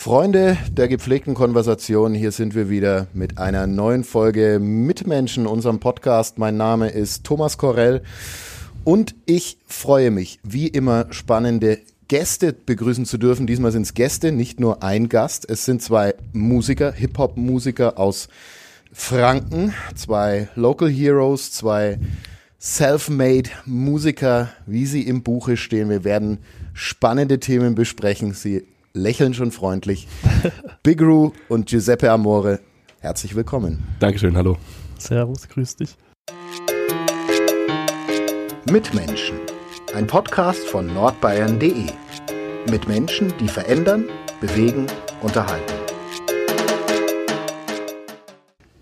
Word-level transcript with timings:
Freunde 0.00 0.56
der 0.70 0.86
gepflegten 0.86 1.34
Konversation, 1.34 2.14
hier 2.14 2.30
sind 2.30 2.54
wir 2.54 2.70
wieder 2.70 3.08
mit 3.14 3.38
einer 3.38 3.66
neuen 3.66 4.04
Folge 4.04 4.60
Mitmenschen, 4.60 5.44
unserem 5.44 5.80
Podcast. 5.80 6.38
Mein 6.38 6.56
Name 6.56 6.88
ist 6.88 7.24
Thomas 7.24 7.58
Korell 7.58 8.02
und 8.84 9.16
ich 9.26 9.58
freue 9.66 10.12
mich, 10.12 10.38
wie 10.44 10.68
immer 10.68 11.06
spannende 11.10 11.80
Gäste 12.06 12.52
begrüßen 12.52 13.06
zu 13.06 13.18
dürfen. 13.18 13.48
Diesmal 13.48 13.72
sind 13.72 13.82
es 13.82 13.94
Gäste, 13.94 14.30
nicht 14.30 14.60
nur 14.60 14.84
ein 14.84 15.08
Gast. 15.08 15.50
Es 15.50 15.64
sind 15.64 15.82
zwei 15.82 16.14
Musiker, 16.32 16.92
Hip-Hop-Musiker 16.92 17.98
aus 17.98 18.28
Franken, 18.92 19.74
zwei 19.96 20.48
Local 20.54 20.88
Heroes, 20.88 21.50
zwei 21.50 21.98
Self-Made 22.60 23.50
Musiker, 23.66 24.50
wie 24.64 24.86
sie 24.86 25.02
im 25.02 25.24
Buche 25.24 25.56
stehen. 25.56 25.90
Wir 25.90 26.04
werden 26.04 26.38
spannende 26.72 27.40
Themen 27.40 27.74
besprechen. 27.74 28.32
Sie 28.32 28.62
lächeln 28.98 29.32
schon 29.34 29.52
freundlich. 29.52 30.08
Big 30.82 31.00
Ru 31.00 31.32
und 31.48 31.68
Giuseppe 31.68 32.10
Amore, 32.10 32.60
herzlich 33.00 33.34
willkommen. 33.34 33.84
Dankeschön, 34.00 34.36
hallo. 34.36 34.58
Servus, 34.98 35.48
grüß 35.48 35.76
dich. 35.76 35.96
Mitmenschen, 38.70 39.38
ein 39.94 40.06
Podcast 40.06 40.66
von 40.66 40.92
nordbayern.de. 40.92 41.86
Mit 42.70 42.86
Menschen, 42.86 43.32
die 43.40 43.48
verändern, 43.48 44.04
bewegen, 44.40 44.86
unterhalten. 45.22 45.72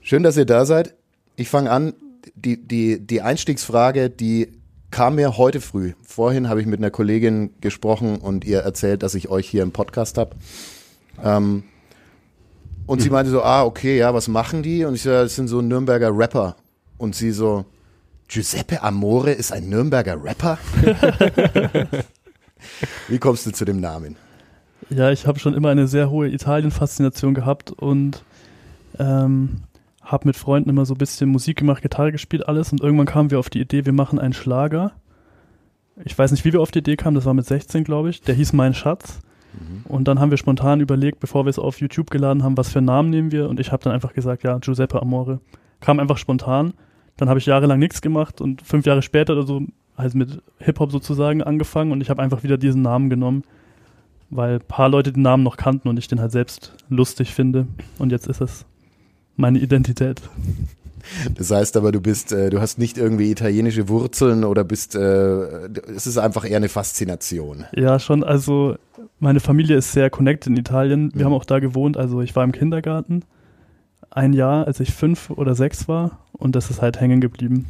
Schön, 0.01 0.23
dass 0.23 0.37
ihr 0.37 0.46
da 0.46 0.64
seid. 0.64 0.95
Ich 1.37 1.48
fange 1.48 1.70
an. 1.70 1.95
Die, 2.34 2.56
die, 2.66 3.04
die 3.04 3.23
Einstiegsfrage, 3.23 4.10
die 4.10 4.52
kam 4.96 5.16
mir 5.16 5.36
heute 5.36 5.60
früh. 5.60 5.92
Vorhin 6.00 6.48
habe 6.48 6.62
ich 6.62 6.66
mit 6.66 6.80
einer 6.80 6.91
Kollegin 6.91 7.50
gesprochen 7.60 8.16
und 8.16 8.46
ihr 8.46 8.60
erzählt, 8.60 9.02
dass 9.02 9.14
ich 9.14 9.28
euch 9.28 9.46
hier 9.46 9.62
im 9.62 9.70
Podcast 9.70 10.16
habe. 10.16 10.34
Ähm, 11.23 11.64
und 12.87 13.02
sie 13.02 13.10
meinte 13.10 13.30
so, 13.30 13.42
ah, 13.42 13.64
okay, 13.64 13.98
ja, 13.98 14.14
was 14.14 14.27
machen 14.27 14.62
die? 14.62 14.87
Und 14.87 14.95
ich 14.95 15.02
so, 15.02 15.10
das 15.10 15.37
sind 15.37 15.48
so 15.48 15.60
Nürnberger 15.60 16.16
Rapper. 16.16 16.57
Und 16.96 17.15
sie 17.15 17.32
so, 17.32 17.66
Giuseppe 18.26 18.82
Amore 18.82 19.32
ist 19.32 19.52
ein 19.52 19.68
Nürnberger 19.68 20.16
Rapper? 20.24 20.57
Wie 23.09 23.18
kommst 23.18 23.45
du 23.45 23.51
zu 23.51 23.66
dem 23.66 23.80
Namen? 23.80 24.16
Ja, 24.88 25.10
ich 25.10 25.26
habe 25.26 25.38
schon 25.38 25.52
immer 25.52 25.68
eine 25.68 25.88
sehr 25.88 26.09
hohe 26.09 26.30
Italien-Faszination 26.30 27.35
gehabt 27.35 27.70
und 27.70 28.24
ähm, 28.98 29.60
habe 30.07 30.29
mit 30.29 30.37
Freunden 30.37 30.71
immer 30.71 30.87
so 30.87 30.95
ein 30.95 30.99
bisschen 30.99 31.29
Musik 31.29 31.59
gemacht, 31.59 31.82
Gitarre 31.82 32.12
gespielt, 32.12 32.49
alles. 32.49 32.73
Und 32.73 32.80
irgendwann 32.80 33.07
kamen 33.07 33.30
wir 33.30 33.40
auf 33.40 33.51
die 33.51 33.60
Idee, 33.60 33.85
wir 33.85 33.93
machen 33.93 34.18
einen 34.18 34.32
Schlager. 34.32 34.93
Ich 36.04 36.16
weiß 36.16 36.30
nicht, 36.30 36.45
wie 36.45 36.52
wir 36.52 36.60
auf 36.60 36.71
die 36.71 36.79
Idee 36.79 36.96
kamen, 36.96 37.16
das 37.16 37.24
war 37.24 37.35
mit 37.35 37.46
16, 37.46 37.82
glaube 37.85 38.10
ich. 38.10 38.23
Der 38.23 38.35
hieß 38.35 38.52
Mein 38.52 38.73
Schatz. 38.73 39.21
Mhm. 39.54 39.82
Und 39.85 40.07
dann 40.07 40.21
haben 40.21 40.30
wir 40.30 40.38
spontan 40.38 40.80
überlegt, 40.80 41.18
bevor 41.18 41.45
wir 41.45 41.51
es 41.51 41.59
auf 41.59 41.80
YouTube 41.80 42.10
geladen 42.10 42.45
haben, 42.45 42.57
was 42.57 42.71
für 42.71 42.79
einen 42.79 42.87
Namen 42.87 43.10
nehmen 43.10 43.32
wir. 43.32 43.48
Und 43.48 43.59
ich 43.59 43.73
habe 43.73 43.82
dann 43.82 43.93
einfach 43.93 44.13
gesagt, 44.13 44.45
ja, 44.45 44.59
Giuseppe 44.59 45.02
Amore. 45.02 45.40
Kam 45.80 45.98
einfach 45.98 46.18
spontan. 46.18 46.74
Dann 47.16 47.29
habe 47.29 47.41
ich 47.41 47.46
jahrelang 47.46 47.79
nichts 47.79 48.01
gemacht 48.01 48.41
und 48.41 48.63
fünf 48.63 48.87
Jahre 48.87 49.02
später 49.02 49.32
oder 49.32 49.45
so, 49.45 49.63
halt 49.96 50.15
mit 50.15 50.43
Hip-Hop 50.59 50.93
sozusagen 50.93 51.43
angefangen 51.43 51.93
und 51.93 52.02
ich 52.02 52.10
habe 52.10 52.23
einfach 52.23 52.43
wieder 52.43 52.59
diesen 52.59 52.82
Namen 52.82 53.09
genommen, 53.09 53.43
weil 54.29 54.57
ein 54.57 54.66
paar 54.66 54.91
Leute 54.91 55.13
den 55.13 55.23
Namen 55.23 55.43
noch 55.43 55.57
kannten 55.57 55.88
und 55.88 55.98
ich 55.98 56.09
den 56.09 56.20
halt 56.20 56.32
selbst 56.32 56.74
lustig 56.91 57.32
finde. 57.32 57.66
Und 57.98 58.13
jetzt 58.13 58.26
ist 58.26 58.43
es 58.43 58.66
meine 59.37 59.59
Identität. 59.59 60.23
Das 61.34 61.51
heißt 61.51 61.76
aber, 61.76 61.92
du 61.92 62.01
bist, 62.01 62.32
äh, 62.32 62.51
du 62.51 62.60
hast 62.60 62.79
nicht 62.79 62.98
irgendwie 62.98 63.30
italienische 63.30 63.88
Wurzeln 63.88 64.44
oder 64.44 64.65
bist, 64.65 64.94
äh, 64.97 65.69
es 65.94 66.06
ist 66.06 66.19
einfach 66.19 66.44
eher 66.48 66.56
eine 66.56 66.69
Faszination. 66.69 67.64
Ja, 67.72 67.98
schon. 67.98 68.25
Also 68.25 68.76
meine 69.20 69.41
Familie 69.41 69.76
ist 69.76 69.92
sehr 69.92 70.10
connected 70.10 70.48
in 70.48 70.56
Italien. 70.56 71.12
Wir 71.14 71.22
mhm. 71.22 71.26
haben 71.26 71.34
auch 71.34 71.44
da 71.44 71.59
gewohnt. 71.59 71.97
Also 71.97 72.22
ich 72.22 72.34
war 72.34 72.44
im 72.44 72.53
Kindergarten 72.53 73.22
ein 74.10 74.32
Jahr, 74.32 74.66
als 74.66 74.81
ich 74.81 74.92
fünf 74.92 75.31
oder 75.31 75.54
sechs 75.54 75.88
war 75.88 76.19
und 76.32 76.56
das 76.56 76.70
ist 76.70 76.82
halt 76.82 77.00
hängen 77.00 77.20
geblieben. 77.20 77.66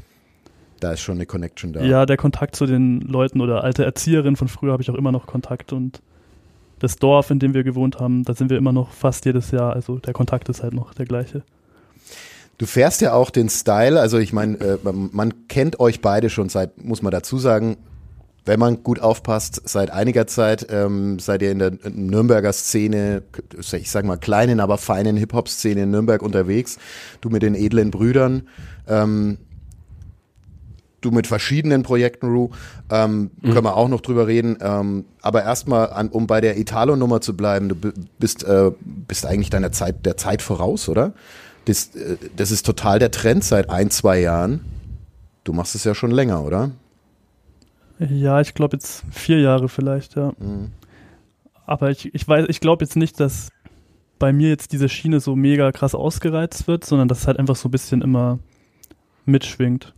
Da 0.81 0.93
ist 0.93 1.01
schon 1.01 1.17
eine 1.17 1.27
Connection 1.27 1.73
da. 1.73 1.83
Ja, 1.83 2.07
der 2.07 2.17
Kontakt 2.17 2.55
zu 2.55 2.67
den 2.67 3.01
Leuten 3.01 3.41
oder 3.41 3.65
alte 3.65 3.85
Erzieherinnen 3.85 4.37
von 4.37 4.49
früher 4.49 4.73
habe 4.73 4.83
ich 4.83 4.91
auch 4.91 4.95
immer 4.95 5.13
noch 5.13 5.27
Kontakt 5.27 5.73
und 5.73 6.01
das 6.79 6.97
Dorf, 6.97 7.31
in 7.31 7.39
dem 7.39 7.55
wir 7.55 7.65
gewohnt 7.65 7.99
haben, 7.99 8.23
da 8.25 8.35
sind 8.35 8.51
wir 8.51 8.59
immer 8.59 8.73
noch 8.73 8.91
fast 8.91 9.25
jedes 9.25 9.51
Jahr. 9.51 9.73
Also 9.73 9.99
der 9.99 10.13
Kontakt 10.13 10.51
ist 10.51 10.63
halt 10.63 10.75
noch 10.75 10.93
der 10.93 11.07
gleiche. 11.07 11.43
Du 12.59 12.67
fährst 12.67 13.03
ja 13.03 13.13
auch 13.13 13.31
den 13.31 13.49
Style, 13.49 14.01
also 14.01 14.19
ich 14.19 14.33
meine, 14.33 14.59
äh, 14.59 14.79
man 14.93 15.47
kennt 15.49 15.79
euch 15.79 16.01
beide 16.01 16.31
schon 16.31 16.49
seit, 16.49 16.83
muss 16.83 17.03
man 17.03 17.11
dazu 17.11 17.39
sagen, 17.39 17.77
wenn 18.47 18.61
man 18.61 18.83
gut 18.83 19.01
aufpasst, 19.01 19.69
seit 19.69 19.91
einiger 19.91 20.27
Zeit 20.27 20.69
ähm, 20.71 21.19
seid 21.19 21.43
ihr 21.43 21.51
in 21.51 21.59
der 21.59 21.73
Nürnberger 21.93 22.53
Szene, 22.53 23.25
ich 23.59 23.91
sag 23.91 24.05
mal 24.05 24.17
kleinen, 24.17 24.61
aber 24.61 24.79
feinen 24.79 25.17
Hip-Hop-Szene 25.17 25.83
in 25.83 25.91
Nürnberg 25.91 26.23
unterwegs. 26.23 26.79
Du 27.21 27.29
mit 27.29 27.43
den 27.43 27.57
edlen 27.57 27.91
Brüdern, 27.91 28.49
ähm, 28.87 29.39
du 31.01 31.11
mit 31.11 31.27
verschiedenen 31.27 31.83
Projekten, 31.83 32.29
Ru, 32.29 32.51
ähm, 32.89 33.31
mhm. 33.41 33.53
können 33.53 33.65
wir 33.65 33.77
auch 33.77 33.89
noch 33.89 34.01
drüber 34.01 34.29
reden. 34.29 34.57
Ähm, 34.61 35.07
aber 35.23 35.43
erstmal, 35.43 36.09
um 36.13 36.29
bei 36.29 36.41
der 36.41 36.57
Italo-Nummer 36.57 37.21
zu 37.21 37.37
bleiben, 37.37 37.69
du 37.69 37.75
bist, 38.19 38.45
äh, 38.45 38.71
bist 39.09 39.27
eigentlich 39.27 39.51
deiner 39.51 39.73
Zeit, 39.73 40.07
der 40.07 40.17
Zeit 40.17 40.41
voraus, 40.41 40.89
oder? 40.89 41.15
Das, 41.67 41.95
äh, 41.95 42.17
das 42.35 42.51
ist 42.51 42.65
total 42.65 42.99
der 42.99 43.11
Trend 43.11 43.45
seit 43.45 43.71
ein, 43.71 43.91
zwei 43.91 44.21
Jahren. 44.21 44.65
Du 45.45 45.53
machst 45.53 45.75
es 45.75 45.85
ja 45.85 45.95
schon 45.95 46.11
länger, 46.11 46.43
oder? 46.43 46.71
Ja, 47.99 48.41
ich 48.41 48.55
glaube 48.55 48.77
jetzt 48.77 49.05
vier 49.11 49.41
Jahre 49.41 49.69
vielleicht, 49.69 50.17
ja. 50.17 50.33
Mhm. 50.39 50.73
Aber 51.67 51.91
ich, 51.91 52.15
ich 52.15 52.27
weiß, 52.27 52.47
ich 52.49 52.61
glaube 52.61 52.85
jetzt 52.85 52.97
nicht, 52.97 53.21
dass 53.21 53.51
bei 54.19 54.33
mir 54.33 54.49
jetzt 54.49 54.73
diese 54.73 54.89
Schiene 54.89 55.21
so 55.21 55.37
mega 55.37 55.73
krass 55.73 55.95
ausgereizt 55.95 56.69
wird, 56.69 56.85
sondern 56.85 57.09
dass 57.09 57.21
es 57.21 57.27
halt 57.27 57.39
einfach 57.39 57.57
so 57.57 57.69
ein 57.69 57.73
bisschen 57.73 58.03
immer 58.03 58.39
mitschwingt. 59.25 59.93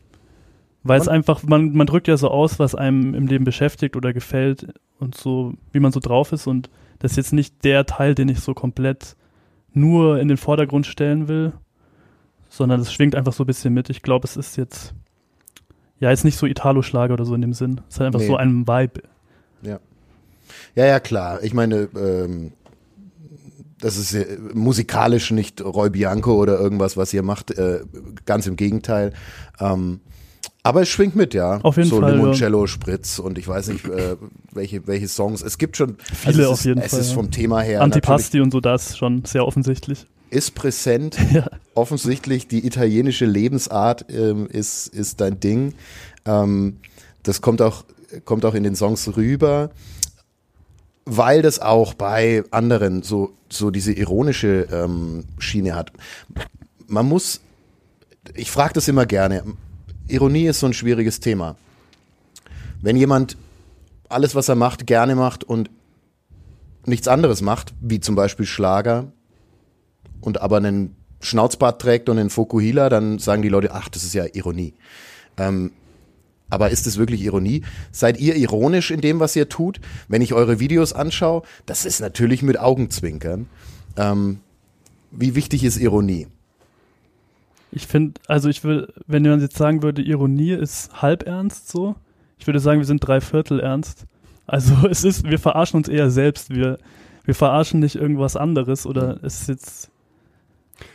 Weil 0.82 1.00
es 1.00 1.08
einfach, 1.08 1.42
man, 1.42 1.72
man 1.72 1.86
drückt 1.86 2.08
ja 2.08 2.16
so 2.16 2.28
aus, 2.28 2.58
was 2.58 2.74
einem 2.74 3.14
im 3.14 3.26
Leben 3.26 3.44
beschäftigt 3.44 3.96
oder 3.96 4.12
gefällt 4.12 4.68
und 4.98 5.14
so, 5.16 5.54
wie 5.72 5.80
man 5.80 5.92
so 5.92 6.00
drauf 6.00 6.32
ist. 6.32 6.46
Und 6.46 6.70
das 6.98 7.12
ist 7.12 7.16
jetzt 7.16 7.32
nicht 7.32 7.64
der 7.64 7.84
Teil, 7.84 8.14
den 8.14 8.28
ich 8.28 8.40
so 8.40 8.54
komplett 8.54 9.16
nur 9.80 10.18
in 10.20 10.28
den 10.28 10.36
Vordergrund 10.36 10.86
stellen 10.86 11.28
will, 11.28 11.52
sondern 12.48 12.80
es 12.80 12.92
schwingt 12.92 13.14
einfach 13.14 13.32
so 13.32 13.44
ein 13.44 13.46
bisschen 13.46 13.74
mit. 13.74 13.90
Ich 13.90 14.02
glaube, 14.02 14.26
es 14.26 14.36
ist 14.36 14.56
jetzt, 14.56 14.94
ja, 16.00 16.10
jetzt 16.10 16.24
nicht 16.24 16.36
so 16.36 16.46
Italo-Schlager 16.46 17.14
oder 17.14 17.24
so 17.24 17.34
in 17.34 17.40
dem 17.40 17.52
Sinn. 17.52 17.80
Es 17.88 17.94
ist 17.94 18.00
halt 18.00 18.08
einfach 18.08 18.20
nee. 18.20 18.26
so 18.26 18.36
ein 18.36 18.66
Vibe. 18.66 19.02
Ja. 19.62 19.80
Ja, 20.74 20.86
ja, 20.86 21.00
klar. 21.00 21.42
Ich 21.42 21.54
meine, 21.54 21.88
ähm, 21.96 22.52
das 23.80 23.96
ist 23.96 24.14
äh, 24.14 24.38
musikalisch 24.54 25.30
nicht 25.30 25.60
Roy 25.62 25.90
Bianco 25.90 26.34
oder 26.34 26.58
irgendwas, 26.58 26.96
was 26.96 27.12
ihr 27.12 27.22
macht. 27.22 27.50
Äh, 27.52 27.80
ganz 28.24 28.46
im 28.46 28.56
Gegenteil. 28.56 29.12
Ähm, 29.60 30.00
aber 30.68 30.82
es 30.82 30.90
schwingt 30.90 31.16
mit, 31.16 31.32
ja. 31.32 31.60
Auf 31.62 31.78
jeden 31.78 31.88
so 31.88 31.98
Fall. 31.98 32.10
So 32.10 32.16
Limoncello, 32.16 32.60
ja. 32.60 32.66
Spritz 32.66 33.18
und 33.18 33.38
ich 33.38 33.48
weiß 33.48 33.68
nicht, 33.68 33.86
äh, 33.86 34.16
welche, 34.52 34.86
welche 34.86 35.08
Songs. 35.08 35.40
Es 35.40 35.56
gibt 35.56 35.78
schon. 35.78 35.96
Viele 36.12 36.40
also 36.40 36.52
auf 36.52 36.64
jeden 36.66 36.82
es 36.82 36.90
Fall. 36.90 37.00
Es 37.00 37.06
ist 37.06 37.12
vom 37.14 37.30
Thema 37.30 37.62
her. 37.62 37.80
Antipasti 37.80 38.42
und 38.42 38.50
so, 38.50 38.60
das 38.60 38.90
ist 38.90 38.98
schon 38.98 39.24
sehr 39.24 39.46
offensichtlich. 39.46 40.06
Ist 40.28 40.54
präsent. 40.54 41.16
ja. 41.32 41.48
Offensichtlich 41.74 42.48
die 42.48 42.66
italienische 42.66 43.24
Lebensart 43.24 44.04
ähm, 44.10 44.46
ist, 44.46 44.88
ist 44.88 45.22
dein 45.22 45.40
Ding. 45.40 45.72
Ähm, 46.26 46.76
das 47.22 47.40
kommt 47.40 47.62
auch, 47.62 47.86
kommt 48.26 48.44
auch 48.44 48.54
in 48.54 48.62
den 48.62 48.76
Songs 48.76 49.16
rüber, 49.16 49.70
weil 51.06 51.40
das 51.40 51.60
auch 51.60 51.94
bei 51.94 52.44
anderen 52.50 53.02
so, 53.02 53.32
so 53.48 53.70
diese 53.70 53.94
ironische 53.94 54.68
ähm, 54.70 55.24
Schiene 55.38 55.74
hat. 55.74 55.92
Man 56.88 57.06
muss, 57.06 57.40
ich 58.34 58.50
frage 58.50 58.74
das 58.74 58.86
immer 58.86 59.06
gerne, 59.06 59.44
Ironie 60.08 60.46
ist 60.46 60.60
so 60.60 60.66
ein 60.66 60.72
schwieriges 60.72 61.20
Thema. 61.20 61.56
Wenn 62.80 62.96
jemand 62.96 63.36
alles, 64.08 64.34
was 64.34 64.48
er 64.48 64.54
macht, 64.54 64.86
gerne 64.86 65.14
macht 65.14 65.44
und 65.44 65.70
nichts 66.86 67.08
anderes 67.08 67.42
macht, 67.42 67.74
wie 67.80 68.00
zum 68.00 68.14
Beispiel 68.14 68.46
Schlager, 68.46 69.12
und 70.20 70.40
aber 70.40 70.56
einen 70.56 70.96
Schnauzbart 71.20 71.80
trägt 71.80 72.08
und 72.08 72.18
einen 72.18 72.30
Fokuhila, 72.30 72.88
dann 72.88 73.18
sagen 73.18 73.42
die 73.42 73.48
Leute, 73.48 73.72
ach, 73.72 73.88
das 73.88 74.04
ist 74.04 74.14
ja 74.14 74.24
Ironie. 74.32 74.74
Ähm, 75.36 75.72
aber 76.50 76.70
ist 76.70 76.86
es 76.86 76.96
wirklich 76.96 77.22
Ironie? 77.22 77.62
Seid 77.92 78.18
ihr 78.18 78.34
ironisch 78.36 78.90
in 78.90 79.00
dem, 79.00 79.20
was 79.20 79.36
ihr 79.36 79.48
tut? 79.48 79.80
Wenn 80.08 80.22
ich 80.22 80.32
eure 80.32 80.60
Videos 80.60 80.92
anschaue, 80.92 81.42
das 81.66 81.84
ist 81.84 82.00
natürlich 82.00 82.42
mit 82.42 82.58
Augenzwinkern. 82.58 83.46
Ähm, 83.96 84.40
wie 85.10 85.34
wichtig 85.34 85.64
ist 85.64 85.78
Ironie? 85.78 86.26
Ich 87.70 87.86
finde, 87.86 88.20
also 88.26 88.48
ich 88.48 88.64
will, 88.64 88.92
wenn 89.06 89.22
man 89.22 89.40
jetzt 89.40 89.56
sagen 89.56 89.82
würde, 89.82 90.02
Ironie 90.02 90.52
ist 90.52 91.02
halb 91.02 91.26
ernst 91.26 91.68
so, 91.68 91.96
ich 92.38 92.46
würde 92.46 92.60
sagen, 92.60 92.80
wir 92.80 92.86
sind 92.86 93.06
drei 93.06 93.20
Viertel 93.20 93.60
ernst. 93.60 94.06
Also 94.46 94.74
es 94.90 95.04
ist, 95.04 95.24
wir 95.24 95.38
verarschen 95.38 95.78
uns 95.78 95.88
eher 95.88 96.10
selbst, 96.10 96.50
wir, 96.50 96.78
wir 97.24 97.34
verarschen 97.34 97.80
nicht 97.80 97.96
irgendwas 97.96 98.36
anderes 98.36 98.86
oder 98.86 99.18
es 99.22 99.42
ist 99.42 99.48
jetzt, 99.48 99.90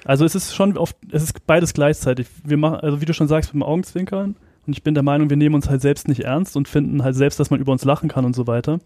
also 0.05 0.25
es 0.25 0.35
ist 0.35 0.55
schon 0.55 0.77
oft, 0.77 0.95
es 1.11 1.23
ist 1.23 1.45
beides 1.45 1.73
gleichzeitig. 1.73 2.27
Wir 2.43 2.57
machen, 2.57 2.77
also 2.77 3.01
wie 3.01 3.05
du 3.05 3.13
schon 3.13 3.27
sagst, 3.27 3.53
mit 3.53 3.61
dem 3.61 3.67
Augenzwinkern 3.67 4.35
und 4.65 4.73
ich 4.73 4.83
bin 4.83 4.93
der 4.93 5.03
Meinung, 5.03 5.29
wir 5.29 5.37
nehmen 5.37 5.55
uns 5.55 5.69
halt 5.69 5.81
selbst 5.81 6.07
nicht 6.07 6.21
ernst 6.21 6.55
und 6.57 6.67
finden 6.67 7.03
halt 7.03 7.15
selbst, 7.15 7.39
dass 7.39 7.49
man 7.49 7.59
über 7.59 7.71
uns 7.71 7.83
lachen 7.83 8.09
kann 8.09 8.25
und 8.25 8.35
so 8.35 8.47
weiter. 8.47 8.79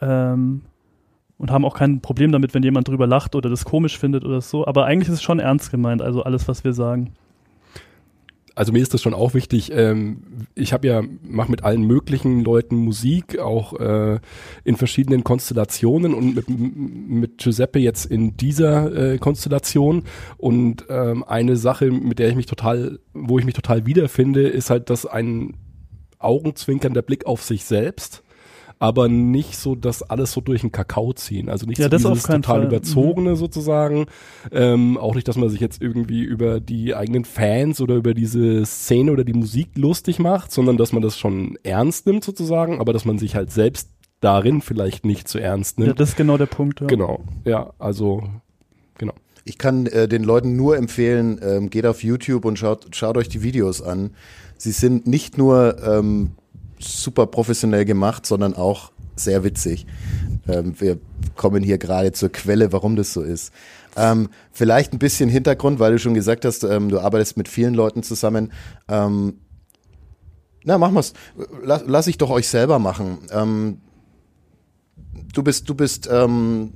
Ähm, 0.00 0.62
und 1.38 1.50
haben 1.50 1.64
auch 1.64 1.76
kein 1.76 2.00
Problem 2.00 2.32
damit, 2.32 2.54
wenn 2.54 2.62
jemand 2.62 2.88
drüber 2.88 3.06
lacht 3.06 3.34
oder 3.34 3.50
das 3.50 3.64
komisch 3.64 3.98
findet 3.98 4.24
oder 4.24 4.40
so. 4.40 4.66
Aber 4.66 4.86
eigentlich 4.86 5.08
ist 5.08 5.14
es 5.14 5.22
schon 5.22 5.40
ernst 5.40 5.70
gemeint, 5.70 6.02
also 6.02 6.22
alles, 6.22 6.48
was 6.48 6.64
wir 6.64 6.72
sagen 6.72 7.14
also 8.54 8.72
mir 8.72 8.82
ist 8.82 8.94
das 8.94 9.02
schon 9.02 9.14
auch 9.14 9.34
wichtig. 9.34 9.72
Ähm, 9.72 10.46
ich 10.54 10.72
habe 10.72 10.86
ja 10.86 11.02
mache 11.22 11.50
mit 11.50 11.64
allen 11.64 11.82
möglichen 11.82 12.44
Leuten 12.44 12.76
Musik, 12.76 13.38
auch 13.38 13.78
äh, 13.78 14.20
in 14.64 14.76
verschiedenen 14.76 15.24
Konstellationen 15.24 16.14
und 16.14 16.34
mit, 16.34 16.48
mit 16.48 17.38
Giuseppe 17.38 17.78
jetzt 17.78 18.06
in 18.06 18.36
dieser 18.36 19.14
äh, 19.14 19.18
Konstellation. 19.18 20.04
Und 20.36 20.84
ähm, 20.88 21.24
eine 21.24 21.56
Sache, 21.56 21.90
mit 21.90 22.18
der 22.18 22.28
ich 22.28 22.36
mich 22.36 22.46
total, 22.46 22.98
wo 23.12 23.38
ich 23.38 23.44
mich 23.44 23.54
total 23.54 23.86
wiederfinde, 23.86 24.48
ist 24.48 24.70
halt, 24.70 24.90
dass 24.90 25.06
ein 25.06 25.54
augenzwinkernder 26.18 27.02
Blick 27.02 27.26
auf 27.26 27.42
sich 27.42 27.64
selbst 27.64 28.23
aber 28.84 29.08
nicht 29.08 29.56
so, 29.56 29.74
dass 29.74 30.02
alles 30.02 30.32
so 30.32 30.42
durch 30.42 30.60
den 30.60 30.70
Kakao 30.70 31.14
ziehen. 31.14 31.48
Also 31.48 31.64
nicht 31.64 31.78
ja, 31.78 31.86
so 31.86 31.88
das 31.88 32.02
dieses 32.02 32.22
total 32.24 32.42
Fall. 32.42 32.64
überzogene 32.66 33.30
mhm. 33.30 33.36
sozusagen. 33.36 34.06
Ähm, 34.52 34.98
auch 34.98 35.14
nicht, 35.14 35.26
dass 35.26 35.36
man 35.36 35.48
sich 35.48 35.58
jetzt 35.58 35.80
irgendwie 35.80 36.22
über 36.22 36.60
die 36.60 36.94
eigenen 36.94 37.24
Fans 37.24 37.80
oder 37.80 37.94
über 37.94 38.12
diese 38.12 38.66
Szene 38.66 39.10
oder 39.10 39.24
die 39.24 39.32
Musik 39.32 39.70
lustig 39.76 40.18
macht, 40.18 40.52
sondern 40.52 40.76
dass 40.76 40.92
man 40.92 41.00
das 41.00 41.18
schon 41.18 41.56
ernst 41.62 42.06
nimmt 42.06 42.24
sozusagen, 42.24 42.78
aber 42.78 42.92
dass 42.92 43.06
man 43.06 43.16
sich 43.18 43.34
halt 43.34 43.50
selbst 43.50 43.88
darin 44.20 44.60
vielleicht 44.60 45.06
nicht 45.06 45.28
zu 45.28 45.38
ernst 45.38 45.78
nimmt. 45.78 45.88
Ja, 45.88 45.94
das 45.94 46.10
ist 46.10 46.16
genau 46.18 46.36
der 46.36 46.44
Punkt. 46.44 46.82
Ja. 46.82 46.86
Genau, 46.86 47.24
ja, 47.46 47.72
also 47.78 48.22
genau. 48.98 49.14
Ich 49.46 49.56
kann 49.56 49.86
äh, 49.86 50.08
den 50.08 50.24
Leuten 50.24 50.56
nur 50.56 50.76
empfehlen, 50.76 51.40
ähm, 51.42 51.70
geht 51.70 51.86
auf 51.86 52.04
YouTube 52.04 52.44
und 52.44 52.58
schaut, 52.58 52.94
schaut 52.94 53.16
euch 53.16 53.30
die 53.30 53.42
Videos 53.42 53.80
an. 53.80 54.10
Sie 54.58 54.72
sind 54.72 55.06
nicht 55.06 55.38
nur 55.38 55.82
ähm, 55.82 56.32
super 56.84 57.26
professionell 57.26 57.84
gemacht, 57.84 58.26
sondern 58.26 58.54
auch 58.54 58.92
sehr 59.16 59.44
witzig. 59.44 59.86
Ähm, 60.48 60.74
wir 60.78 60.98
kommen 61.36 61.62
hier 61.62 61.78
gerade 61.78 62.12
zur 62.12 62.30
Quelle, 62.30 62.72
warum 62.72 62.96
das 62.96 63.12
so 63.12 63.22
ist. 63.22 63.52
Ähm, 63.96 64.28
vielleicht 64.52 64.92
ein 64.92 64.98
bisschen 64.98 65.28
Hintergrund, 65.28 65.78
weil 65.78 65.92
du 65.92 65.98
schon 65.98 66.14
gesagt 66.14 66.44
hast, 66.44 66.64
ähm, 66.64 66.88
du 66.88 67.00
arbeitest 67.00 67.36
mit 67.36 67.48
vielen 67.48 67.74
Leuten 67.74 68.02
zusammen. 68.02 68.52
Ähm, 68.88 69.38
na, 70.64 70.78
machen 70.78 70.94
wir's. 70.94 71.12
Lass, 71.62 71.84
lass 71.86 72.06
ich 72.06 72.18
doch 72.18 72.30
euch 72.30 72.48
selber 72.48 72.78
machen. 72.78 73.18
Ähm, 73.30 73.78
du 75.32 75.42
bist, 75.42 75.68
du 75.68 75.74
bist 75.74 76.08
ähm, 76.10 76.72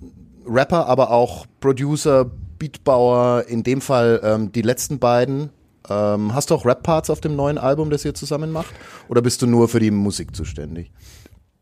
Rapper, 0.47 0.87
aber 0.87 1.11
auch 1.11 1.47
Producer, 1.61 2.31
Beatbauer. 2.59 3.45
In 3.49 3.63
dem 3.63 3.81
Fall 3.81 4.49
die 4.53 4.63
letzten 4.63 4.99
beiden 4.99 5.51
ähm, 5.91 6.35
hast 6.35 6.51
du 6.51 6.55
auch 6.55 6.65
Rap-Parts 6.65 7.11
auf 7.11 7.21
dem 7.21 7.37
neuen 7.37 7.59
Album, 7.59 7.91
das 7.91 8.05
ihr 8.05 8.15
zusammen 8.15 8.53
macht? 8.53 8.75
Oder 9.09 9.23
bist 9.23 9.43
du 9.43 9.47
nur 9.47 9.69
für 9.69 9.81
die 9.81 9.91
Musik 9.91 10.35
zuständig? 10.35 10.91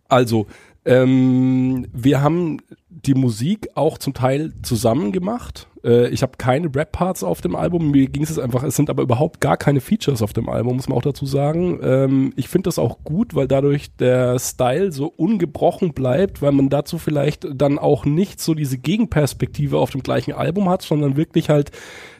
Also, 0.08 0.46
ähm, 0.84 1.88
wir 1.92 2.22
haben 2.22 2.58
die 2.88 3.14
Musik 3.14 3.68
auch 3.74 3.98
zum 3.98 4.14
Teil 4.14 4.52
zusammen 4.62 5.10
gemacht. 5.10 5.68
Äh, 5.84 6.08
ich 6.10 6.22
habe 6.22 6.34
keine 6.38 6.72
Rap-Parts 6.72 7.24
auf 7.24 7.40
dem 7.40 7.56
Album. 7.56 7.90
Mir 7.90 8.08
ging 8.08 8.22
es 8.22 8.38
einfach, 8.38 8.62
es 8.62 8.76
sind 8.76 8.88
aber 8.88 9.02
überhaupt 9.02 9.40
gar 9.40 9.56
keine 9.56 9.80
Features 9.80 10.22
auf 10.22 10.32
dem 10.32 10.48
Album, 10.48 10.76
muss 10.76 10.88
man 10.88 10.96
auch 10.96 11.02
dazu 11.02 11.26
sagen. 11.26 11.80
Ähm, 11.82 12.32
ich 12.36 12.48
finde 12.48 12.68
das 12.68 12.78
auch 12.78 12.98
gut, 13.02 13.34
weil 13.34 13.48
dadurch 13.48 13.96
der 13.96 14.38
Style 14.38 14.92
so 14.92 15.12
ungebrochen 15.16 15.92
bleibt, 15.92 16.40
weil 16.40 16.52
man 16.52 16.68
dazu 16.68 16.98
vielleicht 16.98 17.46
dann 17.52 17.78
auch 17.78 18.04
nicht 18.04 18.40
so 18.40 18.54
diese 18.54 18.78
Gegenperspektive 18.78 19.78
auf 19.78 19.90
dem 19.90 20.02
gleichen 20.02 20.34
Album 20.34 20.68
hat, 20.68 20.82
sondern 20.82 21.16
wirklich 21.16 21.50
halt 21.50 21.72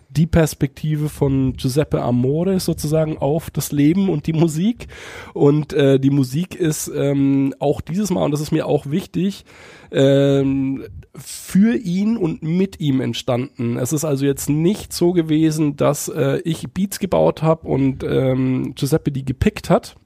die 0.08 0.26
Perspektive 0.26 1.08
von 1.08 1.55
Giuseppe 1.55 2.03
Amore 2.03 2.61
sozusagen 2.61 3.19
auf 3.19 3.50
das 3.50 3.73
Leben 3.73 4.08
und 4.08 4.26
die 4.26 4.32
Musik. 4.32 4.88
Und 5.35 5.73
äh, 5.73 5.99
die 5.99 6.11
Musik 6.11 6.55
ist 6.55 6.91
ähm, 6.94 7.55
auch 7.58 7.81
dieses 7.81 8.11
Mal, 8.11 8.25
und 8.25 8.31
das 8.31 8.41
ist 8.41 8.53
mir 8.53 8.67
auch 8.67 8.87
wichtig, 8.87 9.44
ähm, 9.91 10.85
für 11.14 11.76
ihn 11.76 12.17
und 12.17 12.43
mit 12.43 12.81
ihm 12.81 13.00
entstanden. 13.00 13.76
Es 13.79 13.93
ist 13.93 14.05
also 14.05 14.25
jetzt 14.25 14.49
nicht 14.49 14.93
so 14.93 15.12
gewesen, 15.12 15.76
dass 15.76 16.09
äh, 16.09 16.41
ich 16.44 16.73
Beats 16.73 16.99
gebaut 16.99 17.43
habe 17.43 17.67
und 17.69 18.05
ähm, 18.05 18.75
Giuseppe 18.75 19.12
die 19.12 19.25
gepickt 19.25 19.70
hat 19.70 19.97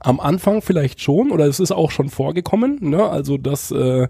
am 0.00 0.18
Anfang 0.18 0.62
vielleicht 0.62 1.00
schon 1.00 1.30
oder 1.30 1.46
es 1.46 1.60
ist 1.60 1.72
auch 1.72 1.90
schon 1.90 2.08
vorgekommen, 2.08 2.78
ne? 2.80 3.08
Also 3.08 3.36
dass 3.36 3.70
äh, 3.70 4.08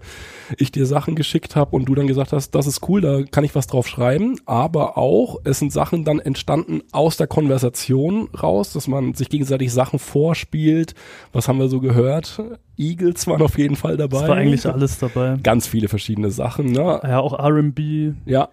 ich 0.57 0.71
dir 0.71 0.85
Sachen 0.85 1.15
geschickt 1.15 1.55
habe 1.55 1.75
und 1.75 1.85
du 1.85 1.95
dann 1.95 2.07
gesagt 2.07 2.31
hast, 2.31 2.55
das 2.55 2.65
ist 2.65 2.87
cool, 2.87 3.01
da 3.01 3.23
kann 3.23 3.43
ich 3.43 3.55
was 3.55 3.67
drauf 3.67 3.87
schreiben. 3.87 4.37
Aber 4.45 4.97
auch 4.97 5.37
es 5.43 5.59
sind 5.59 5.73
Sachen 5.73 6.05
dann 6.05 6.19
entstanden 6.19 6.81
aus 6.91 7.17
der 7.17 7.27
Konversation 7.27 8.29
raus, 8.41 8.73
dass 8.73 8.87
man 8.87 9.13
sich 9.13 9.29
gegenseitig 9.29 9.73
Sachen 9.73 9.99
vorspielt. 9.99 10.95
Was 11.33 11.47
haben 11.47 11.59
wir 11.59 11.67
so 11.67 11.81
gehört? 11.81 12.41
Eagles 12.77 13.27
waren 13.27 13.41
auf 13.41 13.57
jeden 13.57 13.75
Fall 13.75 13.97
dabei. 13.97 14.23
Es 14.23 14.27
war 14.29 14.37
eigentlich 14.37 14.65
alles 14.65 14.97
dabei. 14.97 15.37
Ganz 15.43 15.67
viele 15.67 15.89
verschiedene 15.89 16.31
Sachen, 16.31 16.71
ne? 16.71 17.01
Ja, 17.03 17.19
auch 17.19 17.37
R&B. 17.37 18.13
Ja, 18.25 18.49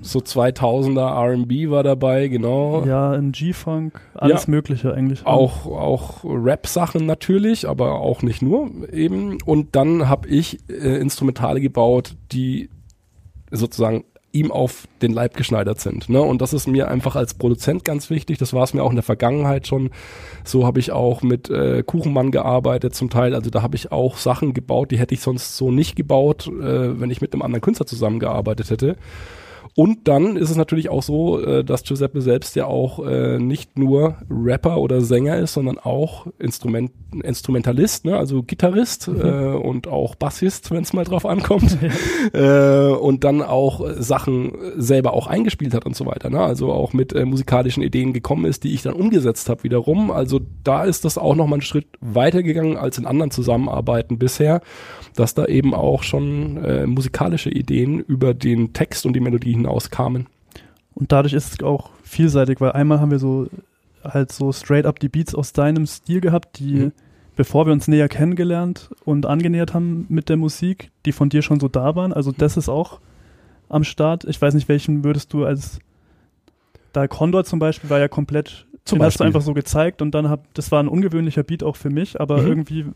so 0.00 0.20
2000er 0.20 1.30
R&B 1.30 1.70
war 1.70 1.82
dabei, 1.82 2.28
genau. 2.28 2.84
Ja, 2.84 3.14
in 3.14 3.32
G-Funk, 3.32 4.00
alles 4.14 4.46
ja, 4.46 4.50
Mögliche 4.50 4.94
eigentlich. 4.94 5.26
Auch, 5.26 5.66
auch 5.66 6.24
Rap-Sachen 6.24 7.06
natürlich, 7.06 7.68
aber 7.68 8.00
auch 8.00 8.22
nicht 8.22 8.42
nur 8.42 8.70
eben. 8.92 9.38
Und 9.44 9.76
dann 9.76 10.08
habe 10.08 10.28
ich 10.28 10.58
äh, 10.68 10.98
Instrumentale 11.00 11.60
gebaut, 11.60 12.16
die 12.32 12.70
sozusagen 13.50 14.04
ihm 14.30 14.52
auf 14.52 14.86
den 15.00 15.12
Leib 15.12 15.36
geschneidert 15.36 15.80
sind. 15.80 16.08
Ne? 16.08 16.20
Und 16.20 16.42
das 16.42 16.52
ist 16.52 16.68
mir 16.68 16.88
einfach 16.88 17.16
als 17.16 17.34
Produzent 17.34 17.84
ganz 17.84 18.10
wichtig. 18.10 18.38
Das 18.38 18.52
war 18.52 18.62
es 18.62 18.74
mir 18.74 18.82
auch 18.82 18.90
in 18.90 18.96
der 18.96 19.02
Vergangenheit 19.02 19.66
schon. 19.66 19.90
So 20.44 20.66
habe 20.66 20.80
ich 20.80 20.92
auch 20.92 21.22
mit 21.22 21.48
äh, 21.48 21.82
Kuchenmann 21.82 22.30
gearbeitet 22.30 22.94
zum 22.94 23.08
Teil. 23.08 23.34
Also 23.34 23.48
da 23.50 23.62
habe 23.62 23.76
ich 23.76 23.90
auch 23.90 24.18
Sachen 24.18 24.52
gebaut, 24.52 24.90
die 24.90 24.98
hätte 24.98 25.14
ich 25.14 25.22
sonst 25.22 25.56
so 25.56 25.70
nicht 25.70 25.96
gebaut, 25.96 26.46
äh, 26.46 27.00
wenn 27.00 27.10
ich 27.10 27.22
mit 27.22 27.32
einem 27.32 27.42
anderen 27.42 27.62
Künstler 27.62 27.86
zusammengearbeitet 27.86 28.70
hätte. 28.70 28.96
Und 29.78 30.08
dann 30.08 30.36
ist 30.36 30.50
es 30.50 30.56
natürlich 30.56 30.88
auch 30.88 31.04
so, 31.04 31.40
äh, 31.40 31.62
dass 31.62 31.84
Giuseppe 31.84 32.20
selbst 32.20 32.56
ja 32.56 32.66
auch 32.66 32.98
äh, 33.06 33.38
nicht 33.38 33.78
nur 33.78 34.16
Rapper 34.28 34.78
oder 34.78 35.02
Sänger 35.02 35.36
ist, 35.36 35.52
sondern 35.52 35.78
auch 35.78 36.26
Instrument, 36.40 36.90
Instrumentalist, 37.22 38.04
ne? 38.04 38.16
also 38.16 38.42
Gitarrist 38.42 39.06
mhm. 39.06 39.20
äh, 39.20 39.54
und 39.54 39.86
auch 39.86 40.16
Bassist, 40.16 40.72
wenn 40.72 40.82
es 40.82 40.94
mal 40.94 41.04
drauf 41.04 41.24
ankommt. 41.24 41.78
äh, 42.32 42.88
und 42.88 43.22
dann 43.22 43.40
auch 43.40 43.88
Sachen 44.00 44.50
selber 44.76 45.12
auch 45.12 45.28
eingespielt 45.28 45.74
hat 45.74 45.86
und 45.86 45.94
so 45.94 46.06
weiter. 46.06 46.28
Ne? 46.28 46.40
Also 46.40 46.72
auch 46.72 46.92
mit 46.92 47.12
äh, 47.12 47.24
musikalischen 47.24 47.84
Ideen 47.84 48.12
gekommen 48.12 48.46
ist, 48.46 48.64
die 48.64 48.74
ich 48.74 48.82
dann 48.82 48.94
umgesetzt 48.94 49.48
habe 49.48 49.62
wiederum. 49.62 50.10
Also 50.10 50.40
da 50.64 50.82
ist 50.82 51.04
das 51.04 51.18
auch 51.18 51.36
nochmal 51.36 51.58
einen 51.58 51.62
Schritt 51.62 51.86
weitergegangen 52.00 52.76
als 52.76 52.98
in 52.98 53.06
anderen 53.06 53.30
Zusammenarbeiten 53.30 54.18
bisher, 54.18 54.60
dass 55.14 55.34
da 55.34 55.44
eben 55.44 55.72
auch 55.72 56.02
schon 56.02 56.56
äh, 56.64 56.84
musikalische 56.88 57.50
Ideen 57.50 58.00
über 58.00 58.34
den 58.34 58.72
Text 58.72 59.06
und 59.06 59.12
die 59.12 59.20
Melodie 59.20 59.52
hinaus 59.52 59.67
auskamen. 59.70 60.26
Und 60.94 61.12
dadurch 61.12 61.34
ist 61.34 61.52
es 61.52 61.62
auch 61.62 61.90
vielseitig, 62.02 62.60
weil 62.60 62.72
einmal 62.72 63.00
haben 63.00 63.10
wir 63.10 63.18
so 63.18 63.48
halt 64.04 64.32
so 64.32 64.52
straight 64.52 64.86
up 64.86 64.98
die 64.98 65.08
Beats 65.08 65.34
aus 65.34 65.52
deinem 65.52 65.86
Stil 65.86 66.20
gehabt, 66.20 66.58
die, 66.58 66.74
mhm. 66.74 66.92
bevor 67.36 67.66
wir 67.66 67.72
uns 67.72 67.88
näher 67.88 68.08
kennengelernt 68.08 68.90
und 69.04 69.26
angenähert 69.26 69.74
haben 69.74 70.06
mit 70.08 70.28
der 70.28 70.36
Musik, 70.36 70.90
die 71.06 71.12
von 71.12 71.28
dir 71.28 71.42
schon 71.42 71.60
so 71.60 71.68
da 71.68 71.94
waren. 71.94 72.12
Also 72.12 72.32
das 72.32 72.56
ist 72.56 72.68
auch 72.68 73.00
am 73.68 73.84
Start. 73.84 74.24
Ich 74.24 74.40
weiß 74.40 74.54
nicht, 74.54 74.68
welchen 74.68 75.04
würdest 75.04 75.32
du 75.32 75.44
als 75.44 75.78
da 76.92 77.06
Condor 77.06 77.44
zum 77.44 77.58
Beispiel 77.58 77.90
war 77.90 77.98
ja 77.98 78.08
komplett, 78.08 78.66
zum 78.84 78.98
den 78.98 79.00
Beispiel. 79.00 79.04
hast 79.06 79.20
du 79.20 79.24
einfach 79.24 79.42
so 79.42 79.54
gezeigt 79.54 80.00
und 80.02 80.12
dann 80.14 80.28
hab, 80.28 80.52
das 80.54 80.72
war 80.72 80.82
ein 80.82 80.88
ungewöhnlicher 80.88 81.42
Beat 81.42 81.62
auch 81.62 81.76
für 81.76 81.90
mich, 81.90 82.20
aber 82.20 82.42
mhm. 82.42 82.48
irgendwie 82.48 82.86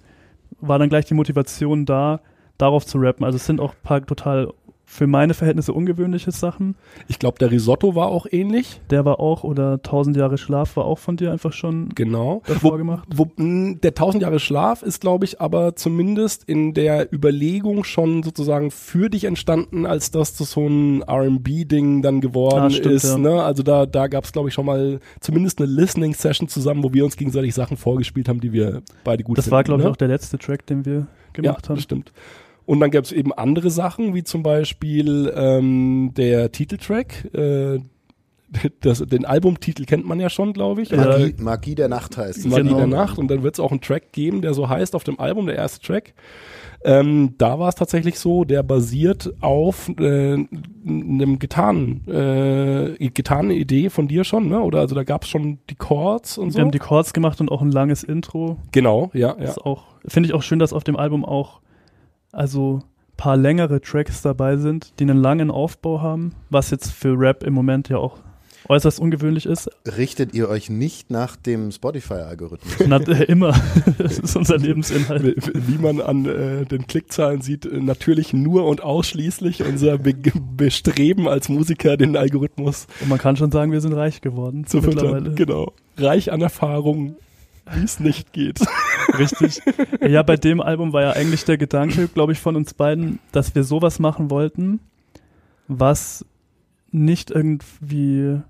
war 0.60 0.78
dann 0.78 0.88
gleich 0.88 1.04
die 1.04 1.14
Motivation 1.14 1.84
da, 1.84 2.20
darauf 2.58 2.86
zu 2.86 2.98
rappen. 2.98 3.24
Also 3.24 3.36
es 3.36 3.46
sind 3.46 3.60
auch 3.60 3.72
ein 3.72 3.82
paar 3.82 4.04
total 4.04 4.52
für 4.92 5.06
meine 5.06 5.32
Verhältnisse 5.32 5.72
ungewöhnliche 5.72 6.32
Sachen. 6.32 6.74
Ich 7.08 7.18
glaube, 7.18 7.38
der 7.38 7.50
Risotto 7.50 7.94
war 7.94 8.08
auch 8.08 8.26
ähnlich. 8.30 8.82
Der 8.90 9.06
war 9.06 9.20
auch, 9.20 9.42
oder 9.42 9.72
1000 9.76 10.18
Jahre 10.18 10.36
Schlaf 10.36 10.76
war 10.76 10.84
auch 10.84 10.98
von 10.98 11.16
dir 11.16 11.32
einfach 11.32 11.54
schon 11.54 11.88
genau. 11.94 12.42
davor 12.46 12.72
wo, 12.72 12.76
gemacht. 12.76 13.08
Wo, 13.10 13.26
der 13.38 13.90
1000 13.90 14.22
Jahre 14.22 14.38
Schlaf 14.38 14.82
ist, 14.82 15.00
glaube 15.00 15.24
ich, 15.24 15.40
aber 15.40 15.76
zumindest 15.76 16.44
in 16.44 16.74
der 16.74 17.10
Überlegung 17.10 17.84
schon 17.84 18.22
sozusagen 18.22 18.70
für 18.70 19.08
dich 19.08 19.24
entstanden, 19.24 19.86
als 19.86 20.10
dass 20.10 20.36
das 20.36 20.50
so 20.50 20.66
ein 20.66 21.00
R&B-Ding 21.00 22.02
dann 22.02 22.20
geworden 22.20 22.64
ah, 22.64 22.70
stimmt, 22.70 22.94
ist. 22.94 23.04
Ja. 23.04 23.16
Ne? 23.16 23.42
Also 23.42 23.62
da, 23.62 23.86
da 23.86 24.08
gab 24.08 24.24
es, 24.24 24.32
glaube 24.32 24.50
ich, 24.50 24.54
schon 24.54 24.66
mal 24.66 25.00
zumindest 25.20 25.58
eine 25.58 25.70
Listening-Session 25.70 26.48
zusammen, 26.48 26.84
wo 26.84 26.92
wir 26.92 27.06
uns 27.06 27.16
gegenseitig 27.16 27.54
Sachen 27.54 27.78
vorgespielt 27.78 28.28
haben, 28.28 28.42
die 28.42 28.52
wir 28.52 28.82
beide 29.04 29.24
gut 29.24 29.38
Das 29.38 29.46
finden, 29.46 29.54
war, 29.54 29.64
glaube 29.64 29.82
ne? 29.84 29.88
ich, 29.88 29.92
auch 29.92 29.96
der 29.96 30.08
letzte 30.08 30.36
Track, 30.36 30.66
den 30.66 30.84
wir 30.84 31.06
gemacht 31.32 31.64
ja, 31.64 31.68
haben. 31.70 31.76
Das 31.76 31.84
stimmt. 31.84 32.12
Und 32.64 32.80
dann 32.80 32.90
gab 32.90 33.04
es 33.04 33.12
eben 33.12 33.32
andere 33.32 33.70
Sachen, 33.70 34.14
wie 34.14 34.24
zum 34.24 34.42
Beispiel 34.42 35.32
ähm, 35.34 36.12
der 36.16 36.52
Titeltrack. 36.52 37.34
Äh, 37.34 37.80
das, 38.80 38.98
den 38.98 39.24
Albumtitel 39.24 39.84
kennt 39.84 40.06
man 40.06 40.20
ja 40.20 40.30
schon, 40.30 40.52
glaube 40.52 40.82
ich. 40.82 40.92
Magie, 40.92 41.30
äh, 41.30 41.42
Magie, 41.42 41.74
der 41.74 41.88
Nacht 41.88 42.16
heißt 42.16 42.38
es. 42.38 42.44
Magie 42.46 42.64
genau. 42.64 42.78
der 42.78 42.86
Nacht. 42.86 43.18
Und 43.18 43.28
dann 43.28 43.42
wird 43.42 43.54
es 43.54 43.60
auch 43.60 43.70
einen 43.70 43.80
Track 43.80 44.12
geben, 44.12 44.42
der 44.42 44.54
so 44.54 44.68
heißt 44.68 44.94
auf 44.94 45.04
dem 45.04 45.18
Album, 45.18 45.46
der 45.46 45.56
erste 45.56 45.84
Track. 45.84 46.14
Ähm, 46.84 47.34
da 47.38 47.60
war 47.60 47.68
es 47.68 47.76
tatsächlich 47.76 48.18
so, 48.18 48.44
der 48.44 48.64
basiert 48.64 49.32
auf 49.40 49.88
äh, 50.00 50.32
einem 50.34 51.38
Gitarren, 51.38 52.06
äh, 52.08 53.08
Gitarrenidee 53.08 53.88
von 53.88 54.08
dir 54.08 54.24
schon, 54.24 54.48
ne? 54.48 54.60
Oder 54.60 54.80
also 54.80 54.96
da 54.96 55.04
gab 55.04 55.22
es 55.22 55.28
schon 55.28 55.58
die 55.70 55.76
Chords 55.76 56.38
und 56.38 56.46
Wir 56.46 56.52
so. 56.52 56.58
Wir 56.58 56.64
haben 56.64 56.72
die 56.72 56.80
Chords 56.80 57.12
gemacht 57.12 57.40
und 57.40 57.52
auch 57.52 57.62
ein 57.62 57.70
langes 57.70 58.02
Intro. 58.02 58.58
Genau, 58.72 59.10
ja, 59.14 59.36
ja. 59.40 59.54
Finde 60.06 60.28
ich 60.28 60.34
auch 60.34 60.42
schön, 60.42 60.58
dass 60.58 60.72
auf 60.72 60.82
dem 60.82 60.96
Album 60.96 61.24
auch 61.24 61.60
also 62.32 62.82
paar 63.16 63.36
längere 63.36 63.80
Tracks 63.80 64.22
dabei 64.22 64.56
sind, 64.56 64.98
die 64.98 65.04
einen 65.04 65.18
langen 65.18 65.50
Aufbau 65.50 66.00
haben, 66.00 66.34
was 66.50 66.70
jetzt 66.70 66.90
für 66.90 67.16
Rap 67.16 67.44
im 67.44 67.54
Moment 67.54 67.88
ja 67.88 67.98
auch 67.98 68.18
äußerst 68.68 69.00
ungewöhnlich 69.00 69.46
ist. 69.46 69.70
Richtet 69.96 70.34
ihr 70.34 70.48
euch 70.48 70.70
nicht 70.70 71.10
nach 71.10 71.36
dem 71.36 71.70
Spotify-Algorithmus? 71.70 72.74
Na, 72.86 72.98
äh, 72.98 73.24
immer. 73.24 73.54
das 73.98 74.18
ist 74.18 74.36
unser 74.36 74.58
Lebensinhalt. 74.58 75.22
Wie, 75.22 75.36
wie 75.54 75.78
man 75.78 76.00
an 76.00 76.26
äh, 76.26 76.64
den 76.64 76.86
Klickzahlen 76.86 77.42
sieht, 77.42 77.66
äh, 77.66 77.80
natürlich 77.80 78.32
nur 78.32 78.66
und 78.66 78.82
ausschließlich 78.82 79.62
unser 79.64 79.98
Be 79.98 80.14
Bestreben 80.56 81.28
als 81.28 81.48
Musiker, 81.48 81.96
den 81.96 82.16
Algorithmus 82.16 82.86
Und 83.00 83.08
man 83.08 83.18
kann 83.18 83.36
schon 83.36 83.50
sagen, 83.50 83.72
wir 83.72 83.80
sind 83.80 83.94
reich 83.94 84.20
geworden. 84.20 84.66
zu 84.66 84.78
mittlerweile. 84.78 85.34
Genau. 85.34 85.72
Reich 85.96 86.32
an 86.32 86.40
Erfahrung, 86.40 87.16
wie 87.70 87.84
es 87.84 88.00
nicht 88.00 88.32
geht. 88.32 88.60
Richtig. 89.18 89.62
Ja, 90.00 90.22
bei 90.22 90.36
dem 90.36 90.60
Album 90.60 90.92
war 90.92 91.02
ja 91.02 91.10
eigentlich 91.12 91.44
der 91.44 91.58
Gedanke, 91.58 92.08
glaube 92.08 92.32
ich, 92.32 92.40
von 92.40 92.56
uns 92.56 92.74
beiden, 92.74 93.18
dass 93.30 93.54
wir 93.54 93.64
sowas 93.64 93.98
machen 93.98 94.30
wollten, 94.30 94.80
was 95.68 96.24
nicht 96.90 97.30
irgendwie 97.30 98.40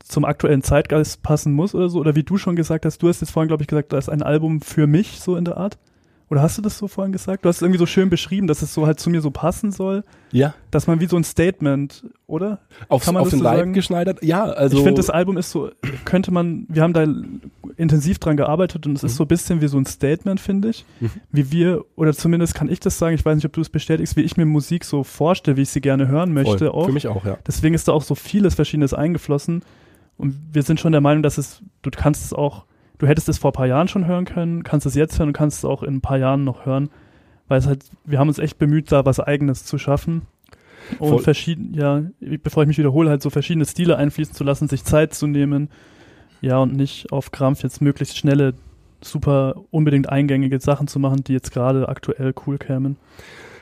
zum 0.00 0.24
aktuellen 0.24 0.62
Zeitgeist 0.62 1.22
passen 1.22 1.52
muss 1.52 1.74
oder 1.74 1.88
so. 1.88 1.98
Oder 1.98 2.14
wie 2.14 2.24
du 2.24 2.36
schon 2.36 2.56
gesagt 2.56 2.84
hast, 2.84 3.02
du 3.02 3.08
hast 3.08 3.20
jetzt 3.20 3.30
vorhin, 3.30 3.48
glaube 3.48 3.62
ich, 3.62 3.68
gesagt, 3.68 3.92
da 3.92 3.98
ist 3.98 4.08
ein 4.08 4.22
Album 4.22 4.60
für 4.60 4.86
mich, 4.86 5.20
so 5.20 5.36
in 5.36 5.44
der 5.44 5.56
Art. 5.56 5.78
Oder 6.30 6.40
hast 6.42 6.56
du 6.56 6.62
das 6.62 6.78
so 6.78 6.88
vorhin 6.88 7.12
gesagt? 7.12 7.44
Du 7.44 7.48
hast 7.48 7.56
es 7.56 7.62
irgendwie 7.62 7.78
so 7.78 7.84
schön 7.86 8.08
beschrieben, 8.08 8.46
dass 8.46 8.62
es 8.62 8.72
so 8.72 8.86
halt 8.86 8.98
zu 8.98 9.10
mir 9.10 9.20
so 9.20 9.30
passen 9.30 9.70
soll, 9.72 10.04
Ja. 10.32 10.54
dass 10.70 10.86
man 10.86 10.98
wie 11.00 11.06
so 11.06 11.16
ein 11.16 11.22
Statement, 11.24 12.04
oder? 12.26 12.60
Aufs, 12.88 13.04
Kann 13.04 13.14
man 13.14 13.22
auf 13.22 13.28
den 13.28 13.38
so 13.40 13.44
Leib 13.44 13.58
sagen? 13.58 13.72
geschneidert. 13.74 14.22
Ja, 14.22 14.44
also. 14.44 14.78
ich 14.78 14.82
finde, 14.82 14.98
das 14.98 15.10
Album 15.10 15.36
ist 15.36 15.50
so, 15.50 15.70
könnte 16.06 16.30
man, 16.32 16.64
wir 16.68 16.82
haben 16.82 16.94
da 16.94 17.06
intensiv 17.76 18.18
dran 18.18 18.36
gearbeitet 18.38 18.86
und 18.86 18.96
es 18.96 19.04
ist 19.04 19.12
Mhm. 19.12 19.16
so 19.16 19.24
ein 19.24 19.28
bisschen 19.28 19.60
wie 19.60 19.68
so 19.68 19.76
ein 19.78 19.84
Statement, 19.86 20.40
finde 20.40 20.70
ich. 20.70 20.84
Mhm. 21.00 21.10
Wie 21.30 21.52
wir, 21.52 21.84
oder 21.94 22.14
zumindest 22.14 22.54
kann 22.54 22.70
ich 22.70 22.80
das 22.80 22.98
sagen, 22.98 23.14
ich 23.14 23.24
weiß 23.24 23.36
nicht, 23.36 23.46
ob 23.46 23.52
du 23.52 23.60
es 23.60 23.68
bestätigst, 23.68 24.16
wie 24.16 24.22
ich 24.22 24.36
mir 24.36 24.46
Musik 24.46 24.84
so 24.84 25.04
vorstelle, 25.04 25.56
wie 25.58 25.62
ich 25.62 25.70
sie 25.70 25.80
gerne 25.82 26.08
hören 26.08 26.32
möchte 26.32 26.58
voll. 26.58 26.68
auch. 26.70 26.86
Für 26.86 26.92
mich 26.92 27.06
auch, 27.06 27.24
ja. 27.26 27.36
Deswegen 27.46 27.74
ist 27.74 27.86
da 27.88 27.92
auch 27.92 28.02
so 28.02 28.14
vieles 28.14 28.54
Verschiedenes 28.54 28.94
eingeflossen. 28.94 29.62
Und 30.16 30.34
wir 30.52 30.62
sind 30.62 30.80
schon 30.80 30.92
der 30.92 31.00
Meinung, 31.00 31.22
dass 31.22 31.36
es, 31.38 31.60
du 31.82 31.90
kannst 31.90 32.24
es 32.24 32.32
auch, 32.32 32.64
du 33.04 33.10
hättest 33.10 33.28
es 33.28 33.38
vor 33.38 33.50
ein 33.50 33.54
paar 33.54 33.66
Jahren 33.66 33.88
schon 33.88 34.06
hören 34.06 34.24
können, 34.24 34.62
kannst 34.62 34.86
es 34.86 34.94
jetzt 34.94 35.18
hören 35.18 35.28
und 35.28 35.34
kannst 35.34 35.58
es 35.58 35.64
auch 35.64 35.82
in 35.82 35.96
ein 35.96 36.00
paar 36.00 36.16
Jahren 36.16 36.44
noch 36.44 36.64
hören. 36.64 36.88
Weil 37.48 37.58
es 37.58 37.66
halt, 37.66 37.84
wir 38.04 38.18
haben 38.18 38.28
uns 38.28 38.38
echt 38.38 38.58
bemüht, 38.58 38.90
da 38.90 39.04
was 39.04 39.20
Eigenes 39.20 39.66
zu 39.66 39.76
schaffen. 39.76 40.22
Und 40.98 41.08
Voll. 41.08 41.22
verschieden, 41.22 41.74
ja, 41.74 42.02
bevor 42.42 42.62
ich 42.62 42.66
mich 42.66 42.78
wiederhole, 42.78 43.10
halt 43.10 43.22
so 43.22 43.30
verschiedene 43.30 43.66
Stile 43.66 43.96
einfließen 43.96 44.34
zu 44.34 44.44
lassen, 44.44 44.68
sich 44.68 44.84
Zeit 44.84 45.14
zu 45.14 45.26
nehmen. 45.26 45.68
Ja, 46.40 46.58
und 46.58 46.74
nicht 46.74 47.12
auf 47.12 47.30
Krampf 47.30 47.62
jetzt 47.62 47.80
möglichst 47.82 48.16
schnelle, 48.16 48.54
super 49.02 49.54
unbedingt 49.70 50.08
eingängige 50.08 50.60
Sachen 50.60 50.88
zu 50.88 50.98
machen, 50.98 51.24
die 51.24 51.34
jetzt 51.34 51.52
gerade 51.52 51.88
aktuell 51.88 52.32
cool 52.46 52.58
kämen. 52.58 52.96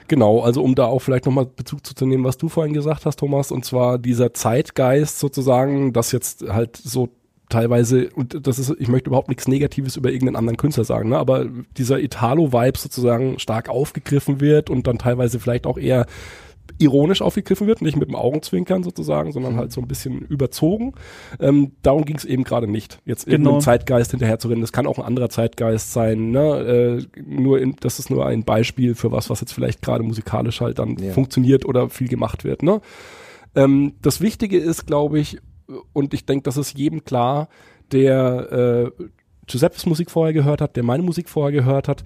Genau, 0.06 0.40
also 0.40 0.62
um 0.62 0.74
da 0.74 0.86
auch 0.86 1.00
vielleicht 1.00 1.26
nochmal 1.26 1.46
Bezug 1.46 1.84
zu 1.84 2.06
nehmen, 2.06 2.24
was 2.24 2.36
du 2.36 2.48
vorhin 2.48 2.74
gesagt 2.74 3.06
hast, 3.06 3.18
Thomas, 3.18 3.50
und 3.50 3.64
zwar 3.64 3.98
dieser 3.98 4.34
Zeitgeist 4.34 5.18
sozusagen, 5.18 5.92
das 5.92 6.12
jetzt 6.12 6.48
halt 6.48 6.76
so 6.76 7.08
teilweise, 7.52 8.08
und 8.14 8.46
das 8.46 8.58
ist, 8.58 8.74
ich 8.78 8.88
möchte 8.88 9.08
überhaupt 9.10 9.28
nichts 9.28 9.46
Negatives 9.46 9.96
über 9.96 10.10
irgendeinen 10.10 10.36
anderen 10.36 10.56
Künstler 10.56 10.84
sagen, 10.84 11.10
ne, 11.10 11.18
aber 11.18 11.46
dieser 11.78 12.00
Italo-Vibe 12.00 12.78
sozusagen 12.78 13.38
stark 13.38 13.68
aufgegriffen 13.68 14.40
wird 14.40 14.70
und 14.70 14.86
dann 14.86 14.98
teilweise 14.98 15.38
vielleicht 15.38 15.66
auch 15.66 15.78
eher 15.78 16.06
ironisch 16.78 17.22
aufgegriffen 17.22 17.66
wird, 17.66 17.82
nicht 17.82 17.96
mit 17.96 18.08
dem 18.08 18.14
Augenzwinkern 18.14 18.82
sozusagen, 18.82 19.32
sondern 19.32 19.56
halt 19.56 19.72
so 19.72 19.80
ein 19.80 19.88
bisschen 19.88 20.20
überzogen. 20.20 20.94
Ähm, 21.38 21.72
darum 21.82 22.04
ging 22.04 22.16
es 22.16 22.24
eben 22.24 22.44
gerade 22.44 22.66
nicht, 22.66 22.98
jetzt 23.04 23.24
Genau. 23.26 23.34
irgendeinem 23.34 23.60
Zeitgeist 23.60 24.10
hinterher 24.12 24.38
zu 24.38 24.48
rennen. 24.48 24.60
Das 24.62 24.72
kann 24.72 24.86
auch 24.86 24.98
ein 24.98 25.04
anderer 25.04 25.28
Zeitgeist 25.28 25.92
sein. 25.92 26.30
Ne? 26.30 27.04
Äh, 27.10 27.20
nur 27.22 27.60
in, 27.60 27.76
das 27.80 27.98
ist 27.98 28.10
nur 28.10 28.26
ein 28.26 28.44
Beispiel 28.44 28.94
für 28.94 29.12
was, 29.12 29.28
was 29.28 29.40
jetzt 29.40 29.52
vielleicht 29.52 29.82
gerade 29.82 30.02
musikalisch 30.02 30.60
halt 30.60 30.78
dann 30.78 30.96
Ja. 30.98 31.12
funktioniert 31.12 31.64
oder 31.66 31.90
viel 31.90 32.08
gemacht 32.08 32.44
wird. 32.44 32.62
Ne? 32.62 32.80
Ähm, 33.54 33.94
das 34.00 34.20
Wichtige 34.20 34.58
ist, 34.58 34.86
glaube 34.86 35.18
ich, 35.18 35.38
und 35.92 36.14
ich 36.14 36.26
denke, 36.26 36.44
das 36.44 36.56
ist 36.56 36.76
jedem 36.76 37.04
klar, 37.04 37.48
der 37.92 38.92
äh, 38.98 39.04
Giuseppes 39.46 39.86
Musik 39.86 40.10
vorher 40.10 40.32
gehört 40.32 40.60
hat, 40.60 40.76
der 40.76 40.82
meine 40.82 41.02
Musik 41.02 41.28
vorher 41.28 41.52
gehört 41.52 41.88
hat, 41.88 42.04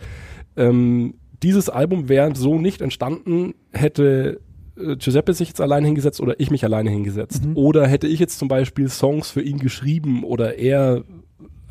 ähm, 0.56 1.14
dieses 1.42 1.68
Album 1.68 2.08
wäre 2.08 2.34
so 2.34 2.58
nicht 2.58 2.80
entstanden, 2.80 3.54
hätte 3.72 4.40
äh, 4.78 4.96
Giuseppe 4.96 5.34
sich 5.34 5.48
jetzt 5.48 5.60
alleine 5.60 5.86
hingesetzt 5.86 6.20
oder 6.20 6.40
ich 6.40 6.50
mich 6.50 6.64
alleine 6.64 6.90
hingesetzt. 6.90 7.44
Mhm. 7.44 7.56
Oder 7.56 7.86
hätte 7.86 8.06
ich 8.06 8.20
jetzt 8.20 8.38
zum 8.38 8.48
Beispiel 8.48 8.88
Songs 8.88 9.30
für 9.30 9.42
ihn 9.42 9.58
geschrieben 9.58 10.24
oder 10.24 10.58
er 10.58 11.04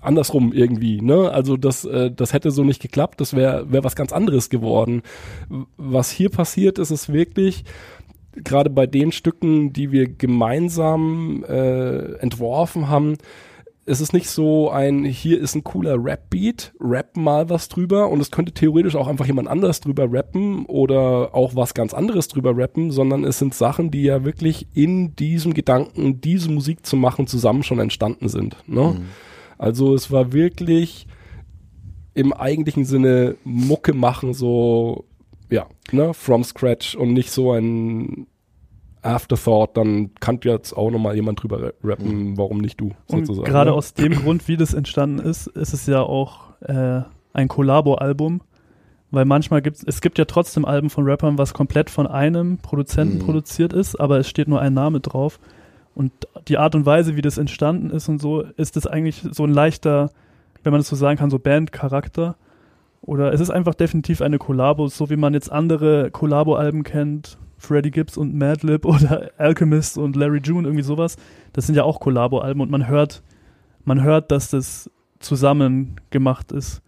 andersrum 0.02 0.54
irgendwie, 0.54 1.02
ne? 1.02 1.32
Also 1.32 1.58
das, 1.58 1.84
äh, 1.84 2.12
das 2.12 2.32
hätte 2.34 2.52
so 2.52 2.64
nicht 2.64 2.82
geklappt, 2.82 3.20
das 3.20 3.36
wäre 3.36 3.72
wär 3.72 3.84
was 3.84 3.96
ganz 3.96 4.14
anderes 4.14 4.50
geworden. 4.50 5.02
Was 5.78 6.12
hier 6.12 6.30
passiert, 6.30 6.78
ist 6.78 6.92
es 6.92 7.12
wirklich, 7.12 7.64
gerade 8.44 8.70
bei 8.70 8.88
den 8.88 9.12
Stücken, 9.12 9.74
die 9.74 9.92
wir 9.92 10.08
gemeinsam 10.08 11.44
äh, 11.48 12.14
entworfen 12.18 12.90
haben, 12.90 13.18
es 13.88 14.02
ist 14.02 14.14
nicht 14.14 14.30
so 14.30 14.72
ein, 14.72 15.06
hier 15.06 15.40
ist 15.40 15.54
ein 15.54 15.64
cooler 15.64 16.04
Rap-Beat, 16.04 16.74
rap 16.80 17.16
mal 17.16 17.50
was 17.50 17.70
drüber 17.70 18.10
und 18.10 18.20
es 18.20 18.32
könnte 18.32 18.52
theoretisch 18.52 18.96
auch 18.96 19.08
einfach 19.08 19.28
jemand 19.28 19.48
anders 19.48 19.80
drüber 19.80 20.12
rappen 20.12 20.66
oder 20.66 21.36
auch 21.36 21.56
was 21.56 21.76
ganz 21.76 21.94
anderes 21.94 22.28
drüber 22.28 22.58
rappen, 22.58 22.90
sondern 22.90 23.24
es 23.24 23.38
sind 23.38 23.54
Sachen, 23.54 23.92
die 23.92 24.02
ja 24.02 24.26
wirklich 24.26 24.68
in 24.74 25.16
diesem 25.16 25.54
Gedanken, 25.54 26.20
diese 26.20 26.50
Musik 26.50 26.84
zu 26.86 26.96
machen, 26.96 27.28
zusammen 27.28 27.62
schon 27.62 27.80
entstanden 27.80 28.28
sind. 28.28 28.58
Ne? 28.66 29.02
Also 29.60 29.94
es 29.94 30.12
war 30.12 30.34
wirklich 30.34 31.06
im 32.16 32.34
eigentlichen 32.34 32.86
Sinne 32.86 33.36
Mucke 33.44 33.94
machen, 33.94 34.34
so, 34.34 35.06
ja, 35.50 35.68
ne, 35.92 36.14
from 36.14 36.44
scratch 36.44 36.96
und 36.96 37.14
nicht 37.14 37.32
so 37.32 37.52
ein 37.54 38.28
Afterthought, 39.02 39.78
dann 39.78 40.12
kann 40.20 40.40
jetzt 40.44 40.74
auch 40.74 40.90
nochmal 40.90 41.16
jemand 41.16 41.42
drüber 41.44 41.62
ra- 41.62 41.72
rappen, 41.84 42.38
warum 42.38 42.58
nicht 42.58 42.80
du, 42.82 42.92
Und 43.08 43.28
sozusagen. 43.28 43.46
gerade 43.48 43.70
ne? 43.70 43.76
aus 43.76 43.94
dem 43.94 44.14
Grund, 44.14 44.48
wie 44.48 44.58
das 44.58 44.74
entstanden 44.74 45.20
ist, 45.20 45.48
ist 45.48 45.74
es 45.74 45.86
ja 45.86 46.02
auch 46.02 46.60
äh, 46.62 47.02
ein 47.34 47.48
Kollabo-Album. 47.48 48.42
Weil 49.12 49.26
manchmal 49.26 49.62
gibt 49.62 49.78
es 49.86 50.02
gibt 50.02 50.18
ja 50.18 50.26
trotzdem 50.26 50.66
Alben 50.66 50.90
von 50.90 51.06
Rappern, 51.06 51.38
was 51.38 51.54
komplett 51.54 51.90
von 51.92 52.08
einem 52.08 52.58
Produzenten 52.58 53.18
Mhm. 53.20 53.22
produziert 53.22 53.72
ist, 53.72 53.96
aber 53.96 54.18
es 54.18 54.28
steht 54.28 54.48
nur 54.48 54.60
ein 54.60 54.74
Name 54.74 55.00
drauf. 55.00 55.40
Und 55.94 56.12
die 56.48 56.58
Art 56.58 56.76
und 56.76 56.86
Weise, 56.86 57.16
wie 57.16 57.22
das 57.22 57.38
entstanden 57.38 57.92
ist 57.92 58.10
und 58.10 58.20
so, 58.20 58.42
ist 58.42 58.76
es 58.76 58.88
eigentlich 58.88 59.24
so 59.32 59.44
ein 59.46 59.52
leichter, 59.54 60.10
wenn 60.64 60.72
man 60.72 60.80
das 60.80 60.90
so 60.90 60.96
sagen 60.96 61.18
kann, 61.20 61.30
so 61.30 61.38
Band-Charakter. 61.40 62.36
Oder 63.06 63.34
es 63.34 63.40
ist 63.40 63.52
einfach 63.52 63.76
definitiv 63.76 64.22
eine 64.22 64.38
Kollabo, 64.40 64.88
so 64.88 65.10
wie 65.10 65.16
man 65.16 65.34
jetzt 65.34 65.52
andere 65.52 66.10
Kollabo-Alben 66.12 66.84
kennt, 66.84 67.38
Freddie 67.58 67.92
Gibbs 67.92 68.18
und 68.18 68.34
Madlib 68.36 68.86
oder 68.86 69.30
Alchemist 69.38 69.98
und 69.98 70.16
Larry 70.16 70.40
June, 70.44 70.68
irgendwie 70.68 70.84
sowas. 70.84 71.16
Das 71.54 71.66
sind 71.68 71.76
ja 71.76 71.84
auch 71.84 72.00
Kollabo-Alben 72.00 72.62
und 72.62 72.72
man 72.72 72.88
hört, 72.88 73.22
man 73.84 74.02
hört, 74.04 74.32
dass 74.32 74.50
das 74.50 74.90
zusammen 75.20 75.96
gemacht 76.10 76.52
ist. 76.52 76.82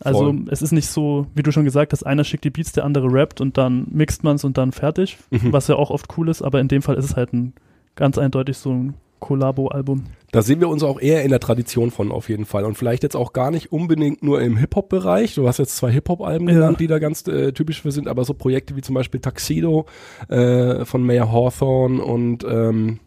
Also 0.00 0.24
Voll. 0.24 0.44
es 0.50 0.60
ist 0.60 0.72
nicht 0.72 0.88
so, 0.88 1.26
wie 1.34 1.42
du 1.42 1.52
schon 1.52 1.64
gesagt 1.64 1.92
hast, 1.92 2.02
einer 2.04 2.24
schickt 2.24 2.44
die 2.44 2.50
Beats, 2.50 2.72
der 2.72 2.84
andere 2.84 3.10
rappt 3.10 3.40
und 3.40 3.56
dann 3.56 3.86
mixt 3.90 4.24
man 4.24 4.36
es 4.36 4.44
und 4.44 4.58
dann 4.58 4.72
fertig, 4.72 5.16
Mhm. 5.30 5.52
was 5.52 5.68
ja 5.68 5.76
auch 5.76 5.90
oft 5.90 6.06
cool 6.18 6.28
ist, 6.28 6.42
aber 6.42 6.60
in 6.60 6.68
dem 6.68 6.82
Fall 6.82 6.96
ist 6.96 7.04
es 7.06 7.16
halt 7.16 7.32
ein 7.32 7.54
ganz 7.94 8.18
eindeutig 8.18 8.58
so 8.58 8.72
ein 8.72 8.94
Kollabo-Album. 9.20 10.04
Da 10.36 10.42
sehen 10.42 10.60
wir 10.60 10.68
uns 10.68 10.82
auch 10.82 11.00
eher 11.00 11.22
in 11.24 11.30
der 11.30 11.40
Tradition 11.40 11.90
von 11.90 12.12
auf 12.12 12.28
jeden 12.28 12.44
Fall. 12.44 12.66
Und 12.66 12.76
vielleicht 12.76 13.02
jetzt 13.02 13.16
auch 13.16 13.32
gar 13.32 13.50
nicht 13.50 13.72
unbedingt 13.72 14.22
nur 14.22 14.42
im 14.42 14.58
Hip-Hop-Bereich. 14.58 15.34
Du 15.34 15.48
hast 15.48 15.56
jetzt 15.56 15.78
zwei 15.78 15.90
Hip-Hop-Alben 15.90 16.46
Ja. 16.46 16.56
genannt, 16.56 16.78
die 16.78 16.88
da 16.88 16.98
ganz 16.98 17.26
äh, 17.26 17.52
typisch 17.52 17.80
für 17.80 17.90
sind, 17.90 18.06
aber 18.06 18.22
so 18.22 18.34
Projekte 18.34 18.76
wie 18.76 18.82
zum 18.82 18.94
Beispiel 18.94 19.18
Tuxedo 19.18 19.86
äh, 20.28 20.84
von 20.84 21.04
Mayor 21.04 21.32
Hawthorne 21.32 22.04
und 22.04 22.44
ähm, 22.44 22.98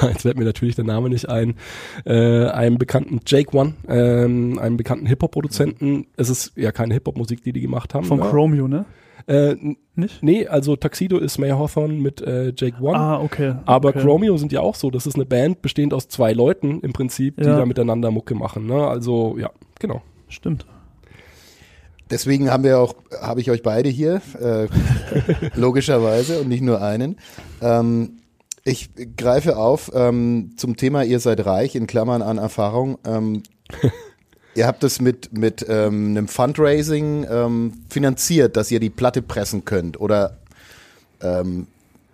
jetzt 0.08 0.22
fällt 0.22 0.38
mir 0.38 0.44
natürlich 0.44 0.76
der 0.76 0.84
Name 0.84 1.08
nicht 1.08 1.28
ein, 1.28 1.54
äh, 2.04 2.46
einem 2.46 2.78
bekannten 2.78 3.20
Jake 3.26 3.56
One, 3.56 3.74
ähm, 3.88 4.58
einem 4.58 4.76
bekannten 4.76 5.06
Hip-Hop-Produzenten. 5.06 6.06
Es 6.16 6.28
ist 6.30 6.52
ja 6.56 6.72
keine 6.72 6.94
Hip-Hop-Musik, 6.94 7.42
die 7.42 7.52
die 7.52 7.60
gemacht 7.60 7.94
haben. 7.94 8.04
Von 8.04 8.18
ne? 8.20 8.26
Chromeo, 8.30 8.68
ne? 8.68 8.84
Äh, 9.26 9.54
Nicht? 9.94 10.22
nee, 10.22 10.46
also 10.48 10.74
Tuxedo 10.74 11.18
ist 11.18 11.38
Mayor 11.38 11.58
Hawthorne 11.58 11.94
mit 11.94 12.20
äh, 12.22 12.52
Jake 12.56 12.82
One. 12.82 12.98
Ah, 12.98 13.20
okay. 13.20 13.54
Aber 13.66 13.90
okay. 13.90 14.00
Chromeo 14.00 14.36
sind 14.36 14.50
ja 14.52 14.60
auch 14.60 14.74
so. 14.74 14.90
Das 14.90 15.06
ist 15.06 15.14
eine 15.14 15.26
Band 15.26 15.62
bestehend 15.62 15.94
aus 15.94 16.08
zwei 16.08 16.32
Leuten 16.32 16.80
im 16.80 16.92
Prinzip, 16.92 17.36
die 17.36 17.44
Ja. 17.44 17.58
da 17.58 17.66
miteinander 17.66 18.10
Mucke 18.10 18.34
machen. 18.34 18.66
Ne? 18.66 18.86
Also 18.86 19.36
ja, 19.38 19.50
genau. 19.78 20.02
Stimmt. 20.28 20.66
Deswegen 22.10 22.50
haben 22.50 22.64
wir 22.64 22.78
auch, 22.78 22.94
habe 23.22 23.40
ich 23.40 23.50
euch 23.50 23.62
beide 23.62 23.88
hier, 23.88 24.20
äh, 24.40 24.66
logischerweise 25.54 26.40
und 26.40 26.48
nicht 26.48 26.62
nur 26.62 26.82
einen. 26.82 27.16
Ähm, 27.62 28.18
ich 28.64 28.90
greife 29.16 29.56
auf 29.56 29.90
ähm, 29.94 30.52
zum 30.56 30.76
Thema 30.76 31.02
Ihr 31.02 31.20
seid 31.20 31.44
reich 31.44 31.74
in 31.74 31.86
Klammern 31.86 32.22
an 32.22 32.38
Erfahrung. 32.38 32.98
Ähm, 33.04 33.42
ihr 34.54 34.66
habt 34.66 34.84
es 34.84 35.00
mit 35.00 35.36
mit 35.36 35.66
ähm, 35.68 36.10
einem 36.10 36.28
Fundraising 36.28 37.26
ähm, 37.28 37.72
finanziert, 37.88 38.56
dass 38.56 38.70
ihr 38.70 38.80
die 38.80 38.90
Platte 38.90 39.22
pressen 39.22 39.64
könnt 39.64 40.00
oder 40.00 40.38
ähm, 41.20 41.66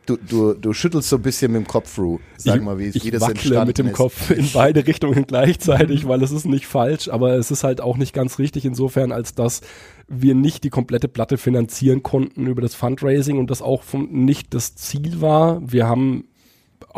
Du, 0.08 0.16
du, 0.16 0.54
du 0.54 0.72
schüttelst 0.72 1.10
so 1.10 1.16
ein 1.16 1.22
bisschen 1.22 1.52
mit 1.52 1.66
dem 1.66 1.66
Kopf, 1.66 1.98
Ru. 1.98 2.18
Sag 2.38 2.56
ich, 2.56 2.62
mal, 2.62 2.78
wie, 2.78 2.86
ich 2.86 3.04
wie 3.04 3.10
das 3.10 3.20
wackle 3.20 3.66
mit 3.66 3.76
dem 3.76 3.88
ist. 3.88 3.92
Kopf 3.92 4.30
in 4.30 4.48
beide 4.54 4.86
Richtungen 4.86 5.26
gleichzeitig, 5.26 6.08
weil 6.08 6.22
es 6.22 6.30
ist 6.30 6.46
nicht 6.46 6.66
falsch, 6.66 7.10
aber 7.10 7.34
es 7.34 7.50
ist 7.50 7.62
halt 7.62 7.82
auch 7.82 7.98
nicht 7.98 8.14
ganz 8.14 8.38
richtig 8.38 8.64
insofern, 8.64 9.12
als 9.12 9.34
dass 9.34 9.60
wir 10.08 10.34
nicht 10.34 10.64
die 10.64 10.70
komplette 10.70 11.08
Platte 11.08 11.36
finanzieren 11.36 12.02
konnten 12.02 12.46
über 12.46 12.62
das 12.62 12.74
Fundraising 12.74 13.38
und 13.38 13.50
das 13.50 13.60
auch 13.60 13.82
vom, 13.82 14.08
nicht 14.10 14.54
das 14.54 14.76
Ziel 14.76 15.20
war. 15.20 15.60
Wir 15.70 15.86
haben 15.86 16.24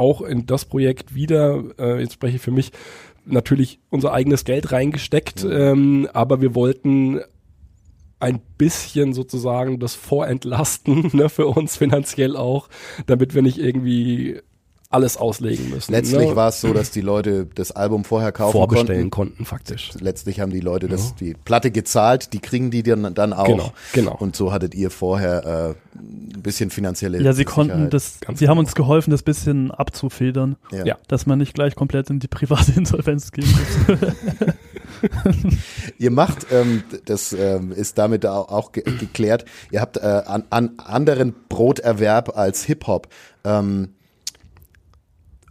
auch 0.00 0.22
in 0.22 0.46
das 0.46 0.64
Projekt 0.64 1.14
wieder, 1.14 1.62
äh, 1.78 2.00
jetzt 2.00 2.14
spreche 2.14 2.36
ich 2.36 2.42
für 2.42 2.50
mich, 2.50 2.72
natürlich 3.26 3.78
unser 3.90 4.12
eigenes 4.12 4.44
Geld 4.44 4.72
reingesteckt, 4.72 5.46
ähm, 5.48 6.08
aber 6.12 6.40
wir 6.40 6.54
wollten 6.54 7.20
ein 8.18 8.40
bisschen 8.58 9.12
sozusagen 9.12 9.78
das 9.78 9.94
vorentlasten, 9.94 11.10
ne, 11.12 11.28
für 11.28 11.46
uns 11.46 11.76
finanziell 11.76 12.36
auch, 12.36 12.68
damit 13.06 13.34
wir 13.34 13.42
nicht 13.42 13.58
irgendwie 13.58 14.40
alles 14.92 15.16
auslegen 15.16 15.70
müssen. 15.70 15.92
Letztlich 15.92 16.30
ne? 16.30 16.36
war 16.36 16.48
es 16.48 16.60
so, 16.60 16.72
dass 16.72 16.90
die 16.90 17.00
Leute 17.00 17.46
das 17.54 17.70
Album 17.70 18.02
vorher 18.04 18.32
kaufen 18.32 18.52
vorbestellen 18.52 19.08
konnten. 19.10 19.34
konnten, 19.36 19.44
faktisch. 19.44 19.90
Letztlich 20.00 20.40
haben 20.40 20.50
die 20.50 20.58
Leute 20.58 20.88
das, 20.88 21.14
die 21.14 21.34
Platte 21.34 21.70
gezahlt, 21.70 22.32
die 22.32 22.40
kriegen 22.40 22.72
die 22.72 22.82
dann, 22.82 23.14
dann 23.14 23.32
auch. 23.32 23.46
Genau, 23.46 23.72
genau. 23.92 24.16
Und 24.16 24.34
so 24.34 24.52
hattet 24.52 24.74
ihr 24.74 24.90
vorher 24.90 25.76
äh, 25.94 25.98
ein 25.98 26.42
bisschen 26.42 26.70
finanzielle 26.70 27.18
Ja, 27.22 27.32
sie 27.32 27.38
Sicherheit. 27.44 27.54
konnten 27.54 27.90
das, 27.90 28.18
Ganz 28.20 28.40
sie 28.40 28.48
haben 28.48 28.56
genau. 28.56 28.66
uns 28.66 28.74
geholfen, 28.74 29.12
das 29.12 29.22
bisschen 29.22 29.70
abzufedern, 29.70 30.56
Ja. 30.72 30.84
Ja. 30.84 30.98
dass 31.06 31.24
man 31.24 31.38
nicht 31.38 31.54
gleich 31.54 31.76
komplett 31.76 32.10
in 32.10 32.18
die 32.18 32.26
private 32.28 32.72
Insolvenz 32.76 33.30
gehen 33.30 33.46
muss. 33.48 33.98
Ihr 35.98 36.10
macht, 36.10 36.46
ähm, 36.50 36.82
das 37.04 37.32
ähm, 37.32 37.72
ist 37.72 37.96
damit 37.96 38.26
au- 38.26 38.42
auch 38.48 38.72
ge 38.72 38.82
geklärt, 38.98 39.44
ihr 39.70 39.80
habt 39.80 39.96
äh, 39.98 40.00
an, 40.00 40.44
an 40.50 40.72
anderen 40.78 41.34
Broterwerb 41.48 42.36
als 42.36 42.64
Hip-Hop. 42.64 43.08
Ähm, 43.44 43.90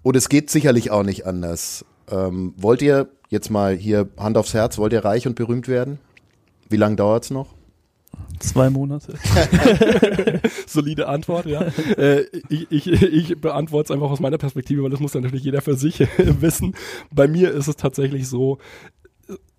und 0.03 0.15
es 0.15 0.29
geht 0.29 0.50
sicherlich 0.50 0.91
auch 0.91 1.03
nicht 1.03 1.25
anders. 1.25 1.86
Ähm, 2.10 2.53
wollt 2.58 2.82
ihr 2.82 3.10
jetzt 3.29 3.50
mal 3.50 3.75
hier 3.75 4.10
Hand 4.18 4.38
aufs 4.38 4.53
Herz, 4.53 4.77
wollt 4.77 4.94
ihr 4.94 5.06
reich 5.06 5.27
und 5.27 5.36
berühmt 5.36 5.68
werden? 5.68 6.00
Wie 6.70 6.77
lange 6.77 6.96
dauert's 6.96 7.29
noch? 7.29 7.56
Zwei 8.39 8.70
Monate. 8.70 9.13
Solide 10.68 11.08
Antwort, 11.08 11.46
ja. 11.46 11.62
äh, 11.98 12.25
ich, 12.50 12.72
ich, 12.72 12.88
ich 12.88 13.41
beantworte 13.41 13.91
es 13.91 13.96
einfach 13.96 14.10
aus 14.10 14.20
meiner 14.20 14.38
Perspektive, 14.38 14.84
weil 14.84 14.89
das 14.89 15.00
muss 15.00 15.13
ja 15.13 15.22
natürlich 15.22 15.44
jeder 15.44 15.62
für 15.62 15.75
sich 15.75 16.00
wissen. 16.18 16.75
Bei 17.12 17.27
mir 17.27 17.51
ist 17.51 17.68
es 17.68 17.75
tatsächlich 17.75 18.27
so, 18.27 18.58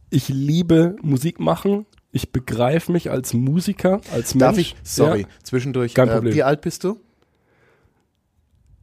ich 0.08 0.28
liebe 0.28 0.96
Musik 1.02 1.40
machen. 1.40 1.86
Ich 2.12 2.32
begreife 2.32 2.90
mich 2.90 3.10
als 3.10 3.34
Musiker, 3.34 4.00
als 4.12 4.34
Mensch. 4.34 4.40
Darf 4.40 4.58
ich, 4.58 4.74
sorry, 4.82 5.20
Ja, 5.20 5.26
zwischendurch, 5.44 5.94
Kein 5.94 6.08
äh, 6.08 6.12
Problem. 6.14 6.34
wie 6.34 6.42
alt 6.42 6.60
bist 6.62 6.82
du? 6.82 6.98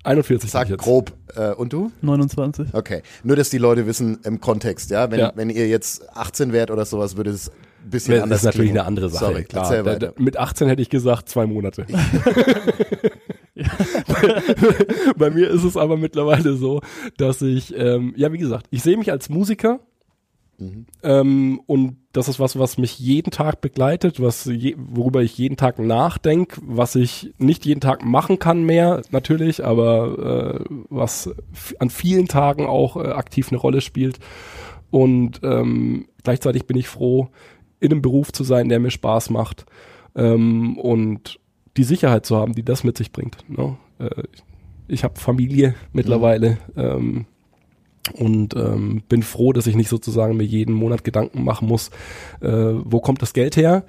41 0.04 0.50
Sag 0.50 0.70
grob. 0.78 1.12
Äh, 1.36 1.52
und 1.54 1.74
du? 1.74 1.92
29. 2.02 2.74
Okay. 2.74 3.02
Nur, 3.24 3.36
dass 3.36 3.50
die 3.50 3.58
Leute 3.58 3.86
wissen 3.88 4.20
im 4.24 4.40
Kontext, 4.40 4.90
ja. 4.90 5.12
Wenn, 5.12 5.20
Ja. 5.20 5.32
wenn 5.36 5.50
ihr 5.50 5.68
jetzt 5.68 6.08
18 6.16 6.54
wärt 6.54 6.72
oder 6.72 6.86
sowas, 6.86 7.18
würde 7.18 7.32
es 7.32 7.50
ein 7.84 7.90
bisschen 7.90 8.14
Das 8.16 8.24
anders 8.24 8.40
ist 8.40 8.46
natürlich 8.46 8.68
klingen. 8.70 8.80
eine 8.80 8.88
andere 8.88 9.10
Sache. 9.10 9.26
Sorry, 9.26 9.44
klar. 9.44 9.84
Da, 9.84 9.96
da, 10.00 10.14
mit 10.18 10.38
18 10.38 10.68
hätte 10.68 10.82
ich 10.82 10.90
gesagt, 10.90 11.28
zwei 11.30 11.46
Monate. 11.46 11.86
bei, 13.56 13.56
bei 15.18 15.30
mir 15.30 15.50
ist 15.50 15.64
es 15.64 15.78
aber 15.78 15.98
mittlerweile 15.98 16.54
so, 16.56 16.82
dass 17.18 17.42
ich, 17.42 17.76
ähm, 17.78 18.14
ja, 18.16 18.32
wie 18.32 18.38
gesagt, 18.38 18.68
ich 18.72 18.84
sehe 18.84 18.98
mich 18.98 19.12
als 19.12 19.30
Musiker. 19.30 19.80
Ähm, 21.04 21.62
und 21.68 21.98
das 22.14 22.28
ist 22.28 22.40
was, 22.40 22.58
was 22.58 22.78
mich 22.78 22.98
jeden 22.98 23.30
Tag 23.30 23.62
begleitet, 23.62 24.20
was 24.20 24.46
je, 24.46 24.76
worüber 24.78 25.22
ich 25.22 25.38
jeden 25.38 25.56
Tag 25.56 25.78
nachdenke, 25.78 26.60
was 26.64 26.96
ich 26.96 27.34
nicht 27.38 27.66
jeden 27.66 27.82
Tag 27.82 28.04
machen 28.04 28.40
kann 28.40 28.64
mehr, 28.64 29.04
natürlich, 29.12 29.64
aber 29.64 30.60
äh, 30.60 30.66
was 30.90 31.30
an 31.80 31.90
vielen 31.90 32.28
Tagen 32.28 32.66
auch 32.66 32.98
äh, 32.98 33.10
aktiv 33.10 33.50
eine 33.50 33.60
Rolle 33.60 33.82
spielt. 33.82 34.20
Und 34.90 35.42
ähm, 35.44 36.08
gleichzeitig 36.24 36.66
bin 36.66 36.78
ich 36.78 36.88
froh, 36.88 37.30
in 37.80 37.92
einem 37.92 38.02
Beruf 38.02 38.32
zu 38.32 38.44
sein, 38.44 38.70
der 38.70 38.80
mir 38.80 38.90
Spaß 38.90 39.30
macht 39.30 39.66
ähm, 40.16 40.78
und 40.80 41.40
die 41.76 41.84
Sicherheit 41.84 42.26
zu 42.26 42.36
haben, 42.36 42.54
die 42.54 42.64
das 42.64 42.84
mit 42.84 42.98
sich 42.98 43.12
bringt. 43.12 43.38
Ne? 43.48 43.78
Äh, 44.00 44.24
ich 44.88 45.04
habe 45.04 45.20
Familie 45.20 45.76
mittlerweile 45.92 46.58
ähm, 46.76 47.26
und 48.14 48.56
ähm, 48.56 49.02
bin 49.10 49.24
froh, 49.24 49.54
dass 49.54 49.68
ich 49.68 49.76
nicht 49.76 49.90
sozusagen 49.90 50.38
mir 50.38 50.44
jeden 50.44 50.74
Monat 50.74 51.04
Gedanken 51.04 51.44
machen 51.44 51.68
muss, 51.68 51.90
äh, 52.42 52.50
wo 52.50 53.00
kommt 53.00 53.22
das 53.22 53.34
Geld 53.34 53.58
her. 53.58 53.84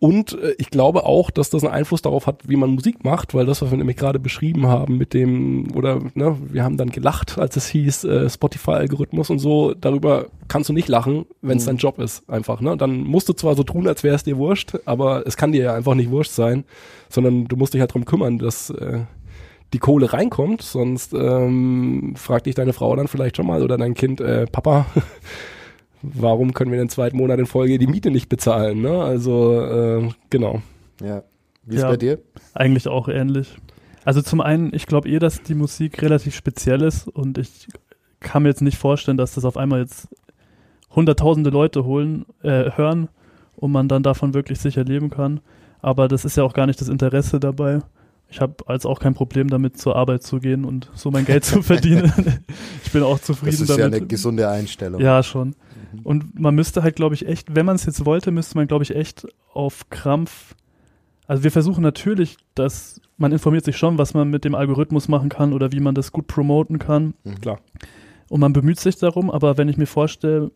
Und 0.00 0.32
äh, 0.32 0.54
ich 0.56 0.70
glaube 0.70 1.04
auch, 1.04 1.30
dass 1.30 1.50
das 1.50 1.62
einen 1.62 1.74
Einfluss 1.74 2.00
darauf 2.00 2.26
hat, 2.26 2.48
wie 2.48 2.56
man 2.56 2.70
Musik 2.70 3.04
macht, 3.04 3.34
weil 3.34 3.44
das, 3.44 3.60
was 3.60 3.70
wir 3.70 3.76
nämlich 3.76 3.98
gerade 3.98 4.18
beschrieben 4.18 4.66
haben 4.66 4.96
mit 4.96 5.12
dem, 5.12 5.68
oder 5.76 6.00
ne, 6.14 6.38
wir 6.48 6.64
haben 6.64 6.78
dann 6.78 6.88
gelacht, 6.88 7.38
als 7.38 7.56
es 7.56 7.68
hieß, 7.68 8.04
äh, 8.04 8.30
Spotify-Algorithmus 8.30 9.28
und 9.28 9.38
so, 9.38 9.74
darüber 9.74 10.26
kannst 10.48 10.70
du 10.70 10.72
nicht 10.72 10.88
lachen, 10.88 11.26
wenn 11.42 11.58
es 11.58 11.66
dein 11.66 11.76
Job 11.76 11.98
ist, 11.98 12.28
einfach. 12.30 12.62
Ne? 12.62 12.78
Dann 12.78 13.00
musst 13.00 13.28
du 13.28 13.34
zwar 13.34 13.54
so 13.54 13.62
tun, 13.62 13.86
als 13.86 14.02
wäre 14.02 14.16
es 14.16 14.24
dir 14.24 14.38
wurscht, 14.38 14.72
aber 14.86 15.26
es 15.26 15.36
kann 15.36 15.52
dir 15.52 15.64
ja 15.64 15.74
einfach 15.74 15.94
nicht 15.94 16.10
wurscht 16.10 16.32
sein, 16.32 16.64
sondern 17.10 17.44
du 17.44 17.56
musst 17.56 17.74
dich 17.74 17.80
halt 17.82 17.92
drum 17.92 18.06
kümmern, 18.06 18.38
dass 18.38 18.70
äh, 18.70 19.00
die 19.72 19.78
Kohle 19.78 20.12
reinkommt, 20.12 20.62
sonst 20.62 21.12
ähm, 21.14 22.14
fragt 22.16 22.46
dich 22.46 22.54
deine 22.54 22.72
Frau 22.72 22.94
dann 22.96 23.08
vielleicht 23.08 23.36
schon 23.36 23.46
mal 23.46 23.62
oder 23.62 23.76
dein 23.78 23.94
Kind, 23.94 24.20
äh, 24.20 24.46
Papa, 24.46 24.86
warum 26.02 26.54
können 26.54 26.70
wir 26.72 26.78
den 26.78 26.88
zweiten 26.88 27.16
Monat 27.16 27.38
in 27.38 27.46
Folge 27.46 27.78
die 27.78 27.86
Miete 27.86 28.10
nicht 28.10 28.28
bezahlen? 28.28 28.80
Ne? 28.80 29.02
Also 29.02 29.60
äh, 29.60 30.08
genau. 30.30 30.62
Ja. 31.02 31.22
Wie 31.64 31.76
ist 31.76 31.82
Ja. 31.82 31.88
bei 31.90 31.96
dir? 31.96 32.18
Eigentlich 32.54 32.88
auch 32.88 33.08
ähnlich. 33.08 33.56
Also 34.04 34.22
zum 34.22 34.40
einen, 34.40 34.74
ich 34.74 34.86
glaube 34.86 35.08
eh, 35.08 35.18
dass 35.18 35.42
die 35.42 35.54
Musik 35.54 36.02
relativ 36.02 36.34
speziell 36.34 36.82
ist 36.82 37.06
und 37.06 37.38
ich 37.38 37.68
kann 38.18 38.42
mir 38.42 38.48
jetzt 38.48 38.62
nicht 38.62 38.78
vorstellen, 38.78 39.18
dass 39.18 39.34
das 39.34 39.44
auf 39.44 39.56
einmal 39.56 39.80
jetzt 39.80 40.08
hunderttausende 40.94 41.50
Leute 41.50 41.84
holen, 41.84 42.24
äh, 42.42 42.70
hören 42.76 43.08
und 43.56 43.72
man 43.72 43.88
dann 43.88 44.02
davon 44.02 44.34
wirklich 44.34 44.58
sicher 44.58 44.84
leben 44.84 45.10
kann. 45.10 45.40
Aber 45.80 46.08
das 46.08 46.24
ist 46.24 46.36
ja 46.36 46.44
auch 46.44 46.54
gar 46.54 46.66
nicht 46.66 46.80
das 46.80 46.88
Interesse 46.88 47.40
dabei. 47.40 47.80
Ich 48.30 48.40
habe 48.40 48.54
also 48.66 48.88
auch 48.88 49.00
kein 49.00 49.14
Problem 49.14 49.48
damit, 49.48 49.76
zur 49.78 49.96
Arbeit 49.96 50.22
zu 50.22 50.38
gehen 50.38 50.64
und 50.64 50.88
so 50.94 51.10
mein 51.10 51.24
Geld 51.24 51.44
zu 51.44 51.62
verdienen. 51.62 52.12
ich 52.84 52.92
bin 52.92 53.02
auch 53.02 53.18
zufrieden 53.18 53.52
Das 53.52 53.60
ist 53.60 53.70
damit. 53.70 53.80
ja 53.80 53.86
eine 53.86 54.06
gesunde 54.06 54.48
Einstellung. 54.48 55.00
Ja, 55.00 55.22
schon. 55.22 55.56
Und 56.04 56.38
man 56.38 56.54
müsste 56.54 56.84
halt, 56.84 56.94
glaube 56.94 57.16
ich, 57.16 57.26
echt, 57.26 57.54
wenn 57.56 57.66
man 57.66 57.74
es 57.74 57.84
jetzt 57.86 58.04
wollte, 58.06 58.30
müsste 58.30 58.56
man, 58.56 58.68
glaube 58.68 58.84
ich, 58.84 58.94
echt 58.94 59.26
auf 59.52 59.90
Krampf. 59.90 60.54
Also 61.26 61.42
wir 61.42 61.50
versuchen 61.50 61.82
natürlich, 61.82 62.36
dass 62.54 63.00
man 63.16 63.32
informiert 63.32 63.64
sich 63.64 63.76
schon, 63.76 63.98
was 63.98 64.14
man 64.14 64.30
mit 64.30 64.44
dem 64.44 64.54
Algorithmus 64.54 65.08
machen 65.08 65.28
kann 65.28 65.52
oder 65.52 65.72
wie 65.72 65.80
man 65.80 65.94
das 65.94 66.12
gut 66.12 66.28
promoten 66.28 66.78
kann. 66.78 67.14
Klar. 67.40 67.58
Und 68.28 68.40
man 68.40 68.52
bemüht 68.52 68.78
sich 68.78 68.96
darum, 68.96 69.30
aber 69.30 69.58
wenn 69.58 69.68
ich 69.68 69.76
mir 69.76 69.86
vorstelle, 69.86 70.52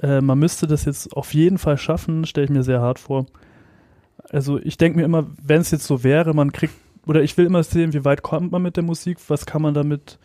äh, 0.00 0.22
man 0.22 0.38
müsste 0.38 0.66
das 0.66 0.86
jetzt 0.86 1.14
auf 1.14 1.34
jeden 1.34 1.58
Fall 1.58 1.76
schaffen, 1.76 2.24
stelle 2.24 2.46
ich 2.46 2.50
mir 2.50 2.62
sehr 2.62 2.80
hart 2.80 2.98
vor. 2.98 3.26
Also 4.30 4.58
ich 4.58 4.78
denke 4.78 4.98
mir 4.98 5.04
immer, 5.04 5.26
wenn 5.42 5.60
es 5.60 5.70
jetzt 5.70 5.86
so 5.86 6.02
wäre, 6.04 6.34
man 6.34 6.52
kriegt, 6.52 6.74
oder 7.08 7.22
ich 7.22 7.36
will 7.38 7.46
immer 7.46 7.62
sehen, 7.62 7.94
wie 7.94 8.04
weit 8.04 8.22
kommt 8.22 8.52
man 8.52 8.62
mit 8.62 8.76
der 8.76 8.84
Musik, 8.84 9.18
was 9.28 9.46
kann 9.46 9.62
man 9.62 9.72
damit 9.72 10.18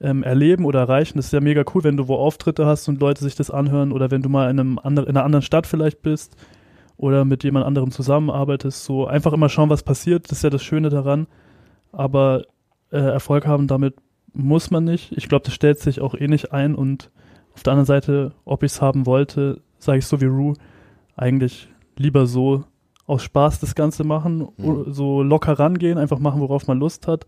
ähm, 0.00 0.22
erleben 0.22 0.64
oder 0.64 0.78
erreichen. 0.80 1.18
Das 1.18 1.26
ist 1.26 1.32
ja 1.32 1.40
mega 1.40 1.64
cool, 1.74 1.82
wenn 1.82 1.96
du 1.96 2.06
wo 2.06 2.14
Auftritte 2.14 2.66
hast 2.66 2.88
und 2.88 3.00
Leute 3.00 3.24
sich 3.24 3.34
das 3.34 3.50
anhören 3.50 3.90
oder 3.90 4.12
wenn 4.12 4.22
du 4.22 4.28
mal 4.28 4.48
in, 4.48 4.60
einem 4.60 4.78
andre, 4.78 5.06
in 5.06 5.10
einer 5.10 5.24
anderen 5.24 5.42
Stadt 5.42 5.66
vielleicht 5.66 6.02
bist 6.02 6.36
oder 6.96 7.24
mit 7.24 7.42
jemand 7.42 7.66
anderem 7.66 7.90
zusammenarbeitest. 7.90 8.84
So 8.84 9.06
einfach 9.06 9.32
immer 9.32 9.48
schauen, 9.48 9.70
was 9.70 9.82
passiert. 9.82 10.30
Das 10.30 10.38
ist 10.38 10.44
ja 10.44 10.50
das 10.50 10.62
Schöne 10.62 10.88
daran. 10.88 11.26
Aber 11.90 12.44
äh, 12.92 12.98
Erfolg 12.98 13.46
haben 13.46 13.66
damit 13.66 13.96
muss 14.32 14.70
man 14.70 14.84
nicht. 14.84 15.12
Ich 15.16 15.28
glaube, 15.28 15.44
das 15.44 15.54
stellt 15.54 15.80
sich 15.80 16.00
auch 16.00 16.14
eh 16.14 16.28
nicht 16.28 16.52
ein 16.52 16.76
und 16.76 17.10
auf 17.54 17.64
der 17.64 17.72
anderen 17.72 17.86
Seite, 17.86 18.32
ob 18.44 18.62
ich 18.62 18.70
es 18.70 18.80
haben 18.80 19.04
wollte, 19.04 19.60
sage 19.78 19.98
ich 19.98 20.06
so 20.06 20.20
wie 20.20 20.26
Rue, 20.26 20.54
eigentlich 21.16 21.68
lieber 21.96 22.26
so 22.26 22.64
aus 23.10 23.22
Spaß 23.22 23.60
das 23.60 23.74
Ganze 23.74 24.04
machen, 24.04 24.48
Mhm. 24.56 24.84
so 24.92 25.22
locker 25.22 25.58
rangehen, 25.58 25.98
einfach 25.98 26.18
machen, 26.18 26.40
worauf 26.40 26.66
man 26.66 26.78
Lust 26.78 27.06
hat. 27.06 27.26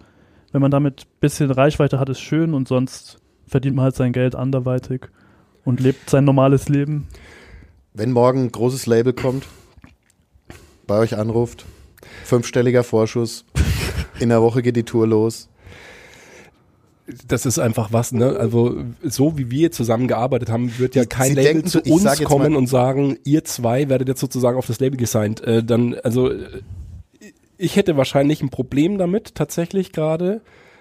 Wenn 0.52 0.60
man 0.62 0.70
damit 0.70 1.02
ein 1.06 1.18
bisschen 1.20 1.50
Reichweite 1.50 1.98
hat, 1.98 2.08
ist 2.08 2.20
schön 2.20 2.54
und 2.54 2.68
sonst 2.68 3.18
verdient 3.46 3.76
man 3.76 3.84
halt 3.84 3.96
sein 3.96 4.12
Geld 4.12 4.34
anderweitig 4.34 5.02
und 5.64 5.80
lebt 5.80 6.08
sein 6.10 6.24
normales 6.24 6.68
Leben. 6.68 7.08
Wenn 7.94 8.12
morgen 8.12 8.44
ein 8.44 8.52
großes 8.52 8.86
Label 8.86 9.12
kommt, 9.12 9.46
bei 10.86 10.98
euch 10.98 11.16
anruft, 11.18 11.64
fünfstelliger 12.24 12.82
Vorschuss, 12.84 13.44
in 14.20 14.28
der 14.30 14.42
Woche 14.42 14.62
geht 14.62 14.76
die 14.76 14.84
Tour 14.84 15.06
los. 15.06 15.48
Das 17.28 17.46
ist 17.46 17.58
einfach 17.58 17.92
was, 17.92 18.12
ne? 18.12 18.36
Also 18.36 18.84
so 19.02 19.38
wie 19.38 19.50
wir 19.50 19.72
zusammengearbeitet 19.72 20.50
haben, 20.50 20.78
wird 20.78 20.94
ja 20.94 21.04
kein 21.04 21.30
Sie 21.30 21.34
Label 21.34 21.52
denken 21.52 21.68
zu 21.68 21.80
uns 21.82 22.22
kommen 22.24 22.56
und 22.56 22.66
sagen, 22.66 23.18
ihr 23.24 23.44
zwei 23.44 23.88
werdet 23.88 24.08
jetzt 24.08 24.20
sozusagen 24.20 24.58
auf 24.58 24.66
das 24.66 24.80
Label 24.80 24.96
gesigned. 24.96 25.40
Äh, 25.42 25.64
dann, 25.64 25.94
also 26.02 26.30
ich 27.58 27.76
hätte 27.76 27.96
wahrscheinlich 27.96 28.42
ein 28.42 28.50
Problem 28.50 28.98
damit, 28.98 29.34
tatsächlich 29.34 29.92
gerade, 29.92 30.40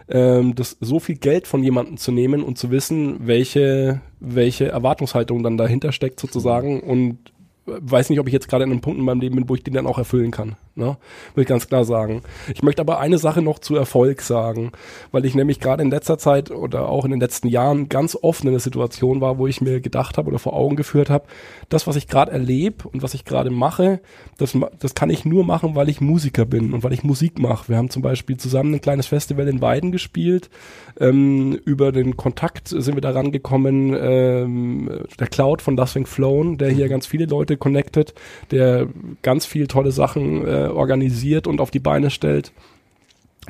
ähm, 0.10 0.56
das 0.56 0.78
so 0.82 1.00
viel 1.00 1.15
Geld 1.15 1.48
von 1.48 1.63
jemandem 1.63 1.98
zu 1.98 2.12
nehmen 2.12 2.44
und 2.44 2.58
zu 2.58 2.72
wissen, 2.72 3.28
welche, 3.28 4.02
welche 4.20 4.67
Erwartungshaltung 4.67 5.44
dann 5.44 5.58
dahinter 5.58 5.91
steckt 5.91 6.20
sozusagen 6.20 6.82
und 6.82 7.20
weiß 7.65 8.10
nicht, 8.10 8.20
ob 8.20 8.28
ich 8.28 8.34
jetzt 8.34 8.50
gerade 8.50 8.63
an 8.63 8.72
einem 8.72 8.82
Punkt 8.82 9.00
in 9.00 9.06
meinem 9.06 9.22
Leben 9.22 9.36
bin, 9.36 9.48
wo 9.48 9.56
ich 9.56 9.63
den 9.63 9.74
dann 9.74 9.88
auch 9.88 9.98
erfüllen 9.98 10.32
kann. 10.32 10.56
Ne? 10.73 10.95
Will 11.36 11.41
ich 11.41 11.49
ganz 11.49 11.67
klar 11.67 11.84
sagen. 11.84 12.21
Ich 12.53 12.63
möchte 12.63 12.81
aber 12.81 12.99
eine 12.99 13.17
Sache 13.17 13.41
noch 13.41 13.60
zu 13.60 13.75
Erfolg 13.75 14.21
sagen, 14.21 14.71
weil 15.12 15.25
ich 15.25 15.36
nämlich 15.36 15.60
gerade 15.60 15.84
in 15.84 15.89
letzter 15.89 16.17
Zeit 16.17 16.49
oder 16.49 16.88
auch 16.88 17.03
in 17.03 17.12
den 17.12 17.19
letzten 17.19 17.49
Jahren 17.49 17.89
ganz 17.89 18.17
oft 18.21 18.43
in 18.43 18.49
einer 18.49 18.60
Situation 18.60 19.19
war, 19.19 19.38
wo 19.38 19.47
ich 19.47 19.60
mir 19.60 19.81
gedacht 19.81 20.17
habe 20.17 20.29
oder 20.29 20.39
vor 20.39 20.53
Augen 20.53 20.77
geführt 20.77 21.10
habe, 21.10 21.25
das, 21.67 21.88
was 21.88 21.97
ich 21.97 22.07
gerade 22.07 22.31
erlebe 22.31 22.88
und 22.88 23.03
was 23.03 23.13
ich 23.13 23.25
gerade 23.25 23.49
mache, 23.49 23.99
das, 24.38 24.57
das 24.79 24.95
kann 24.95 25.10
ich 25.10 25.25
nur 25.25 25.43
machen, 25.43 25.75
weil 25.75 25.89
ich 25.89 25.99
Musiker 25.99 26.45
bin 26.45 26.71
und 26.71 26.84
weil 26.84 26.93
ich 26.93 27.03
Musik 27.03 27.38
mache. 27.38 27.67
Wir 27.67 27.75
haben 27.75 27.89
zum 27.89 28.01
Beispiel 28.01 28.38
zusammen 28.38 28.75
ein 28.75 28.81
kleines 28.81 29.07
Festival 29.07 29.49
in 29.49 29.62
Weiden 29.62 29.91
gespielt. 29.91 30.49
Ähm, 30.97 31.60
über 31.65 31.91
den 31.91 32.15
Kontakt 32.15 32.69
sind 32.69 32.95
wir 32.95 33.01
daran 33.01 33.34
gekommen, 33.34 33.93
ähm, 33.99 34.89
der 35.19 35.27
Cloud 35.27 35.62
von 35.62 35.75
Dusting 35.75 36.05
Flown, 36.05 36.57
der 36.57 36.69
hier 36.69 36.88
ganz 36.88 37.07
viele 37.07 37.25
Leute 37.25 37.57
connected, 37.57 38.13
der 38.51 38.88
ganz 39.21 39.45
viel 39.45 39.67
tolle 39.67 39.91
Sachen 39.91 40.47
äh, 40.47 40.61
organisiert 40.69 41.47
und 41.47 41.62
auf 41.62 41.71
die 41.71 41.80
Beine 41.80 42.10
stellt 42.10 42.52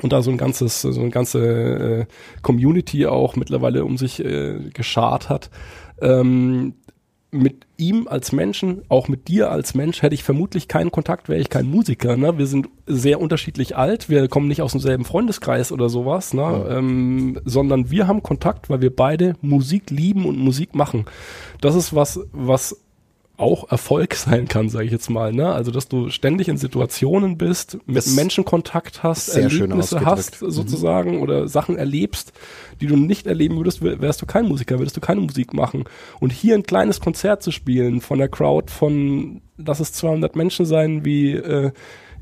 und 0.00 0.12
da 0.12 0.22
so 0.22 0.30
ein 0.30 0.38
ganzes, 0.38 0.80
so 0.82 1.00
eine 1.00 1.10
ganze 1.10 1.38
äh, 1.38 2.06
Community 2.42 3.06
auch 3.06 3.36
mittlerweile 3.36 3.84
um 3.84 3.98
sich 3.98 4.24
äh, 4.24 4.70
geschart 4.72 5.28
hat. 5.28 5.50
Ähm, 6.00 6.74
mit 7.34 7.66
ihm 7.78 8.08
als 8.08 8.32
Menschen, 8.32 8.82
auch 8.90 9.08
mit 9.08 9.26
dir 9.28 9.50
als 9.50 9.74
Mensch, 9.74 10.02
hätte 10.02 10.14
ich 10.14 10.22
vermutlich 10.22 10.68
keinen 10.68 10.90
Kontakt, 10.90 11.30
wäre 11.30 11.40
ich 11.40 11.48
kein 11.48 11.66
Musiker. 11.66 12.16
Ne? 12.18 12.36
Wir 12.36 12.46
sind 12.46 12.68
sehr 12.86 13.22
unterschiedlich 13.22 13.74
alt, 13.74 14.10
wir 14.10 14.28
kommen 14.28 14.48
nicht 14.48 14.60
aus 14.60 14.72
demselben 14.72 15.06
Freundeskreis 15.06 15.72
oder 15.72 15.88
sowas, 15.88 16.34
ne? 16.34 16.42
Ja. 16.42 16.78
Ähm, 16.78 17.40
sondern 17.46 17.90
wir 17.90 18.06
haben 18.06 18.22
Kontakt, 18.22 18.68
weil 18.68 18.82
wir 18.82 18.94
beide 18.94 19.34
Musik 19.40 19.88
lieben 19.90 20.26
und 20.26 20.38
Musik 20.38 20.74
machen. 20.74 21.06
Das 21.62 21.74
ist 21.74 21.94
was, 21.94 22.20
was 22.32 22.76
auch 23.42 23.70
Erfolg 23.70 24.14
sein 24.14 24.46
kann, 24.46 24.68
sage 24.68 24.86
ich 24.86 24.92
jetzt 24.92 25.10
mal. 25.10 25.32
Ne? 25.32 25.52
Also, 25.52 25.70
dass 25.70 25.88
du 25.88 26.08
ständig 26.10 26.48
in 26.48 26.56
Situationen 26.56 27.36
bist, 27.36 27.78
mit 27.86 27.96
das 27.96 28.14
Menschen 28.14 28.44
Kontakt 28.44 29.02
hast, 29.02 29.28
Erlebnisse 29.28 30.04
hast 30.04 30.40
mhm. 30.40 30.50
sozusagen 30.50 31.16
mhm. 31.16 31.22
oder 31.22 31.48
Sachen 31.48 31.76
erlebst, 31.76 32.32
die 32.80 32.86
du 32.86 32.96
nicht 32.96 33.26
erleben 33.26 33.56
würdest, 33.56 33.82
wärst 33.82 34.22
du 34.22 34.26
kein 34.26 34.46
Musiker, 34.46 34.78
würdest 34.78 34.96
du 34.96 35.00
keine 35.00 35.20
Musik 35.20 35.52
machen. 35.52 35.84
Und 36.20 36.32
hier 36.32 36.54
ein 36.54 36.62
kleines 36.62 37.00
Konzert 37.00 37.42
zu 37.42 37.50
spielen 37.50 38.00
von 38.00 38.18
der 38.18 38.28
Crowd 38.28 38.72
von, 38.72 39.42
lass 39.56 39.80
es 39.80 39.92
200 39.92 40.36
Menschen 40.36 40.64
sein, 40.64 41.04
wie 41.04 41.32
äh, 41.32 41.72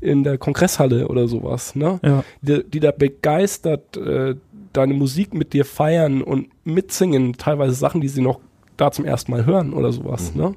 in 0.01 0.23
der 0.23 0.39
Kongresshalle 0.39 1.07
oder 1.07 1.27
sowas, 1.27 1.75
ne? 1.75 1.99
Ja. 2.03 2.23
Die, 2.41 2.63
die 2.67 2.79
da 2.79 2.91
begeistert 2.91 3.95
äh, 3.95 4.35
deine 4.73 4.95
Musik 4.95 5.33
mit 5.35 5.53
dir 5.53 5.65
feiern 5.65 6.23
und 6.23 6.47
mitsingen, 6.65 7.33
teilweise 7.37 7.73
Sachen, 7.75 8.01
die 8.01 8.07
sie 8.07 8.21
noch 8.21 8.39
da 8.77 8.91
zum 8.91 9.05
ersten 9.05 9.31
Mal 9.31 9.45
hören 9.45 9.73
oder 9.73 9.91
sowas, 9.91 10.33
mhm. 10.33 10.41
ne? 10.41 10.55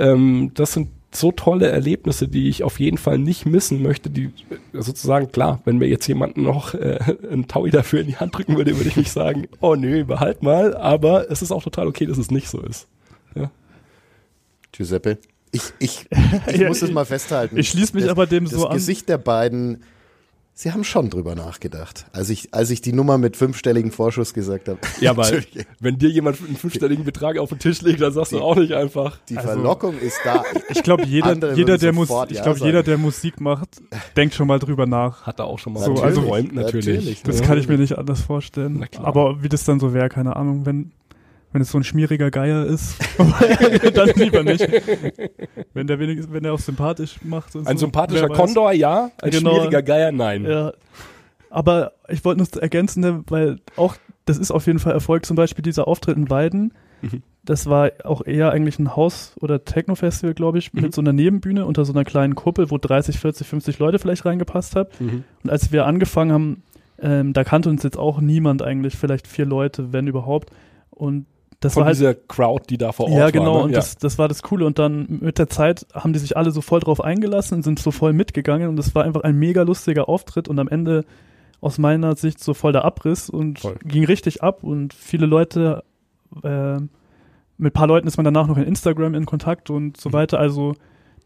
Ähm, 0.00 0.50
das 0.54 0.72
sind 0.72 0.88
so 1.12 1.32
tolle 1.32 1.68
Erlebnisse, 1.68 2.28
die 2.28 2.48
ich 2.48 2.62
auf 2.62 2.78
jeden 2.78 2.98
Fall 2.98 3.18
nicht 3.18 3.44
missen 3.44 3.82
möchte, 3.82 4.10
die 4.10 4.26
äh, 4.72 4.80
sozusagen, 4.80 5.32
klar, 5.32 5.60
wenn 5.64 5.78
mir 5.78 5.88
jetzt 5.88 6.06
jemand 6.06 6.36
noch 6.36 6.74
äh, 6.74 6.98
einen 7.30 7.48
Taui 7.48 7.70
dafür 7.70 8.00
in 8.00 8.06
die 8.06 8.16
Hand 8.16 8.36
drücken 8.36 8.56
würde, 8.56 8.76
würde 8.76 8.88
ich 8.88 8.96
nicht 8.96 9.10
sagen, 9.10 9.48
oh 9.60 9.74
nö, 9.74 10.04
behalt 10.04 10.42
mal, 10.42 10.76
aber 10.76 11.30
es 11.30 11.42
ist 11.42 11.50
auch 11.50 11.62
total 11.62 11.88
okay, 11.88 12.06
dass 12.06 12.18
es 12.18 12.30
nicht 12.30 12.48
so 12.48 12.60
ist. 12.60 12.86
Ja. 13.34 13.50
Giuseppe? 14.72 15.18
Ich, 15.52 15.62
ich, 15.80 16.06
ich 16.46 16.66
muss 16.66 16.80
es 16.82 16.92
mal 16.92 17.04
festhalten. 17.04 17.58
Ich 17.58 17.70
schließe 17.70 17.94
mich 17.94 18.04
das, 18.04 18.12
aber 18.12 18.26
dem 18.26 18.46
so 18.46 18.66
an. 18.66 18.74
Das 18.74 18.82
Gesicht 18.82 19.08
der 19.08 19.18
beiden 19.18 19.82
Sie 20.60 20.72
haben 20.72 20.84
schon 20.84 21.08
drüber 21.08 21.34
nachgedacht, 21.34 22.04
als 22.12 22.28
ich, 22.28 22.52
als 22.52 22.68
ich 22.68 22.82
die 22.82 22.92
Nummer 22.92 23.16
mit 23.16 23.34
fünfstelligen 23.34 23.90
Vorschuss 23.90 24.34
gesagt 24.34 24.68
habe. 24.68 24.78
Ja, 25.00 25.16
weil 25.16 25.42
wenn 25.80 25.96
dir 25.96 26.10
jemand 26.10 26.38
einen 26.46 26.54
fünfstelligen 26.54 27.02
Betrag 27.02 27.38
auf 27.38 27.48
den 27.48 27.58
Tisch 27.58 27.80
legt, 27.80 28.02
dann 28.02 28.12
sagst 28.12 28.32
die, 28.32 28.36
du 28.36 28.42
auch 28.42 28.56
nicht 28.56 28.74
einfach. 28.74 29.16
Die 29.30 29.38
also, 29.38 29.52
Verlockung 29.52 29.98
ist 29.98 30.20
da. 30.22 30.44
Ich 30.68 30.82
glaube, 30.82 31.06
jeder, 31.06 31.54
jeder, 31.54 31.78
der 31.78 31.94
Mus 31.94 32.10
ich 32.28 32.36
ja 32.36 32.42
glaube, 32.42 32.60
jeder, 32.60 32.82
der 32.82 32.98
Musik 32.98 33.40
macht, 33.40 33.80
denkt 34.18 34.34
schon 34.34 34.48
mal 34.48 34.58
drüber 34.58 34.84
nach. 34.84 35.22
Hat 35.22 35.38
er 35.38 35.46
auch 35.46 35.58
schon 35.58 35.72
mal 35.72 35.82
so, 35.82 35.94
also 35.94 36.20
räumt 36.20 36.54
natürlich. 36.54 36.94
natürlich. 36.94 37.22
Das 37.22 37.40
kann 37.40 37.56
ich 37.56 37.66
mir 37.66 37.78
nicht 37.78 37.96
anders 37.96 38.20
vorstellen. 38.20 38.86
Aber 38.98 39.42
wie 39.42 39.48
das 39.48 39.64
dann 39.64 39.80
so 39.80 39.94
wäre, 39.94 40.10
keine 40.10 40.36
Ahnung, 40.36 40.66
wenn 40.66 40.92
wenn 41.52 41.62
es 41.62 41.70
so 41.70 41.78
ein 41.78 41.84
schmieriger 41.84 42.30
Geier 42.30 42.64
ist, 42.64 42.96
dann 43.94 44.10
lieber 44.14 44.42
nicht. 44.42 44.66
Wenn 45.74 45.86
der 45.86 45.98
wenigstens, 45.98 46.32
wenn 46.32 46.42
der 46.42 46.52
auch 46.52 46.60
sympathisch 46.60 47.16
macht. 47.24 47.56
ein 47.56 47.64
so, 47.64 47.86
sympathischer 47.86 48.28
Kondor, 48.28 48.72
ja. 48.72 49.10
Ein 49.20 49.30
genau, 49.30 49.54
schmieriger 49.54 49.82
Geier, 49.82 50.12
nein. 50.12 50.44
Ja. 50.44 50.72
Aber 51.50 51.92
ich 52.08 52.24
wollte 52.24 52.40
noch 52.40 52.62
ergänzen, 52.62 53.00
ne, 53.00 53.24
weil 53.28 53.58
auch, 53.76 53.96
das 54.24 54.38
ist 54.38 54.52
auf 54.52 54.66
jeden 54.66 54.78
Fall 54.78 54.92
Erfolg, 54.92 55.26
zum 55.26 55.36
Beispiel 55.36 55.62
dieser 55.62 55.88
Auftritt 55.88 56.16
in 56.16 56.30
Weiden. 56.30 56.72
Mhm. 57.02 57.22
Das 57.44 57.66
war 57.66 57.90
auch 58.04 58.24
eher 58.24 58.52
eigentlich 58.52 58.78
ein 58.78 58.94
Haus- 58.94 59.34
oder 59.40 59.64
Techno-Festival, 59.64 60.34
glaube 60.34 60.58
ich, 60.58 60.72
mhm. 60.72 60.82
mit 60.82 60.94
so 60.94 61.00
einer 61.00 61.12
Nebenbühne 61.12 61.66
unter 61.66 61.84
so 61.84 61.92
einer 61.92 62.04
kleinen 62.04 62.36
Kuppel, 62.36 62.70
wo 62.70 62.78
30, 62.78 63.18
40, 63.18 63.46
50 63.46 63.78
Leute 63.80 63.98
vielleicht 63.98 64.24
reingepasst 64.24 64.76
haben. 64.76 64.90
Mhm. 65.00 65.24
Und 65.42 65.50
als 65.50 65.72
wir 65.72 65.86
angefangen 65.86 66.32
haben, 66.32 66.62
ähm, 67.00 67.32
da 67.32 67.42
kannte 67.42 67.70
uns 67.70 67.82
jetzt 67.82 67.98
auch 67.98 68.20
niemand 68.20 68.62
eigentlich, 68.62 68.96
vielleicht 68.96 69.26
vier 69.26 69.46
Leute, 69.46 69.92
wenn 69.92 70.06
überhaupt. 70.06 70.50
Und 70.90 71.26
das 71.60 71.74
von 71.74 71.82
war 71.82 71.86
halt, 71.88 71.96
dieser 71.96 72.14
Crowd, 72.14 72.64
die 72.70 72.78
da 72.78 72.90
vor 72.92 73.06
Ort 73.06 73.14
war. 73.14 73.20
Ja, 73.20 73.30
genau, 73.30 73.54
war, 73.54 73.58
ne? 73.58 73.64
und 73.64 73.70
ja. 73.70 73.76
Das, 73.76 73.98
das 73.98 74.18
war 74.18 74.28
das 74.28 74.42
Coole. 74.42 74.64
Und 74.64 74.78
dann 74.78 75.18
mit 75.20 75.38
der 75.38 75.48
Zeit 75.48 75.86
haben 75.92 76.14
die 76.14 76.18
sich 76.18 76.36
alle 76.36 76.50
so 76.52 76.62
voll 76.62 76.80
drauf 76.80 77.04
eingelassen 77.04 77.56
und 77.56 77.62
sind 77.62 77.78
so 77.78 77.90
voll 77.90 78.14
mitgegangen. 78.14 78.68
Und 78.68 78.76
das 78.76 78.94
war 78.94 79.04
einfach 79.04 79.22
ein 79.22 79.36
mega 79.36 79.62
lustiger 79.62 80.08
Auftritt 80.08 80.48
und 80.48 80.58
am 80.58 80.68
Ende 80.68 81.04
aus 81.60 81.76
meiner 81.76 82.16
Sicht 82.16 82.42
so 82.42 82.54
voll 82.54 82.72
der 82.72 82.86
Abriss 82.86 83.28
und 83.28 83.60
voll. 83.60 83.76
ging 83.84 84.04
richtig 84.04 84.42
ab. 84.42 84.64
Und 84.64 84.94
viele 84.94 85.26
Leute, 85.26 85.84
äh, 86.42 86.76
mit 86.76 86.90
ein 87.58 87.72
paar 87.72 87.88
Leuten 87.88 88.08
ist 88.08 88.16
man 88.16 88.24
danach 88.24 88.46
noch 88.46 88.56
in 88.56 88.64
Instagram 88.64 89.14
in 89.14 89.26
Kontakt 89.26 89.68
und 89.68 89.98
so 89.98 90.08
mhm. 90.08 90.14
weiter. 90.14 90.38
Also 90.38 90.74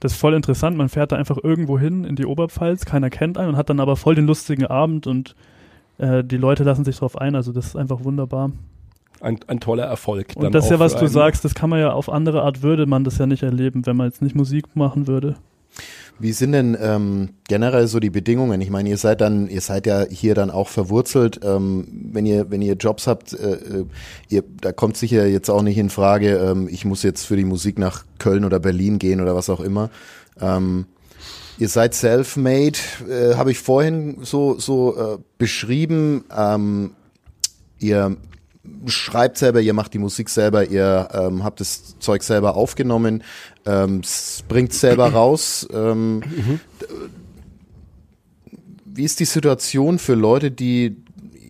das 0.01 0.15
ist 0.15 0.19
voll 0.19 0.35
interessant. 0.35 0.77
Man 0.77 0.89
fährt 0.89 1.13
da 1.13 1.17
einfach 1.17 1.39
irgendwo 1.41 1.79
hin 1.79 2.03
in 2.03 2.17
die 2.17 2.27
Oberpfalz, 2.27 2.87
keiner 2.87 3.09
kennt 3.09 3.39
einen 3.39 3.51
und 3.51 3.57
hat 3.57 3.71
dann 3.71 3.79
aber 3.79 3.95
voll 3.95 4.17
den 4.17 4.27
lustigen 4.27 4.67
Abend 4.67 5.07
und 5.07 5.37
äh, 5.99 6.25
die 6.25 6.39
Leute 6.39 6.65
lassen 6.65 6.85
sich 6.85 6.99
drauf 6.99 7.17
ein. 7.17 7.37
Also 7.37 7.53
das 7.53 7.67
ist 7.67 7.77
einfach 7.77 8.03
wunderbar 8.03 8.51
ein, 9.25 9.41
ein 9.47 9.61
toller 9.61 9.85
Erfolg. 9.85 10.29
Und 10.37 10.55
das 10.55 10.67
ist 10.67 10.71
ja, 10.71 10.79
was 10.79 10.97
du 10.97 11.07
sagst, 11.09 11.45
das 11.45 11.55
kann 11.55 11.71
man 11.71 11.81
ja 11.81 11.93
auf 11.93 12.09
andere 12.09 12.43
Art 12.43 12.63
würde 12.63 12.87
man 12.87 13.05
das 13.05 13.19
ja 13.19 13.27
nicht 13.27 13.43
erleben, 13.43 13.87
wenn 13.87 13.97
man 13.97 14.07
jetzt 14.07 14.23
nicht 14.23 14.37
Musik 14.37 14.77
machen 14.77 15.07
würde. 15.07 15.37
Wie 16.21 16.31
sind 16.31 16.53
denn 16.53 16.77
ähm, 16.81 17.31
generell 17.49 17.89
so 17.89 17.99
die 17.99 18.11
Bedingungen? 18.11 18.61
Ich 18.61 18.71
meine, 18.71 18.89
ihr 18.89 18.99
seid 18.99 19.21
dann, 19.21 19.49
ihr 19.49 19.61
seid 19.61 19.87
ja 19.87 20.05
hier 20.09 20.37
dann 20.37 20.51
auch 20.51 20.69
verwurzelt. 20.69 21.41
Ähm, 21.43 21.89
wenn 22.13 22.25
ihr, 22.25 22.53
wenn 22.53 22.63
ihr 22.63 22.75
Jobs 22.75 23.09
habt, 23.09 23.33
äh, 23.33 23.55
äh 23.55 23.85
ihr, 24.29 24.45
da 24.61 24.71
kommt 24.71 24.97
sicher 24.97 25.27
jetzt 25.27 25.51
auch 25.51 25.63
nicht 25.63 25.77
in 25.77 25.91
Frage, 25.91 26.37
ähm, 26.37 26.69
ich 26.71 26.85
muss 26.85 27.03
jetzt 27.03 27.25
für 27.27 27.37
die 27.37 27.45
Musik 27.45 27.79
nach 27.81 28.05
Köln 28.19 28.45
oder 28.45 28.61
Berlin 28.61 29.01
gehen 29.01 29.21
oder 29.21 29.35
was 29.35 29.51
auch 29.51 29.59
immer. 29.59 29.91
Ähm, 30.41 30.87
ihr 31.59 31.69
seid 31.69 31.95
self-made, 31.95 32.79
äh, 33.11 33.35
habe 33.35 33.51
ich 33.51 33.59
vorhin 33.59 34.19
so 34.23 34.57
so 34.57 34.97
äh, 34.97 35.19
beschrieben. 35.37 36.25
Ähm, 36.37 36.93
ihr 37.81 38.17
schreibt 38.87 39.39
selber, 39.39 39.61
ihr 39.61 39.75
macht 39.75 39.95
die 39.95 39.99
Musik 39.99 40.29
selber, 40.29 40.69
ihr 40.69 41.09
ähm, 41.13 41.45
habt 41.45 41.61
das 41.61 41.99
Zeug 41.99 42.23
selber 42.23 42.57
aufgenommen, 42.57 43.23
ähm, 43.67 44.03
bringt 44.49 44.73
selber 44.73 45.13
raus. 45.13 45.67
Ähm, 45.73 46.17
mhm. 46.17 46.61
Wie 48.85 49.05
ist 49.05 49.21
die 49.21 49.25
Situation 49.25 49.99
für 49.99 50.15
Leute, 50.15 50.51
die 50.51 50.97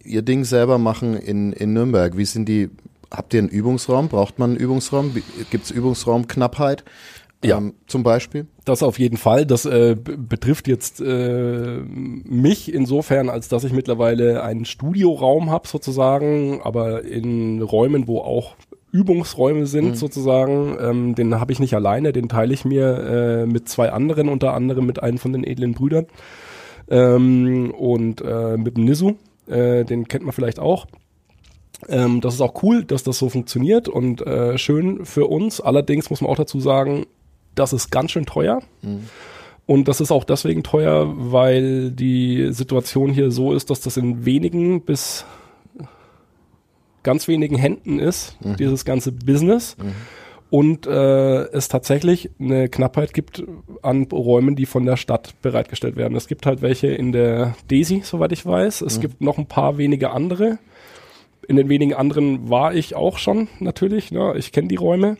ihr 0.05 0.23
Ding 0.23 0.45
selber 0.45 0.79
machen 0.79 1.17
in, 1.17 1.53
in 1.53 1.73
Nürnberg? 1.73 2.17
Wie 2.17 2.25
sind 2.25 2.49
die, 2.49 2.71
habt 3.11 3.35
ihr 3.35 3.41
einen 3.41 3.49
Übungsraum? 3.49 4.09
Braucht 4.09 4.39
man 4.39 4.51
einen 4.51 4.59
Übungsraum? 4.59 5.15
Gibt 5.51 5.65
es 5.65 5.71
Übungsraumknappheit? 5.71 6.85
Ja. 7.45 7.59
Ähm, 7.59 7.75
zum 7.87 8.03
Beispiel? 8.03 8.47
Das 8.65 8.83
auf 8.83 8.99
jeden 8.99 9.17
Fall. 9.17 9.47
Das 9.47 9.67
äh, 9.67 9.97
betrifft 9.97 10.69
jetzt 10.69 11.01
äh, 11.01 11.79
mich 11.85 12.73
insofern, 12.73 13.29
als 13.29 13.49
dass 13.49 13.65
ich 13.65 13.73
mittlerweile 13.73 14.43
einen 14.43 14.65
Studioraum 14.65 15.51
habe 15.51 15.69
sozusagen, 15.69 16.61
aber 16.63 17.05
in 17.05 17.61
Räumen, 17.61 18.09
wo 18.09 18.21
auch 18.21 18.57
Übungsräume 18.93 19.67
sind 19.67 19.91
mhm. 19.91 19.95
sozusagen. 19.95 20.77
Ähm, 20.81 21.15
den 21.15 21.39
habe 21.39 21.53
ich 21.53 21.61
nicht 21.61 21.75
alleine, 21.75 22.13
den 22.13 22.29
teile 22.29 22.55
ich 22.55 22.65
mir 22.65 23.43
äh, 23.43 23.47
mit 23.47 23.69
zwei 23.69 23.91
anderen, 23.91 24.29
unter 24.29 24.55
anderem 24.55 24.87
mit 24.87 25.03
einem 25.03 25.19
von 25.19 25.33
den 25.33 25.45
edlen 25.45 25.73
Brüdern 25.73 26.07
ähm, 26.89 27.73
und 27.73 28.23
äh, 28.23 28.57
mit 28.57 28.77
dem 28.77 28.85
Nisu. 28.85 29.15
Äh, 29.47 29.85
den 29.85 30.09
kennt 30.09 30.25
man 30.25 30.33
vielleicht 30.33 30.59
auch. 30.59 30.87
Ähm, 31.89 32.21
das 32.21 32.35
ist 32.35 32.41
auch 32.41 32.63
cool, 32.63 32.85
dass 32.85 33.03
das 33.03 33.19
so 33.19 33.29
funktioniert 33.29 33.89
und 33.89 34.27
äh, 34.27 34.57
schön 34.59 35.05
für 35.05 35.27
uns. 35.27 35.61
Allerdings 35.61 36.09
muss 36.09 36.21
man 36.21 36.31
auch 36.31 36.37
dazu 36.37 36.61
sagen, 36.61 37.07
das 37.55 37.73
ist 37.73 37.91
ganz 37.91 38.11
schön 38.11 38.27
teuer. 38.27 38.61
Mhm. 38.83 39.09
Und 39.67 39.89
das 39.89 40.01
ist 40.01 40.11
auch 40.11 40.25
deswegen 40.25 40.63
teuer, 40.63 41.13
weil 41.17 41.91
die 41.91 42.53
Situation 42.53 43.11
hier 43.11 43.31
so 43.31 43.55
ist, 43.55 43.71
dass 43.71 43.81
das 43.81 43.97
in 43.97 44.27
wenigen 44.27 44.83
bis 44.83 45.25
ganz 47.03 47.29
wenigen 47.29 47.57
Händen 47.57 47.99
ist, 47.99 48.37
mhm. 48.45 48.57
dieses 48.57 48.85
ganze 48.85 49.13
Business. 49.13 49.77
Mhm. 49.79 49.93
Und 50.51 50.87
äh, 50.87 51.45
es 51.47 51.69
tatsächlich 51.69 52.31
eine 52.39 52.69
Knappheit 52.69 53.13
gibt 53.13 53.43
an 53.83 54.05
Räumen, 54.05 54.55
die 54.55 54.67
von 54.67 54.85
der 54.85 54.97
Stadt 54.97 55.35
bereitgestellt 55.43 55.97
werden. 55.97 56.17
Es 56.17 56.29
gibt 56.29 56.47
halt 56.47 56.63
welche 56.63 56.89
in 56.89 57.13
der 57.13 57.57
Desi, 57.71 58.03
soweit 58.05 58.33
ich 58.33 58.47
weiß. 58.47 58.83
Es 58.83 58.99
mhm. 58.99 59.01
gibt 59.01 59.21
noch 59.21 59.39
ein 59.39 59.47
paar 59.47 59.79
wenige 59.79 60.11
andere. 60.11 60.59
In 61.49 61.57
den 61.57 61.69
wenigen 61.69 61.95
anderen 61.95 62.51
war 62.51 62.75
ich 62.75 62.95
auch 62.95 63.19
schon 63.19 63.49
natürlich. 63.59 64.13
Ne? 64.13 64.35
Ich 64.37 64.53
kenne 64.53 64.69
die 64.69 64.77
Räume. 64.77 65.17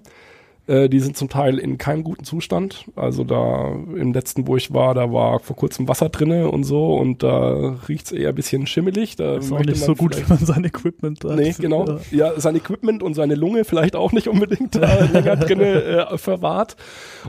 Äh, 0.67 0.89
die 0.89 1.01
sind 1.01 1.17
zum 1.17 1.29
Teil 1.29 1.59
in 1.59 1.77
keinem 1.77 2.05
guten 2.05 2.25
Zustand. 2.25 2.87
Also 2.97 3.23
da 3.23 3.73
im 3.73 4.13
letzten, 4.13 4.47
wo 4.47 4.57
ich 4.57 4.73
war, 4.73 4.95
da 4.95 5.13
war 5.13 5.41
vor 5.41 5.57
kurzem 5.57 5.89
Wasser 5.89 6.09
drinne 6.09 6.51
und 6.51 6.65
so 6.65 6.97
und 6.97 7.23
da 7.23 7.77
riecht's 7.89 8.13
eher 8.13 8.31
ein 8.31 8.35
bisschen 8.35 8.67
schimmelig. 8.67 9.17
Da 9.17 9.37
ist 9.37 9.53
auch 9.53 9.61
nicht 9.61 9.81
so 9.81 9.95
gut, 9.95 10.17
wenn 10.17 10.37
man 10.37 10.47
sein 10.47 10.65
Equipment 10.65 11.23
hat. 11.25 11.37
Nee, 11.37 11.55
genau. 11.59 11.87
Ja. 11.87 12.33
ja, 12.33 12.41
sein 12.41 12.57
Equipment 12.57 13.03
und 13.03 13.15
seine 13.15 13.35
Lunge 13.35 13.65
vielleicht 13.65 13.95
auch 13.95 14.13
nicht 14.13 14.29
unbedingt 14.29 14.77
äh, 14.77 15.07
länger 15.07 15.37
drinne 15.37 15.83
äh, 16.11 16.19
verwahrt. 16.19 16.77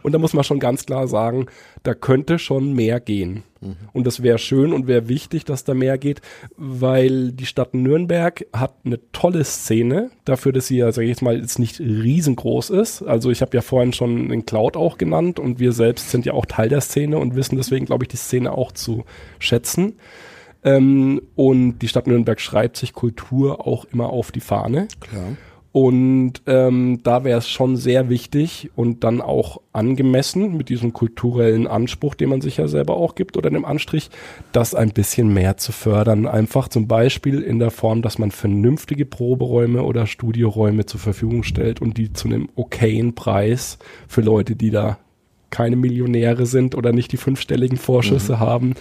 Und 0.01 0.13
da 0.13 0.17
muss 0.17 0.33
man 0.33 0.43
schon 0.43 0.59
ganz 0.59 0.85
klar 0.85 1.07
sagen, 1.07 1.47
da 1.83 1.93
könnte 1.93 2.39
schon 2.39 2.73
mehr 2.73 2.99
gehen. 2.99 3.43
Und 3.93 4.05
das 4.05 4.21
wäre 4.21 4.37
schön 4.37 4.73
und 4.73 4.87
wäre 4.87 5.07
wichtig, 5.07 5.45
dass 5.45 5.63
da 5.63 5.73
mehr 5.73 5.97
geht, 5.97 6.21
weil 6.57 7.31
die 7.31 7.45
Stadt 7.45 7.73
Nürnberg 7.73 8.45
hat 8.53 8.75
eine 8.83 8.99
tolle 9.11 9.43
Szene 9.43 10.11
dafür, 10.25 10.51
dass 10.51 10.67
sie 10.67 10.77
ja, 10.77 10.91
sag 10.91 11.03
ich 11.03 11.09
jetzt 11.09 11.21
mal, 11.21 11.37
jetzt 11.39 11.59
nicht 11.59 11.79
riesengroß 11.79 12.69
ist. 12.69 13.01
Also 13.01 13.31
ich 13.31 13.41
habe 13.41 13.55
ja 13.55 13.61
vorhin 13.61 13.93
schon 13.93 14.29
den 14.29 14.45
Cloud 14.45 14.75
auch 14.77 14.97
genannt 14.97 15.39
und 15.39 15.59
wir 15.59 15.71
selbst 15.71 16.11
sind 16.11 16.25
ja 16.25 16.33
auch 16.33 16.45
Teil 16.45 16.69
der 16.69 16.81
Szene 16.81 17.17
und 17.17 17.35
wissen 17.35 17.57
deswegen, 17.57 17.85
glaube 17.85 18.03
ich, 18.03 18.09
die 18.09 18.17
Szene 18.17 18.51
auch 18.51 18.71
zu 18.71 19.05
schätzen. 19.39 19.95
Ähm, 20.63 21.21
und 21.35 21.79
die 21.79 21.87
Stadt 21.87 22.07
Nürnberg 22.07 22.39
schreibt 22.41 22.77
sich 22.77 22.93
Kultur 22.93 23.65
auch 23.65 23.85
immer 23.85 24.09
auf 24.09 24.31
die 24.31 24.41
Fahne. 24.41 24.87
Klar. 24.99 25.37
Und 25.75 26.35
ähm, 26.45 27.01
da 27.03 27.25
wäre 27.25 27.39
es 27.39 27.49
schon 27.49 27.75
sehr 27.75 28.07
wichtig 28.07 28.71
und 28.75 29.03
dann 29.03 29.19
auch 29.19 29.59
angemessen 29.73 30.55
mit 30.55 30.69
diesem 30.69 30.93
kulturellen 30.93 31.67
Anspruch, 31.67 32.15
den 32.15 32.29
man 32.29 32.39
sich 32.39 32.55
ja 32.55 32.69
selber 32.69 32.95
auch 32.95 33.13
gibt 33.13 33.35
oder 33.35 33.49
dem 33.49 33.65
Anstrich, 33.65 34.09
das 34.53 34.73
ein 34.73 34.91
bisschen 34.91 35.33
mehr 35.33 35.57
zu 35.57 35.73
fördern. 35.73 36.27
Einfach 36.27 36.69
zum 36.69 36.88
Beispiel 36.88 37.41
in 37.41 37.59
der 37.59 37.71
Form, 37.71 38.01
dass 38.03 38.19
man 38.19 38.31
vernünftige 38.31 39.05
Proberäume 39.05 39.83
oder 39.83 40.07
Studioräume 40.07 40.85
zur 40.85 41.01
Verfügung 41.01 41.43
stellt 41.43 41.81
und 41.81 41.97
die 41.97 42.13
zu 42.13 42.29
einem 42.29 42.47
okayen 42.55 43.13
Preis 43.13 43.77
für 44.07 44.21
Leute, 44.21 44.55
die 44.55 44.71
da 44.71 44.97
keine 45.49 45.75
Millionäre 45.75 46.45
sind 46.45 46.75
oder 46.75 46.93
nicht 46.93 47.11
die 47.11 47.17
fünfstelligen 47.17 47.77
Vorschüsse 47.77 48.35
mhm. 48.35 48.39
haben, 48.39 48.73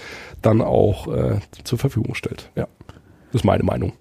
dann 0.43 0.61
auch 0.61 1.13
äh, 1.13 1.41
zur 1.65 1.77
Verfügung 1.81 2.15
stellt. 2.15 2.53
Ja, 2.55 2.69
das 3.33 3.41
ist 3.41 3.45
meine 3.45 3.65
Meinung. 3.65 3.95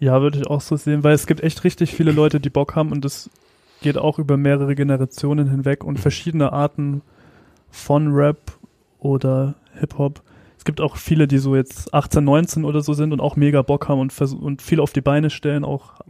Ja, 0.00 0.22
würde 0.22 0.38
ich 0.38 0.46
auch 0.46 0.62
so 0.62 0.76
sehen, 0.76 1.04
weil 1.04 1.14
es 1.14 1.26
gibt 1.26 1.42
echt 1.42 1.62
richtig 1.62 1.94
viele 1.94 2.10
Leute, 2.10 2.40
die 2.40 2.48
Bock 2.48 2.74
haben 2.74 2.90
und 2.90 3.04
es 3.04 3.28
geht 3.82 3.98
auch 3.98 4.18
über 4.18 4.38
mehrere 4.38 4.74
Generationen 4.74 5.50
hinweg 5.50 5.84
und 5.84 6.00
verschiedene 6.00 6.54
Arten 6.54 7.02
von 7.68 8.10
Rap 8.10 8.52
oder 8.98 9.56
Hip-Hop. 9.78 10.22
Es 10.56 10.64
gibt 10.64 10.80
auch 10.80 10.96
viele, 10.96 11.28
die 11.28 11.36
so 11.36 11.54
jetzt 11.54 11.92
18, 11.92 12.24
19 12.24 12.64
oder 12.64 12.80
so 12.80 12.94
sind 12.94 13.12
und 13.12 13.20
auch 13.20 13.36
mega 13.36 13.60
Bock 13.60 13.88
haben 13.88 14.00
und, 14.00 14.18
und 14.40 14.62
viel 14.62 14.80
auf 14.80 14.94
die 14.94 15.02
Beine 15.02 15.28
stellen, 15.28 15.64
auch, 15.64 16.00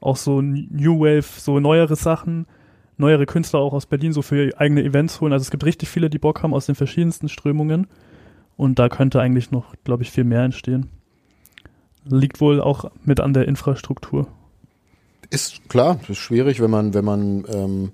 auch 0.00 0.16
so 0.16 0.40
New 0.40 1.00
Wave, 1.00 1.22
so 1.22 1.58
neuere 1.58 1.96
Sachen, 1.96 2.46
neuere 2.98 3.26
Künstler 3.26 3.58
auch 3.58 3.72
aus 3.72 3.86
Berlin 3.86 4.12
so 4.12 4.22
für 4.22 4.52
eigene 4.58 4.84
Events 4.84 5.20
holen. 5.20 5.32
Also 5.32 5.42
es 5.42 5.50
gibt 5.50 5.64
richtig 5.64 5.88
viele, 5.88 6.08
die 6.08 6.20
Bock 6.20 6.44
haben 6.44 6.54
aus 6.54 6.66
den 6.66 6.76
verschiedensten 6.76 7.28
Strömungen 7.28 7.88
und 8.56 8.78
da 8.78 8.88
könnte 8.88 9.20
eigentlich 9.20 9.50
noch, 9.50 9.74
glaube 9.82 10.04
ich, 10.04 10.12
viel 10.12 10.22
mehr 10.22 10.44
entstehen 10.44 10.88
liegt 12.04 12.40
wohl 12.40 12.60
auch 12.60 12.90
mit 13.04 13.20
an 13.20 13.32
der 13.32 13.48
Infrastruktur. 13.48 14.26
Ist 15.30 15.68
klar, 15.68 15.98
ist 16.08 16.18
schwierig, 16.18 16.60
wenn 16.60 16.70
man, 16.70 16.94
wenn 16.94 17.04
man 17.04 17.44
ähm, 17.52 17.92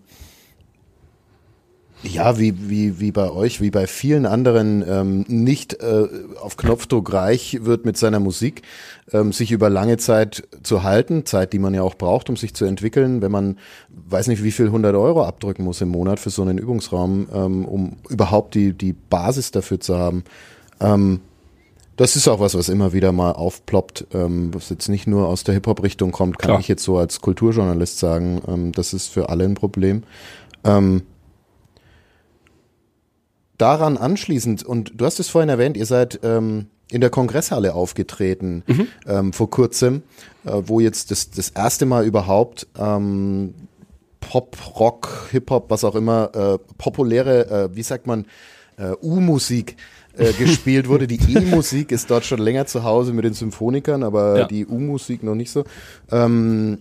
ja, 2.02 2.38
wie, 2.38 2.70
wie, 2.70 2.98
wie 2.98 3.12
bei 3.12 3.30
euch, 3.30 3.60
wie 3.60 3.70
bei 3.70 3.86
vielen 3.86 4.24
anderen, 4.24 4.82
ähm, 4.88 5.24
nicht 5.28 5.82
äh, 5.82 6.08
auf 6.40 6.56
Knopfdruck 6.56 7.12
reich 7.12 7.58
wird 7.62 7.84
mit 7.84 7.98
seiner 7.98 8.20
Musik, 8.20 8.62
ähm, 9.12 9.32
sich 9.32 9.52
über 9.52 9.68
lange 9.68 9.98
Zeit 9.98 10.48
zu 10.62 10.82
halten, 10.82 11.26
Zeit, 11.26 11.52
die 11.52 11.58
man 11.58 11.74
ja 11.74 11.82
auch 11.82 11.94
braucht, 11.94 12.30
um 12.30 12.36
sich 12.36 12.54
zu 12.54 12.64
entwickeln, 12.64 13.20
wenn 13.20 13.30
man, 13.30 13.58
weiß 14.08 14.28
nicht, 14.28 14.42
wie 14.42 14.50
viel 14.50 14.66
100 14.66 14.94
Euro 14.94 15.24
abdrücken 15.24 15.64
muss 15.64 15.80
im 15.82 15.90
Monat 15.90 16.20
für 16.20 16.30
so 16.30 16.42
einen 16.42 16.58
Übungsraum, 16.58 17.28
ähm, 17.32 17.64
um 17.66 17.96
überhaupt 18.08 18.54
die, 18.54 18.72
die 18.72 18.94
Basis 18.94 19.50
dafür 19.50 19.80
zu 19.80 19.98
haben. 19.98 20.24
Ähm, 20.80 21.20
das 22.00 22.16
ist 22.16 22.28
auch 22.28 22.40
was, 22.40 22.54
was 22.54 22.70
immer 22.70 22.94
wieder 22.94 23.12
mal 23.12 23.32
aufploppt, 23.32 24.06
ähm, 24.14 24.54
was 24.54 24.70
jetzt 24.70 24.88
nicht 24.88 25.06
nur 25.06 25.28
aus 25.28 25.44
der 25.44 25.52
Hip-Hop-Richtung 25.52 26.12
kommt, 26.12 26.38
kann 26.38 26.48
Klar. 26.48 26.60
ich 26.60 26.66
jetzt 26.66 26.82
so 26.82 26.96
als 26.96 27.20
Kulturjournalist 27.20 27.98
sagen. 27.98 28.40
Ähm, 28.48 28.72
das 28.72 28.94
ist 28.94 29.08
für 29.08 29.28
alle 29.28 29.44
ein 29.44 29.52
Problem. 29.52 30.04
Ähm, 30.64 31.02
daran 33.58 33.98
anschließend, 33.98 34.62
und 34.62 34.92
du 34.94 35.04
hast 35.04 35.20
es 35.20 35.28
vorhin 35.28 35.50
erwähnt, 35.50 35.76
ihr 35.76 35.84
seid 35.84 36.20
ähm, 36.22 36.68
in 36.90 37.02
der 37.02 37.10
Kongresshalle 37.10 37.74
aufgetreten 37.74 38.62
mhm. 38.66 38.88
ähm, 39.06 39.32
vor 39.34 39.50
kurzem, 39.50 40.02
äh, 40.46 40.52
wo 40.64 40.80
jetzt 40.80 41.10
das, 41.10 41.30
das 41.30 41.50
erste 41.50 41.84
Mal 41.84 42.06
überhaupt 42.06 42.66
ähm, 42.78 43.52
Pop, 44.20 44.56
Rock, 44.80 45.28
Hip-Hop, 45.32 45.68
was 45.68 45.84
auch 45.84 45.96
immer, 45.96 46.30
äh, 46.34 46.58
populäre, 46.78 47.50
äh, 47.50 47.76
wie 47.76 47.82
sagt 47.82 48.06
man, 48.06 48.24
äh, 48.78 48.92
U-Musik 49.02 49.76
äh, 50.20 50.32
gespielt 50.32 50.88
wurde. 50.88 51.06
Die 51.06 51.18
E-Musik 51.36 51.90
ist 51.90 52.10
dort 52.10 52.24
schon 52.24 52.38
länger 52.38 52.66
zu 52.66 52.84
Hause 52.84 53.12
mit 53.12 53.24
den 53.24 53.34
Symphonikern, 53.34 54.02
aber 54.02 54.40
ja. 54.40 54.46
die 54.46 54.66
U-Musik 54.66 55.22
noch 55.22 55.34
nicht 55.34 55.50
so. 55.50 55.64
Ähm, 56.10 56.78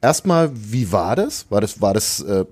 erstmal, 0.00 0.50
wie 0.54 0.90
war 0.92 1.16
das? 1.16 1.46
War 1.50 1.60
das, 1.60 1.80
war 1.80 1.94
das, 1.94 2.20
äh, 2.20 2.44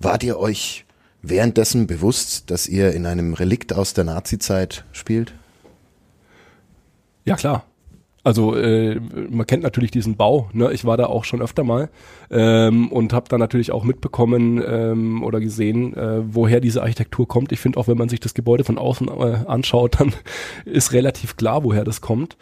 wart 0.00 0.22
ihr 0.22 0.38
euch 0.38 0.84
währenddessen 1.22 1.86
bewusst, 1.86 2.50
dass 2.50 2.66
ihr 2.66 2.92
in 2.92 3.06
einem 3.06 3.34
Relikt 3.34 3.72
aus 3.72 3.94
der 3.94 4.04
Nazi-Zeit 4.04 4.84
spielt? 4.92 5.34
Ja, 7.24 7.36
klar. 7.36 7.64
Also 8.22 8.54
äh, 8.54 9.00
man 9.30 9.46
kennt 9.46 9.62
natürlich 9.62 9.90
diesen 9.90 10.16
Bau. 10.16 10.50
Ne? 10.52 10.72
Ich 10.72 10.84
war 10.84 10.96
da 10.96 11.06
auch 11.06 11.24
schon 11.24 11.40
öfter 11.40 11.64
mal 11.64 11.88
ähm, 12.30 12.92
und 12.92 13.12
habe 13.12 13.28
da 13.28 13.38
natürlich 13.38 13.72
auch 13.72 13.84
mitbekommen 13.84 14.62
ähm, 14.66 15.22
oder 15.22 15.40
gesehen, 15.40 15.96
äh, 15.96 16.22
woher 16.34 16.60
diese 16.60 16.82
Architektur 16.82 17.26
kommt. 17.26 17.50
Ich 17.52 17.60
finde 17.60 17.78
auch, 17.78 17.88
wenn 17.88 17.96
man 17.96 18.10
sich 18.10 18.20
das 18.20 18.34
Gebäude 18.34 18.64
von 18.64 18.76
außen 18.76 19.08
äh, 19.08 19.38
anschaut, 19.46 19.96
dann 20.00 20.12
ist 20.66 20.92
relativ 20.92 21.36
klar, 21.36 21.64
woher 21.64 21.84
das 21.84 22.00
kommt. 22.00 22.36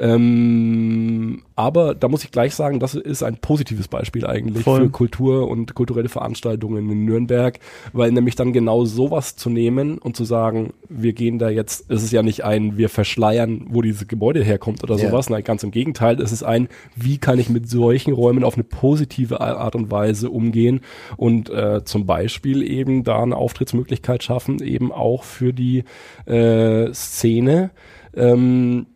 Ähm, 0.00 1.42
aber 1.56 1.94
da 1.94 2.06
muss 2.08 2.22
ich 2.22 2.30
gleich 2.30 2.54
sagen, 2.54 2.78
das 2.78 2.94
ist 2.94 3.24
ein 3.24 3.36
positives 3.38 3.88
Beispiel 3.88 4.24
eigentlich 4.24 4.62
Voll. 4.62 4.82
für 4.82 4.90
Kultur 4.90 5.48
und 5.48 5.74
kulturelle 5.74 6.08
Veranstaltungen 6.08 6.88
in 6.88 7.04
Nürnberg, 7.04 7.58
weil 7.92 8.12
nämlich 8.12 8.36
dann 8.36 8.52
genau 8.52 8.84
sowas 8.84 9.34
zu 9.34 9.50
nehmen 9.50 9.98
und 9.98 10.16
zu 10.16 10.24
sagen, 10.24 10.72
wir 10.88 11.12
gehen 11.14 11.40
da 11.40 11.48
jetzt, 11.48 11.90
es 11.90 12.04
ist 12.04 12.12
ja 12.12 12.22
nicht 12.22 12.44
ein, 12.44 12.76
wir 12.76 12.88
verschleiern, 12.88 13.66
wo 13.70 13.82
dieses 13.82 14.06
Gebäude 14.06 14.44
herkommt 14.44 14.84
oder 14.84 14.96
yeah. 14.96 15.10
sowas, 15.10 15.30
nein, 15.30 15.42
ganz 15.42 15.64
im 15.64 15.72
Gegenteil, 15.72 16.20
es 16.20 16.30
ist 16.30 16.44
ein, 16.44 16.68
wie 16.94 17.18
kann 17.18 17.40
ich 17.40 17.48
mit 17.48 17.68
solchen 17.68 18.12
Räumen 18.12 18.44
auf 18.44 18.54
eine 18.54 18.64
positive 18.64 19.40
Art 19.40 19.74
und 19.74 19.90
Weise 19.90 20.30
umgehen 20.30 20.80
und 21.16 21.50
äh, 21.50 21.84
zum 21.84 22.06
Beispiel 22.06 22.62
eben 22.62 23.02
da 23.02 23.22
eine 23.22 23.36
Auftrittsmöglichkeit 23.36 24.22
schaffen, 24.22 24.62
eben 24.62 24.92
auch 24.92 25.24
für 25.24 25.52
die 25.52 25.82
äh, 26.26 26.92
Szene. 26.92 27.70
Ähm, 28.14 28.86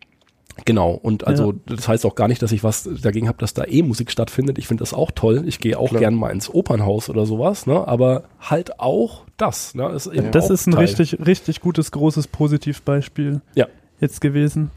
Genau, 0.65 0.91
und 0.91 1.25
also 1.25 1.51
ja. 1.51 1.75
das 1.75 1.87
heißt 1.87 2.05
auch 2.05 2.15
gar 2.15 2.27
nicht, 2.27 2.41
dass 2.41 2.51
ich 2.51 2.63
was 2.63 2.87
dagegen 3.01 3.27
habe, 3.27 3.39
dass 3.39 3.53
da 3.53 3.65
eh 3.65 3.81
Musik 3.81 4.11
stattfindet. 4.11 4.57
Ich 4.59 4.67
finde 4.67 4.81
das 4.81 4.93
auch 4.93 5.11
toll. 5.11 5.43
Ich 5.47 5.59
gehe 5.59 5.77
auch 5.79 5.89
Klar. 5.89 6.01
gern 6.01 6.15
mal 6.15 6.29
ins 6.29 6.49
Opernhaus 6.53 7.09
oder 7.09 7.25
sowas, 7.25 7.65
ne? 7.65 7.87
Aber 7.87 8.23
halt 8.39 8.79
auch 8.79 9.23
das. 9.37 9.73
Ne? 9.73 9.89
Ist 9.89 10.07
eben 10.07 10.31
das 10.31 10.49
ist 10.49 10.67
ein 10.67 10.73
Teil. 10.73 10.81
richtig, 10.81 11.17
richtig 11.25 11.59
gutes, 11.59 11.91
großes 11.91 12.27
Positivbeispiel 12.27 13.41
ja. 13.55 13.67
jetzt 13.99 14.21
gewesen. 14.21 14.69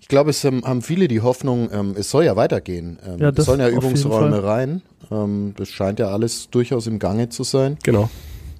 Ich 0.00 0.08
glaube, 0.08 0.30
es 0.30 0.44
ähm, 0.44 0.64
haben 0.64 0.82
viele 0.82 1.08
die 1.08 1.22
Hoffnung, 1.22 1.70
ähm, 1.72 1.94
es 1.98 2.10
soll 2.10 2.24
ja 2.24 2.36
weitergehen. 2.36 2.98
Ähm, 3.06 3.18
ja, 3.18 3.30
es 3.30 3.44
sollen 3.44 3.60
ja 3.60 3.68
Übungsräume 3.68 4.44
rein. 4.44 4.82
Ähm, 5.10 5.54
das 5.56 5.70
scheint 5.70 5.98
ja 5.98 6.08
alles 6.08 6.50
durchaus 6.50 6.86
im 6.86 6.98
Gange 6.98 7.30
zu 7.30 7.42
sein. 7.42 7.78
Genau. 7.82 8.10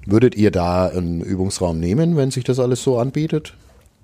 Würdet 0.07 0.35
ihr 0.35 0.51
da 0.51 0.89
einen 0.89 1.21
Übungsraum 1.21 1.79
nehmen, 1.79 2.17
wenn 2.17 2.31
sich 2.31 2.45
das 2.45 2.59
alles 2.59 2.83
so 2.83 2.99
anbietet? 2.99 3.55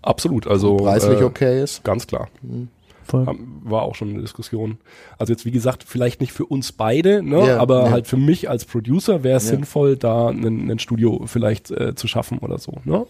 Absolut, 0.03 0.47
also 0.47 0.77
preislich 0.77 1.21
äh, 1.21 1.25
okay 1.25 1.63
ist. 1.63 1.85
Ganz 1.85 2.07
klar. 2.07 2.29
Mhm. 2.43 2.69
War 3.65 3.83
auch 3.83 3.97
schon 3.97 4.11
eine 4.11 4.21
Diskussion. 4.21 4.79
Also 5.19 5.33
jetzt 5.33 5.45
wie 5.45 5.51
gesagt, 5.51 5.83
vielleicht 5.85 6.21
nicht 6.21 6.33
für 6.33 6.47
uns 6.47 6.71
beide, 6.71 7.23
ne? 7.23 7.45
Ja, 7.45 7.59
aber 7.59 7.87
ja. 7.87 7.91
halt 7.91 8.07
für 8.07 8.17
mich 8.17 8.49
als 8.49 8.65
Producer 8.65 9.25
wäre 9.25 9.37
es 9.37 9.45
ja. 9.45 9.57
sinnvoll, 9.57 9.97
da 9.97 10.29
ein, 10.29 10.79
Studio 10.79 11.23
vielleicht 11.27 11.73
äh, 11.73 11.95
zu 11.97 12.07
schaffen 12.07 12.39
oder 12.39 12.59
so. 12.59 12.75
Ne? 12.85 13.07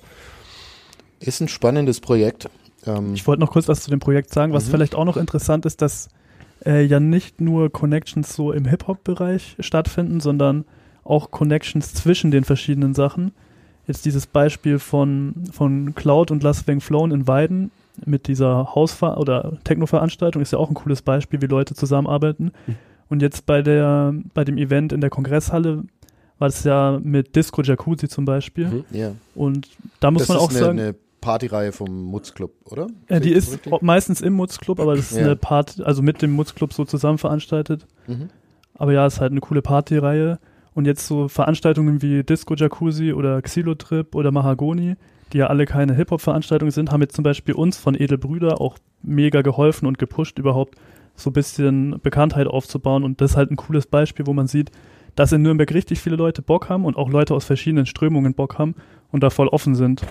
Ist 1.19 1.41
ein 1.41 1.49
spannendes 1.49 2.01
Projekt. 2.01 2.49
Ähm 2.87 3.13
ich 3.15 3.27
wollte 3.27 3.41
noch 3.41 3.53
kurz 3.53 3.69
was 3.69 3.83
zu 3.83 3.91
dem 3.91 4.01
Projekt 4.01 4.33
sagen, 4.33 4.55
was 4.55 4.67
mhm. 4.67 4.71
vielleicht 4.71 4.95
auch 4.95 5.05
noch 5.05 5.19
interessant 5.19 5.67
ist, 5.67 5.83
dass 5.83 6.09
äh, 6.65 6.83
ja 6.83 6.99
nicht 6.99 7.41
nur 7.41 7.71
Connections 7.71 8.35
so 8.35 8.53
im 8.53 8.65
Hip-Hop-Bereich 8.65 9.57
stattfinden, 9.61 10.21
sondern 10.21 10.65
auch 11.05 11.31
Connections 11.31 11.93
zwischen 11.93 12.31
den 12.31 12.45
verschiedenen 12.45 12.95
Sachen 12.95 13.33
jetzt 13.87 14.05
dieses 14.05 14.27
Beispiel 14.27 14.79
von, 14.79 15.35
von 15.53 15.95
Cloud 15.95 16.31
und 16.31 16.43
Last 16.43 16.67
Wing 16.67 16.81
Flown 16.81 17.11
in 17.11 17.27
Weiden 17.27 17.71
mit 18.05 18.29
dieser 18.29 18.75
Hausver- 18.75 19.19
oder 19.19 19.59
Techno-Veranstaltung 19.65 20.43
ist 20.43 20.53
ja 20.53 20.59
auch 20.59 20.69
ein 20.69 20.75
cooles 20.75 21.03
Beispiel, 21.03 21.43
wie 21.43 21.47
Leute 21.47 21.75
zusammenarbeiten. 21.75 22.53
Mhm. 22.67 22.77
Und 23.09 23.23
jetzt 23.23 23.47
bei 23.47 23.63
der, 23.63 24.15
bei 24.35 24.45
dem 24.45 24.57
Event 24.57 24.93
in 24.93 25.01
der 25.01 25.11
Kongresshalle 25.11 25.85
war 26.39 26.49
es 26.49 26.65
ja 26.65 26.99
mit 27.03 27.37
Disco 27.37 27.63
Jacuzzi 27.63 28.09
zum 28.09 28.25
Beispiel. 28.25 28.69
Mhm. 28.69 28.85
Ja. 28.93 29.13
Und 29.35 29.69
da 29.99 30.11
muss 30.11 30.23
das 30.23 30.29
man 30.29 30.39
auch 30.39 30.51
eine, 30.51 30.59
sagen. 30.59 30.79
Eine 30.79 30.95
Partyreihe 31.21 31.73
vom 31.73 32.05
Mutzclub, 32.05 32.53
oder? 32.65 32.87
Äh, 33.09 33.21
die 33.21 33.33
ist 33.33 33.53
richtig? 33.53 33.83
meistens 33.83 34.21
im 34.21 34.33
Mutzclub, 34.35 34.81
aber 34.81 34.97
das 34.97 35.11
ist 35.11 35.19
ja. 35.19 35.25
eine 35.25 35.37
Party, 35.37 35.83
also 35.83 36.03
mit 36.03 36.23
dem 36.23 36.33
Mutzclub 36.33 36.73
so 36.73 36.85
zusammen 36.85 37.19
veranstaltet. 37.19 37.87
Mhm. 38.07 38.31
Aber 38.75 38.93
ja, 38.93 39.07
es 39.07 39.15
ist 39.15 39.21
halt 39.21 39.33
eine 39.33 39.41
coole 39.41 39.61
Partyreihe. 39.61 40.39
Und 40.75 40.87
jetzt 40.87 41.07
so 41.07 41.29
Veranstaltungen 41.29 42.03
wie 42.03 42.23
Disco 42.23 42.55
Jacuzzi 42.55 43.13
oder 43.13 43.43
Xylotrip 43.43 44.15
oder 44.15 44.31
Mahagoni, 44.31 44.95
die 45.33 45.39
ja 45.39 45.49
alle 45.49 45.67
keine 45.67 45.95
Hip-Hop-Veranstaltungen 45.95 46.71
sind, 46.71 46.93
haben 46.93 47.03
jetzt 47.03 47.17
zum 47.17 47.25
Beispiel 47.25 47.55
uns 47.55 47.77
von 47.77 47.95
Edelbrüder 47.95 48.61
auch 48.61 48.79
mega 49.03 49.43
geholfen 49.43 49.87
und 49.87 49.99
gepusht, 49.99 50.39
überhaupt 50.39 50.77
so 51.17 51.31
ein 51.31 51.35
bisschen 51.35 52.01
Bekanntheit 52.03 52.47
aufzubauen. 52.47 53.05
Und 53.05 53.21
das 53.21 53.33
ist 53.33 53.37
halt 53.37 53.51
ein 53.51 53.57
cooles 53.57 53.87
Beispiel, 53.87 54.27
wo 54.27 54.33
man 54.33 54.47
sieht, 54.47 54.71
dass 55.15 55.33
in 55.33 55.43
Nürnberg 55.43 55.73
richtig 55.75 56.01
viele 56.01 56.17
Leute 56.17 56.43
Bock 56.43 56.69
haben 56.69 56.85
und 56.85 56.97
auch 56.97 57.11
Leute 57.11 57.35
aus 57.35 57.45
verschiedenen 57.45 57.87
Strömungen 57.87 58.35
Bock 58.35 58.59
haben 58.59 58.75
und 59.11 59.23
da 59.23 59.31
voll 59.31 59.49
offen 59.49 59.75
sind. 59.75 60.03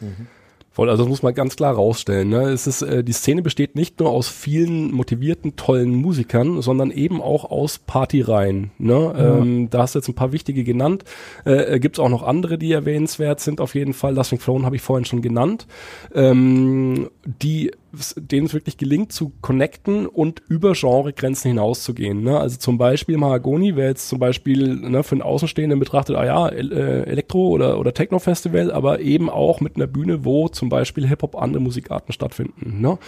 Mhm. 0.00 0.26
Voll, 0.74 0.90
also 0.90 1.04
das 1.04 1.08
muss 1.08 1.22
man 1.22 1.34
ganz 1.34 1.54
klar 1.54 1.72
rausstellen. 1.72 2.30
Ne? 2.30 2.50
Es 2.50 2.66
ist, 2.66 2.82
äh, 2.82 3.04
die 3.04 3.12
Szene 3.12 3.42
besteht 3.42 3.76
nicht 3.76 4.00
nur 4.00 4.10
aus 4.10 4.26
vielen 4.26 4.90
motivierten, 4.90 5.54
tollen 5.54 5.94
Musikern, 5.94 6.62
sondern 6.62 6.90
eben 6.90 7.22
auch 7.22 7.48
aus 7.48 7.78
Partyreihen. 7.78 8.72
Ne? 8.78 9.14
Ja. 9.16 9.38
Ähm, 9.38 9.70
da 9.70 9.82
hast 9.82 9.94
du 9.94 10.00
jetzt 10.00 10.08
ein 10.08 10.16
paar 10.16 10.32
wichtige 10.32 10.64
genannt. 10.64 11.04
Äh, 11.46 11.74
äh 11.74 11.78
Gibt 11.78 11.94
es 11.94 12.00
auch 12.00 12.08
noch 12.08 12.24
andere, 12.24 12.58
die 12.58 12.72
erwähnenswert 12.72 13.38
sind 13.38 13.60
auf 13.60 13.76
jeden 13.76 13.92
Fall. 13.92 14.14
Lasting 14.14 14.40
Throne 14.40 14.66
habe 14.66 14.74
ich 14.74 14.82
vorhin 14.82 15.04
schon 15.04 15.22
genannt. 15.22 15.68
Ähm, 16.12 17.08
die 17.24 17.70
denen 18.16 18.46
es 18.46 18.54
wirklich 18.54 18.76
gelingt 18.76 19.12
zu 19.12 19.32
connecten 19.40 20.06
und 20.06 20.42
über 20.48 20.72
Genregrenzen 20.72 21.48
hinauszugehen. 21.48 22.22
Ne? 22.22 22.38
Also 22.38 22.58
zum 22.58 22.78
Beispiel 22.78 23.16
Mahagoni 23.16 23.76
wäre 23.76 23.88
jetzt 23.88 24.08
zum 24.08 24.18
Beispiel 24.18 24.74
ne, 24.74 25.02
für 25.02 25.12
einen 25.12 25.22
Außenstehenden 25.22 25.78
betrachtet, 25.78 26.16
ah 26.16 26.24
ja, 26.24 26.48
äh, 26.48 27.02
Elektro- 27.04 27.48
oder, 27.48 27.78
oder 27.78 27.94
Techno-Festival, 27.94 28.70
aber 28.70 29.00
eben 29.00 29.30
auch 29.30 29.60
mit 29.60 29.76
einer 29.76 29.86
Bühne, 29.86 30.24
wo 30.24 30.48
zum 30.48 30.68
Beispiel 30.68 31.06
Hip-Hop 31.06 31.36
andere 31.36 31.62
Musikarten 31.62 32.12
stattfinden. 32.12 32.80
Ne? 32.80 32.98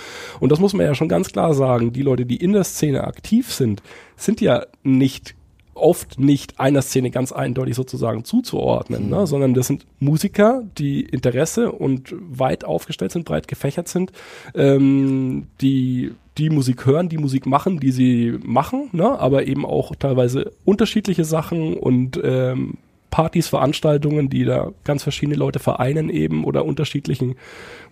Und 0.40 0.52
das 0.52 0.60
muss 0.60 0.74
man 0.74 0.86
ja 0.86 0.94
schon 0.94 1.08
ganz 1.08 1.32
klar 1.32 1.54
sagen, 1.54 1.92
die 1.92 2.02
Leute, 2.02 2.26
die 2.26 2.36
in 2.36 2.52
der 2.52 2.64
Szene 2.64 3.04
aktiv 3.04 3.52
sind, 3.52 3.82
sind 4.16 4.40
ja 4.40 4.66
nicht 4.82 5.34
oft 5.76 6.18
nicht 6.18 6.58
einer 6.58 6.82
Szene 6.82 7.10
ganz 7.10 7.32
eindeutig 7.32 7.74
sozusagen 7.74 8.24
zuzuordnen, 8.24 9.04
mhm. 9.04 9.10
ne? 9.10 9.26
sondern 9.26 9.54
das 9.54 9.66
sind 9.66 9.86
Musiker, 10.00 10.62
die 10.78 11.00
Interesse 11.02 11.72
und 11.72 12.14
weit 12.18 12.64
aufgestellt 12.64 13.12
sind, 13.12 13.24
breit 13.24 13.48
gefächert 13.48 13.88
sind, 13.88 14.12
ähm, 14.54 15.46
die 15.60 16.12
die 16.38 16.50
Musik 16.50 16.84
hören, 16.84 17.08
die 17.08 17.16
Musik 17.16 17.46
machen, 17.46 17.80
die 17.80 17.90
sie 17.90 18.38
machen, 18.44 18.90
ne? 18.92 19.18
aber 19.18 19.46
eben 19.46 19.64
auch 19.64 19.96
teilweise 19.96 20.52
unterschiedliche 20.66 21.24
Sachen 21.24 21.74
und 21.74 22.20
ähm, 22.22 22.74
Partys, 23.10 23.48
Veranstaltungen, 23.48 24.28
die 24.28 24.44
da 24.44 24.72
ganz 24.84 25.02
verschiedene 25.02 25.38
Leute 25.38 25.58
vereinen 25.58 26.10
eben 26.10 26.44
oder 26.44 26.66
unterschiedlichen 26.66 27.36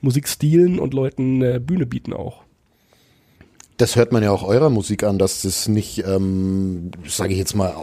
Musikstilen 0.02 0.78
und 0.78 0.92
Leuten 0.92 1.40
äh, 1.40 1.60
Bühne 1.64 1.86
bieten 1.86 2.12
auch. 2.12 2.43
Das 3.76 3.96
hört 3.96 4.12
man 4.12 4.22
ja 4.22 4.30
auch 4.30 4.44
eurer 4.44 4.70
Musik 4.70 5.02
an, 5.02 5.18
dass 5.18 5.42
das 5.42 5.66
nicht, 5.66 6.06
ähm, 6.06 6.92
sage 7.06 7.32
ich 7.32 7.38
jetzt 7.38 7.56
mal, 7.56 7.74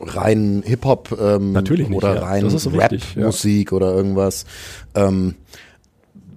rein 0.00 0.62
Hip-Hop 0.64 1.18
ähm, 1.20 1.52
Natürlich 1.52 1.88
nicht, 1.88 1.98
oder 1.98 2.14
ja. 2.14 2.22
rein 2.22 2.46
Rap-Musik 2.46 3.70
ja. 3.70 3.76
oder 3.76 3.94
irgendwas. 3.94 4.46
Ähm, 4.94 5.34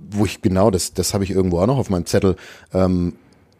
wo 0.09 0.25
ich 0.25 0.41
genau, 0.41 0.71
das, 0.71 0.93
das 0.93 1.13
habe 1.13 1.23
ich 1.23 1.31
irgendwo 1.31 1.59
auch 1.59 1.67
noch 1.67 1.77
auf 1.77 1.89
meinem 1.89 2.05
Zettel, 2.05 2.35
ähm, 2.73 3.13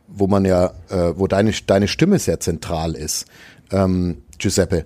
wo 0.07 0.27
man 0.27 0.43
ja, 0.43 0.73
äh, 0.89 1.13
wo 1.15 1.27
deine, 1.27 1.53
deine 1.65 1.87
Stimme 1.87 2.19
sehr 2.19 2.39
zentral 2.39 2.95
ist. 2.95 3.25
Ähm, 3.71 4.23
Giuseppe, 4.37 4.83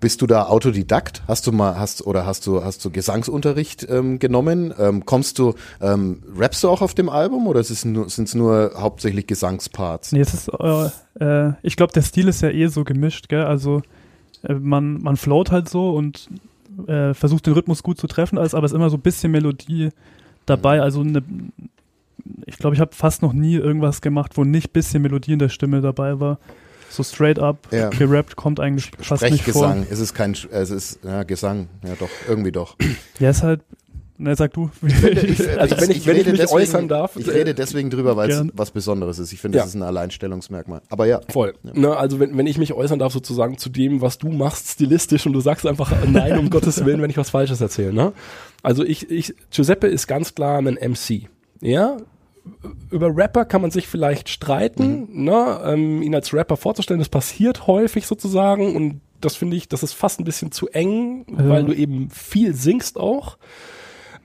bist 0.00 0.20
du 0.20 0.26
da 0.26 0.44
Autodidakt? 0.44 1.22
Hast 1.26 1.46
du 1.46 1.52
mal, 1.52 1.78
hast 1.78 2.06
oder 2.06 2.26
hast 2.26 2.46
du, 2.46 2.62
hast 2.62 2.84
du 2.84 2.90
Gesangsunterricht 2.90 3.86
ähm, 3.88 4.18
genommen? 4.18 4.74
Ähm, 4.78 5.06
kommst 5.06 5.38
du, 5.38 5.54
ähm, 5.80 6.22
rappst 6.36 6.62
du 6.62 6.68
auch 6.68 6.82
auf 6.82 6.94
dem 6.94 7.08
Album 7.08 7.46
oder 7.46 7.64
sind 7.64 8.06
es 8.06 8.34
nur 8.34 8.72
hauptsächlich 8.76 9.26
Gesangsparts? 9.26 10.12
Nee, 10.12 10.20
es 10.20 10.34
ist, 10.34 10.48
äh, 10.48 10.90
äh, 11.24 11.52
ich 11.62 11.76
glaube, 11.76 11.92
der 11.92 12.02
Stil 12.02 12.28
ist 12.28 12.42
ja 12.42 12.50
eh 12.50 12.66
so 12.66 12.84
gemischt, 12.84 13.28
gell? 13.28 13.44
Also 13.44 13.82
äh, 14.42 14.54
man, 14.54 15.00
man 15.02 15.16
float 15.16 15.50
halt 15.50 15.68
so 15.68 15.90
und 15.90 16.28
äh, 16.86 17.14
versucht 17.14 17.46
den 17.46 17.54
Rhythmus 17.54 17.82
gut 17.82 17.98
zu 17.98 18.06
treffen, 18.06 18.36
alles, 18.36 18.54
aber 18.54 18.66
es 18.66 18.72
ist 18.72 18.76
immer 18.76 18.90
so 18.90 18.98
ein 18.98 19.02
bisschen 19.02 19.32
Melodie 19.32 19.90
dabei. 20.44 20.76
Mhm. 20.76 20.82
Also 20.82 21.00
eine, 21.00 21.22
ich 22.44 22.58
glaube, 22.58 22.74
ich 22.74 22.80
habe 22.80 22.94
fast 22.94 23.22
noch 23.22 23.32
nie 23.32 23.54
irgendwas 23.54 24.02
gemacht, 24.02 24.32
wo 24.34 24.44
nicht 24.44 24.68
ein 24.68 24.72
bisschen 24.72 25.02
Melodie 25.02 25.32
in 25.32 25.38
der 25.38 25.48
Stimme 25.48 25.80
dabei 25.80 26.20
war 26.20 26.38
so 26.96 27.02
straight 27.02 27.38
up 27.38 27.68
ja. 27.70 27.90
gerappt 27.90 28.36
kommt 28.36 28.60
eigentlich 28.60 28.90
fast 28.98 29.22
nicht 29.22 29.44
vor. 29.44 29.68
Sprechgesang, 29.68 29.86
es 29.90 30.00
ist 30.00 30.14
kein, 30.14 30.36
es 30.50 30.70
ist 30.70 31.00
ja, 31.04 31.22
Gesang, 31.22 31.68
ja 31.84 31.94
doch, 31.98 32.08
irgendwie 32.28 32.52
doch. 32.52 32.76
Ja, 33.18 33.30
ist 33.30 33.42
halt, 33.42 33.60
na 34.18 34.34
sag 34.34 34.54
du. 34.54 34.70
also 34.82 35.76
wenn 35.78 35.90
ich, 35.90 35.98
ich 35.98 36.06
wenn 36.06 36.16
ich 36.16 36.26
mich 36.26 36.40
deswegen, 36.40 36.62
äußern 36.62 36.88
darf. 36.88 37.16
Ich 37.16 37.28
rede 37.28 37.54
deswegen 37.54 37.90
drüber, 37.90 38.16
weil 38.16 38.30
es 38.30 38.42
was 38.54 38.70
Besonderes 38.70 39.18
ist. 39.18 39.32
Ich 39.32 39.40
finde, 39.40 39.58
ja. 39.58 39.64
das 39.64 39.70
ist 39.70 39.76
ein 39.76 39.82
Alleinstellungsmerkmal. 39.82 40.80
Aber 40.88 41.06
ja. 41.06 41.20
Voll. 41.28 41.54
Ja. 41.62 41.72
Ne, 41.74 41.96
also 41.96 42.18
wenn, 42.18 42.36
wenn 42.36 42.46
ich 42.46 42.56
mich 42.56 42.72
äußern 42.72 42.98
darf 42.98 43.12
sozusagen 43.12 43.58
zu 43.58 43.68
dem, 43.68 44.00
was 44.00 44.18
du 44.18 44.28
machst, 44.28 44.68
stilistisch 44.68 45.26
und 45.26 45.34
du 45.34 45.40
sagst 45.40 45.66
einfach 45.66 45.92
nein, 46.06 46.38
um 46.38 46.50
Gottes 46.50 46.84
Willen, 46.84 47.02
wenn 47.02 47.10
ich 47.10 47.18
was 47.18 47.30
Falsches 47.30 47.60
erzähle. 47.60 47.92
Ne? 47.92 48.12
Also 48.62 48.84
ich, 48.84 49.10
ich, 49.10 49.34
Giuseppe 49.50 49.86
ist 49.86 50.06
ganz 50.06 50.34
klar 50.34 50.58
ein 50.58 50.78
MC. 50.80 51.28
Ja, 51.60 51.98
über 52.90 53.16
Rapper 53.16 53.44
kann 53.44 53.62
man 53.62 53.70
sich 53.70 53.88
vielleicht 53.88 54.28
streiten, 54.28 55.08
mhm. 55.10 55.24
ne, 55.24 55.60
ähm, 55.64 56.02
ihn 56.02 56.14
als 56.14 56.32
Rapper 56.32 56.56
vorzustellen. 56.56 57.00
Das 57.00 57.08
passiert 57.08 57.66
häufig 57.66 58.06
sozusagen 58.06 58.76
und 58.76 59.00
das 59.20 59.36
finde 59.36 59.56
ich, 59.56 59.68
das 59.68 59.82
ist 59.82 59.92
fast 59.92 60.20
ein 60.20 60.24
bisschen 60.24 60.52
zu 60.52 60.68
eng, 60.68 61.26
ja. 61.30 61.48
weil 61.48 61.64
du 61.64 61.72
eben 61.72 62.10
viel 62.10 62.54
singst 62.54 62.98
auch. 62.98 63.38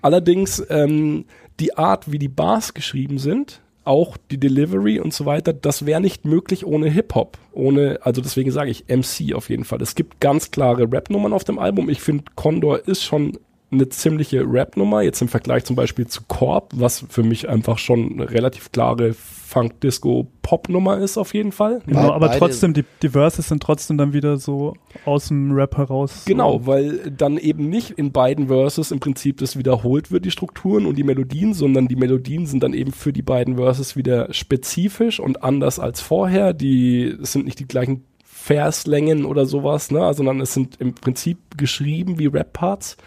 Allerdings 0.01 0.63
ähm, 0.69 1.25
die 1.59 1.77
Art, 1.77 2.11
wie 2.11 2.19
die 2.19 2.27
Bars 2.27 2.73
geschrieben 2.73 3.17
sind, 3.17 3.61
auch 3.83 4.17
die 4.29 4.39
Delivery 4.39 4.99
und 4.99 5.13
so 5.13 5.25
weiter, 5.25 5.53
das 5.53 5.85
wäre 5.85 6.01
nicht 6.01 6.25
möglich 6.25 6.65
ohne 6.65 6.89
Hip-Hop. 6.89 7.37
Ohne, 7.51 7.99
also 8.03 8.21
deswegen 8.21 8.51
sage 8.51 8.69
ich 8.69 8.85
MC 8.87 9.33
auf 9.33 9.49
jeden 9.49 9.63
Fall. 9.63 9.81
Es 9.81 9.95
gibt 9.95 10.19
ganz 10.19 10.51
klare 10.51 10.91
Rap-Nummern 10.91 11.33
auf 11.33 11.43
dem 11.43 11.59
Album. 11.59 11.89
Ich 11.89 12.01
finde, 12.01 12.25
Condor 12.35 12.87
ist 12.87 13.03
schon 13.03 13.37
eine 13.71 13.87
ziemliche 13.89 14.43
Rap-Nummer, 14.45 15.01
jetzt 15.01 15.21
im 15.21 15.29
Vergleich 15.29 15.63
zum 15.63 15.75
Beispiel 15.75 16.07
zu 16.07 16.21
Corp, 16.27 16.71
was 16.75 17.05
für 17.09 17.23
mich 17.23 17.47
einfach 17.47 17.77
schon 17.77 18.11
eine 18.13 18.29
relativ 18.29 18.71
klare 18.71 19.13
Funk-Disco-Pop-Nummer 19.13 20.97
ist 20.99 21.17
auf 21.17 21.33
jeden 21.33 21.51
Fall. 21.51 21.81
Genau, 21.85 22.11
aber 22.11 22.31
trotzdem, 22.31 22.73
die, 22.73 22.85
die 23.01 23.09
Verses 23.09 23.49
sind 23.49 23.61
trotzdem 23.61 23.97
dann 23.97 24.13
wieder 24.13 24.37
so 24.37 24.75
aus 25.05 25.27
dem 25.27 25.51
Rap 25.51 25.77
heraus. 25.77 26.23
Genau, 26.25 26.59
so. 26.59 26.67
weil 26.67 27.11
dann 27.11 27.37
eben 27.37 27.69
nicht 27.69 27.91
in 27.91 28.13
beiden 28.13 28.47
Verses 28.47 28.91
im 28.91 28.99
Prinzip 28.99 29.37
das 29.37 29.57
wiederholt 29.57 30.11
wird, 30.11 30.23
die 30.23 30.31
Strukturen 30.31 30.85
und 30.85 30.97
die 30.97 31.03
Melodien, 31.03 31.53
sondern 31.53 31.87
die 31.87 31.97
Melodien 31.97 32.45
sind 32.45 32.63
dann 32.63 32.73
eben 32.73 32.93
für 32.93 33.11
die 33.11 33.21
beiden 33.21 33.57
Verses 33.57 33.97
wieder 33.97 34.33
spezifisch 34.33 35.19
und 35.19 35.43
anders 35.43 35.79
als 35.79 35.99
vorher. 35.99 36.53
Die 36.53 37.17
sind 37.19 37.45
nicht 37.45 37.59
die 37.59 37.67
gleichen 37.67 38.05
Verslängen 38.23 39.25
oder 39.25 39.45
sowas, 39.45 39.91
ne, 39.91 40.13
sondern 40.13 40.39
es 40.41 40.53
sind 40.53 40.79
im 40.79 40.95
Prinzip 40.95 41.37
geschrieben 41.57 42.19
wie 42.19 42.27
Rap-Parts 42.27 42.97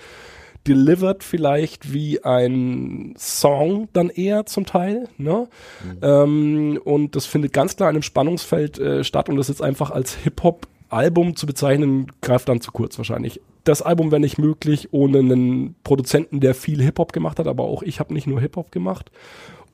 delivered 0.67 1.23
vielleicht 1.23 1.93
wie 1.93 2.25
ein 2.25 3.15
Song 3.19 3.89
dann 3.93 4.11
eher 4.11 4.47
zum 4.47 4.67
Teil. 4.67 5.09
Ne? 5.19 5.49
Mhm. 5.85 5.99
Ähm, 6.03 6.81
und 6.85 7.17
das 7.17 7.27
findet 7.27 7.53
ganz 7.53 7.77
klar 7.77 7.91
in 7.91 7.97
einem 7.97 8.03
Spannungsfeld 8.03 8.79
äh, 8.79 9.05
statt 9.05 9.29
und 9.29 9.37
das 9.37 9.49
jetzt 9.49 9.63
einfach 9.63 9.91
als 9.91 10.15
Hip-Hop-Album 10.17 11.37
zu 11.37 11.47
bezeichnen, 11.47 12.11
greift 12.21 12.49
dann 12.49 12.61
zu 12.61 12.73
kurz 12.73 12.97
wahrscheinlich. 12.99 13.41
Das 13.65 13.83
Album 13.83 14.11
wäre 14.11 14.21
nicht 14.21 14.39
möglich 14.39 14.89
ohne 14.93 15.19
einen 15.19 15.77
Produzenten, 15.85 16.41
der 16.41 16.55
viel 16.55 16.83
Hip-Hop 16.83 17.13
gemacht 17.13 17.39
hat, 17.39 17.47
aber 17.47 17.65
auch 17.65 17.83
ich 17.83 18.01
habe 18.01 18.13
nicht 18.15 18.27
nur 18.27 18.41
Hip-Hop 18.41 18.73
gemacht. 18.73 19.11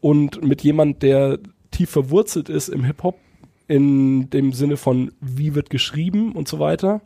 Und 0.01 0.43
mit 0.45 0.63
jemand, 0.63 1.03
der 1.03 1.39
tief 1.71 1.91
verwurzelt 1.91 2.49
ist 2.49 2.69
im 2.69 2.85
Hip-Hop, 2.85 3.19
in 3.69 4.31
dem 4.31 4.53
Sinne 4.53 4.77
von, 4.77 5.13
wie 5.21 5.55
wird 5.55 5.71
geschrieben 5.71 6.33
und 6.33 6.49
so 6.49 6.59
weiter 6.59 7.03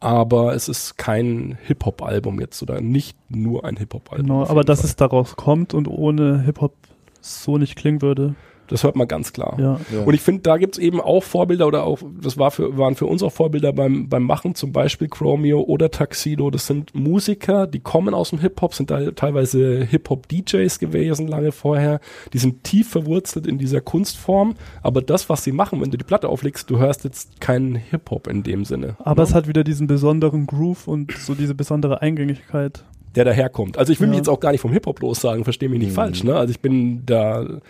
aber 0.00 0.54
es 0.54 0.68
ist 0.68 0.96
kein 0.96 1.58
Hip-Hop-Album 1.62 2.40
jetzt 2.40 2.62
oder 2.62 2.80
nicht 2.80 3.16
nur 3.30 3.64
ein 3.64 3.76
Hip-Hop-Album. 3.76 4.26
Genau, 4.26 4.46
aber 4.46 4.64
dass 4.64 4.80
Fall. 4.80 4.88
es 4.88 4.96
daraus 4.96 5.36
kommt 5.36 5.74
und 5.74 5.86
ohne 5.86 6.42
Hip-Hop 6.42 6.74
so 7.20 7.58
nicht 7.58 7.76
klingen 7.76 8.00
würde, 8.00 8.34
das 8.70 8.84
hört 8.84 8.96
man 8.96 9.08
ganz 9.08 9.32
klar. 9.32 9.56
Ja. 9.58 9.80
ja. 9.92 10.04
Und 10.04 10.14
ich 10.14 10.20
finde, 10.20 10.42
da 10.42 10.56
gibt's 10.56 10.78
eben 10.78 11.00
auch 11.00 11.22
Vorbilder 11.22 11.66
oder 11.66 11.84
auch, 11.84 11.98
das 12.20 12.38
war 12.38 12.50
für, 12.50 12.78
waren 12.78 12.94
für 12.94 13.06
uns 13.06 13.22
auch 13.22 13.32
Vorbilder 13.32 13.72
beim, 13.72 14.08
beim 14.08 14.22
Machen, 14.22 14.54
zum 14.54 14.72
Beispiel 14.72 15.08
Chromeo 15.08 15.60
oder 15.60 15.90
Taxido. 15.90 16.50
Das 16.50 16.66
sind 16.66 16.94
Musiker, 16.94 17.66
die 17.66 17.80
kommen 17.80 18.14
aus 18.14 18.30
dem 18.30 18.38
Hip-Hop, 18.38 18.74
sind 18.74 18.90
da 18.90 19.10
teilweise 19.10 19.84
Hip-Hop-DJs 19.84 20.78
gewesen 20.78 21.26
lange 21.26 21.52
vorher. 21.52 22.00
Die 22.32 22.38
sind 22.38 22.62
tief 22.62 22.88
verwurzelt 22.90 23.46
in 23.46 23.58
dieser 23.58 23.80
Kunstform. 23.80 24.54
Aber 24.82 25.02
das, 25.02 25.28
was 25.28 25.42
sie 25.42 25.52
machen, 25.52 25.80
wenn 25.80 25.90
du 25.90 25.98
die 25.98 26.04
Platte 26.04 26.28
auflegst, 26.28 26.70
du 26.70 26.78
hörst 26.78 27.04
jetzt 27.04 27.40
keinen 27.40 27.74
Hip-Hop 27.74 28.28
in 28.28 28.42
dem 28.44 28.64
Sinne. 28.64 28.96
Aber 29.00 29.22
ja? 29.22 29.28
es 29.28 29.34
hat 29.34 29.48
wieder 29.48 29.64
diesen 29.64 29.88
besonderen 29.88 30.46
Groove 30.46 30.86
und 30.86 31.12
so 31.12 31.34
diese 31.34 31.54
besondere 31.54 32.02
Eingängigkeit 32.02 32.84
der 33.14 33.24
daherkommt. 33.24 33.78
Also 33.78 33.92
ich 33.92 34.00
will 34.00 34.06
ja. 34.06 34.10
mich 34.10 34.18
jetzt 34.18 34.28
auch 34.28 34.40
gar 34.40 34.52
nicht 34.52 34.60
vom 34.60 34.72
Hip-Hop 34.72 35.00
lossagen, 35.00 35.44
verstehe 35.44 35.68
mich 35.68 35.80
nicht 35.80 35.90
mhm. 35.90 35.94
falsch. 35.94 36.24
Ne? 36.24 36.36
Also 36.36 36.50
ich 36.50 36.60
bin 36.60 37.04
da 37.06 37.60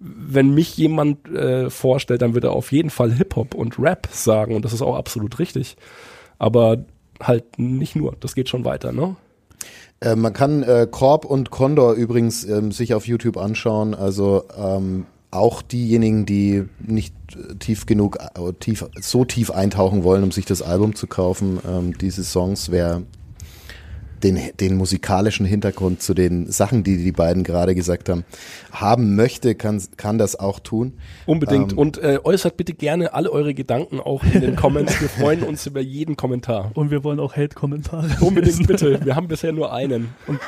wenn 0.00 0.54
mich 0.54 0.76
jemand 0.78 1.28
äh, 1.28 1.68
vorstellt, 1.68 2.22
dann 2.22 2.34
wird 2.34 2.44
er 2.44 2.52
auf 2.52 2.72
jeden 2.72 2.90
Fall 2.90 3.12
Hip-Hop 3.12 3.54
und 3.54 3.78
Rap 3.78 4.08
sagen 4.10 4.54
und 4.56 4.64
das 4.64 4.72
ist 4.72 4.82
auch 4.82 4.96
absolut 4.96 5.38
richtig. 5.38 5.76
Aber 6.38 6.84
halt 7.22 7.58
nicht 7.58 7.96
nur, 7.96 8.16
das 8.18 8.34
geht 8.34 8.48
schon 8.48 8.64
weiter, 8.64 8.92
ne? 8.92 9.16
Äh, 10.00 10.16
man 10.16 10.32
kann 10.32 10.62
äh, 10.62 10.88
Korb 10.90 11.26
und 11.26 11.50
Condor 11.50 11.92
übrigens 11.92 12.44
ähm, 12.44 12.72
sich 12.72 12.94
auf 12.94 13.06
YouTube 13.06 13.36
anschauen. 13.36 13.94
Also 13.94 14.44
ähm, 14.56 15.04
auch 15.30 15.60
diejenigen, 15.60 16.24
die 16.24 16.64
nicht 16.80 17.14
äh, 17.34 17.56
tief 17.56 17.84
genug, 17.84 18.16
äh, 18.16 18.52
tief, 18.58 18.86
so 18.98 19.26
tief 19.26 19.50
eintauchen 19.50 20.02
wollen, 20.02 20.22
um 20.22 20.32
sich 20.32 20.46
das 20.46 20.62
Album 20.62 20.94
zu 20.94 21.06
kaufen, 21.06 21.58
ähm, 21.68 21.98
diese 21.98 22.24
Songs, 22.24 22.70
wer 22.70 23.02
den, 24.22 24.38
den 24.58 24.76
musikalischen 24.76 25.46
Hintergrund 25.46 26.02
zu 26.02 26.14
den 26.14 26.50
Sachen, 26.50 26.84
die 26.84 26.96
die 26.98 27.12
beiden 27.12 27.44
gerade 27.44 27.74
gesagt 27.74 28.08
haben, 28.08 28.24
haben 28.72 29.16
möchte, 29.16 29.54
kann, 29.54 29.82
kann 29.96 30.18
das 30.18 30.38
auch 30.38 30.60
tun. 30.60 30.94
Unbedingt. 31.26 31.72
Ähm, 31.72 31.78
und 31.78 31.98
äh, 31.98 32.18
äußert 32.22 32.56
bitte 32.56 32.74
gerne 32.74 33.14
alle 33.14 33.30
eure 33.30 33.54
Gedanken 33.54 34.00
auch 34.00 34.22
in 34.24 34.40
den 34.40 34.56
Comments. 34.56 35.00
Wir 35.00 35.08
freuen 35.08 35.42
uns 35.42 35.66
über 35.66 35.80
jeden 35.80 36.16
Kommentar. 36.16 36.70
Und 36.74 36.90
wir 36.90 37.04
wollen 37.04 37.20
auch 37.20 37.36
Hate-Kommentare. 37.36 38.08
Unbedingt 38.20 38.66
bitte. 38.66 39.04
Wir 39.04 39.16
haben 39.16 39.28
bisher 39.28 39.52
nur 39.52 39.72
einen. 39.72 40.14
Und 40.26 40.40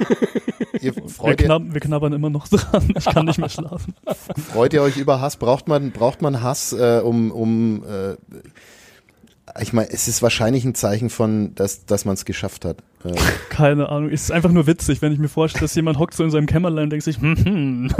ihr 0.81 0.95
wir, 0.97 1.37
knab 1.37 1.62
wir, 1.70 1.81
knabbern 1.81 2.12
immer 2.12 2.31
noch 2.31 2.49
dran. 2.49 2.93
Ich 2.97 3.05
kann 3.05 3.27
nicht 3.27 3.39
mehr 3.39 3.49
schlafen. 3.49 3.95
Freut 4.53 4.73
ihr 4.73 4.83
euch 4.83 4.97
über 4.97 5.20
Hass? 5.20 5.37
Braucht 5.37 5.68
man, 5.68 5.93
braucht 5.93 6.23
man 6.23 6.43
Hass, 6.43 6.73
äh, 6.73 7.01
um, 7.03 7.31
um 7.31 7.85
äh, 7.85 8.16
ich 9.61 9.73
meine, 9.73 9.91
es 9.91 10.09
ist 10.09 10.23
wahrscheinlich 10.23 10.64
ein 10.64 10.75
Zeichen 10.75 11.11
von, 11.11 11.55
dass, 11.55 11.85
dass 11.85 12.05
man 12.05 12.14
es 12.14 12.25
geschafft 12.25 12.64
hat. 12.64 12.79
Keine 13.48 13.88
Ahnung. 13.88 14.11
Es 14.11 14.22
ist 14.22 14.32
einfach 14.32 14.50
nur 14.50 14.66
witzig, 14.66 15.03
wenn 15.03 15.12
ich 15.12 15.18
mir 15.18 15.28
vorstelle, 15.28 15.62
dass 15.62 15.74
jemand 15.74 15.98
hockt 15.98 16.14
so 16.14 16.24
in 16.24 16.30
seinem 16.30 16.46
Kämmerlein 16.46 16.84
und 16.84 16.90
denkt 16.90 17.05
sich, 17.05 17.20
hm, 17.20 17.36
hm, 17.36 17.94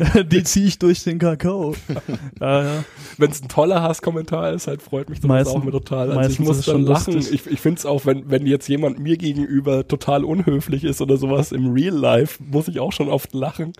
die 0.24 0.42
ziehe 0.42 0.66
ich 0.66 0.78
durch 0.78 1.02
den 1.04 1.18
Kakao. 1.18 1.74
ja, 2.40 2.62
ja. 2.62 2.84
Wenn 3.18 3.30
es 3.30 3.42
ein 3.42 3.48
toller 3.48 3.82
Hasskommentar 3.82 4.52
ist, 4.52 4.66
halt 4.66 4.82
freut 4.82 5.10
mich 5.10 5.20
das 5.20 5.48
auch 5.48 5.62
mir 5.62 5.70
total. 5.70 6.12
Also 6.12 6.30
ich 6.30 6.40
muss 6.40 6.64
dann 6.64 6.82
lachen. 6.82 7.14
Lustig. 7.14 7.46
Ich, 7.46 7.52
ich 7.52 7.60
finde 7.60 7.78
es 7.78 7.86
auch, 7.86 8.06
wenn, 8.06 8.30
wenn 8.30 8.46
jetzt 8.46 8.68
jemand 8.68 8.98
mir 8.98 9.16
gegenüber 9.16 9.86
total 9.86 10.24
unhöflich 10.24 10.84
ist 10.84 11.00
oder 11.00 11.16
sowas 11.16 11.52
im 11.52 11.72
Real 11.72 11.94
Life, 11.94 12.42
muss 12.42 12.68
ich 12.68 12.80
auch 12.80 12.92
schon 12.92 13.08
oft 13.08 13.34
lachen. 13.34 13.72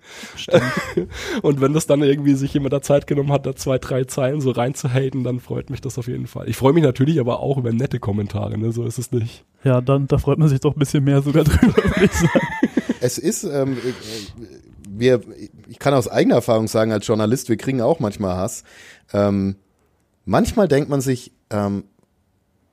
und 1.42 1.60
wenn 1.60 1.72
das 1.72 1.86
dann 1.86 2.02
irgendwie 2.02 2.34
sich 2.34 2.52
jemand 2.54 2.72
da 2.72 2.82
Zeit 2.82 3.06
genommen 3.06 3.32
hat, 3.32 3.46
da 3.46 3.56
zwei, 3.56 3.78
drei 3.78 4.04
Zeilen 4.04 4.40
so 4.40 4.50
reinzuhaten, 4.50 5.24
dann 5.24 5.40
freut 5.40 5.70
mich 5.70 5.80
das 5.80 5.98
auf 5.98 6.08
jeden 6.08 6.26
Fall. 6.26 6.48
Ich 6.48 6.56
freue 6.56 6.72
mich 6.72 6.82
natürlich 6.82 7.20
aber 7.20 7.40
auch 7.40 7.58
über 7.58 7.72
nette 7.72 7.98
Kommentare, 7.98 8.58
ne? 8.58 8.72
so 8.72 8.84
ist 8.84 8.98
es 8.98 9.12
nicht. 9.12 9.44
Ja, 9.64 9.80
dann, 9.80 10.06
da 10.06 10.18
freut 10.18 10.38
man 10.38 10.48
sich 10.48 10.60
doch 10.60 10.74
ein 10.74 10.78
bisschen 10.78 11.04
mehr 11.04 11.22
sogar 11.22 11.44
drüber, 11.44 11.76
würde 11.76 12.04
ich 12.04 12.12
sagen. 12.12 12.46
Es 13.00 13.18
ist, 13.18 13.44
ähm, 13.44 13.78
wir, 15.00 15.20
ich 15.68 15.78
kann 15.78 15.94
aus 15.94 16.08
eigener 16.08 16.36
Erfahrung 16.36 16.68
sagen, 16.68 16.92
als 16.92 17.06
Journalist, 17.06 17.48
wir 17.48 17.56
kriegen 17.56 17.80
auch 17.80 18.00
manchmal 18.00 18.36
Hass. 18.36 18.64
Ähm, 19.12 19.56
manchmal 20.24 20.68
denkt 20.68 20.88
man 20.88 21.00
sich, 21.00 21.32
ähm, 21.50 21.84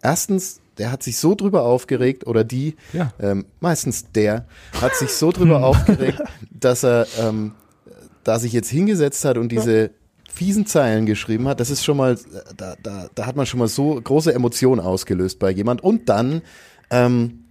erstens, 0.01 0.61
der 0.78 0.91
hat 0.91 1.01
sich 1.01 1.17
so 1.17 1.34
drüber 1.34 1.63
aufgeregt 1.63 2.28
oder 2.28 2.43
die, 2.43 2.75
ja. 2.93 3.11
ähm, 3.19 3.45
meistens 3.59 4.11
der, 4.11 4.45
hat 4.80 4.95
sich 4.95 5.13
so 5.13 5.32
drüber 5.32 5.63
aufgeregt, 5.63 6.21
dass 6.51 6.84
er 6.84 7.07
ähm, 7.19 7.53
da 8.23 8.38
sich 8.38 8.53
jetzt 8.53 8.69
hingesetzt 8.69 9.25
hat 9.25 9.38
und 9.38 9.51
diese 9.51 9.89
fiesen 10.32 10.67
Zeilen 10.67 11.07
geschrieben 11.07 11.47
hat. 11.47 11.59
Das 11.59 11.71
ist 11.71 11.84
schon 11.84 11.97
mal, 11.97 12.19
da, 12.55 12.75
da, 12.84 13.09
da 13.15 13.25
hat 13.25 13.36
man 13.36 13.47
schon 13.47 13.59
mal 13.59 13.67
so 13.67 13.99
große 13.99 14.32
Emotionen 14.32 14.80
ausgelöst 14.80 15.39
bei 15.39 15.49
jemand. 15.49 15.84
Und 15.84 16.09
dann 16.09 16.43
ähm, 16.91 17.45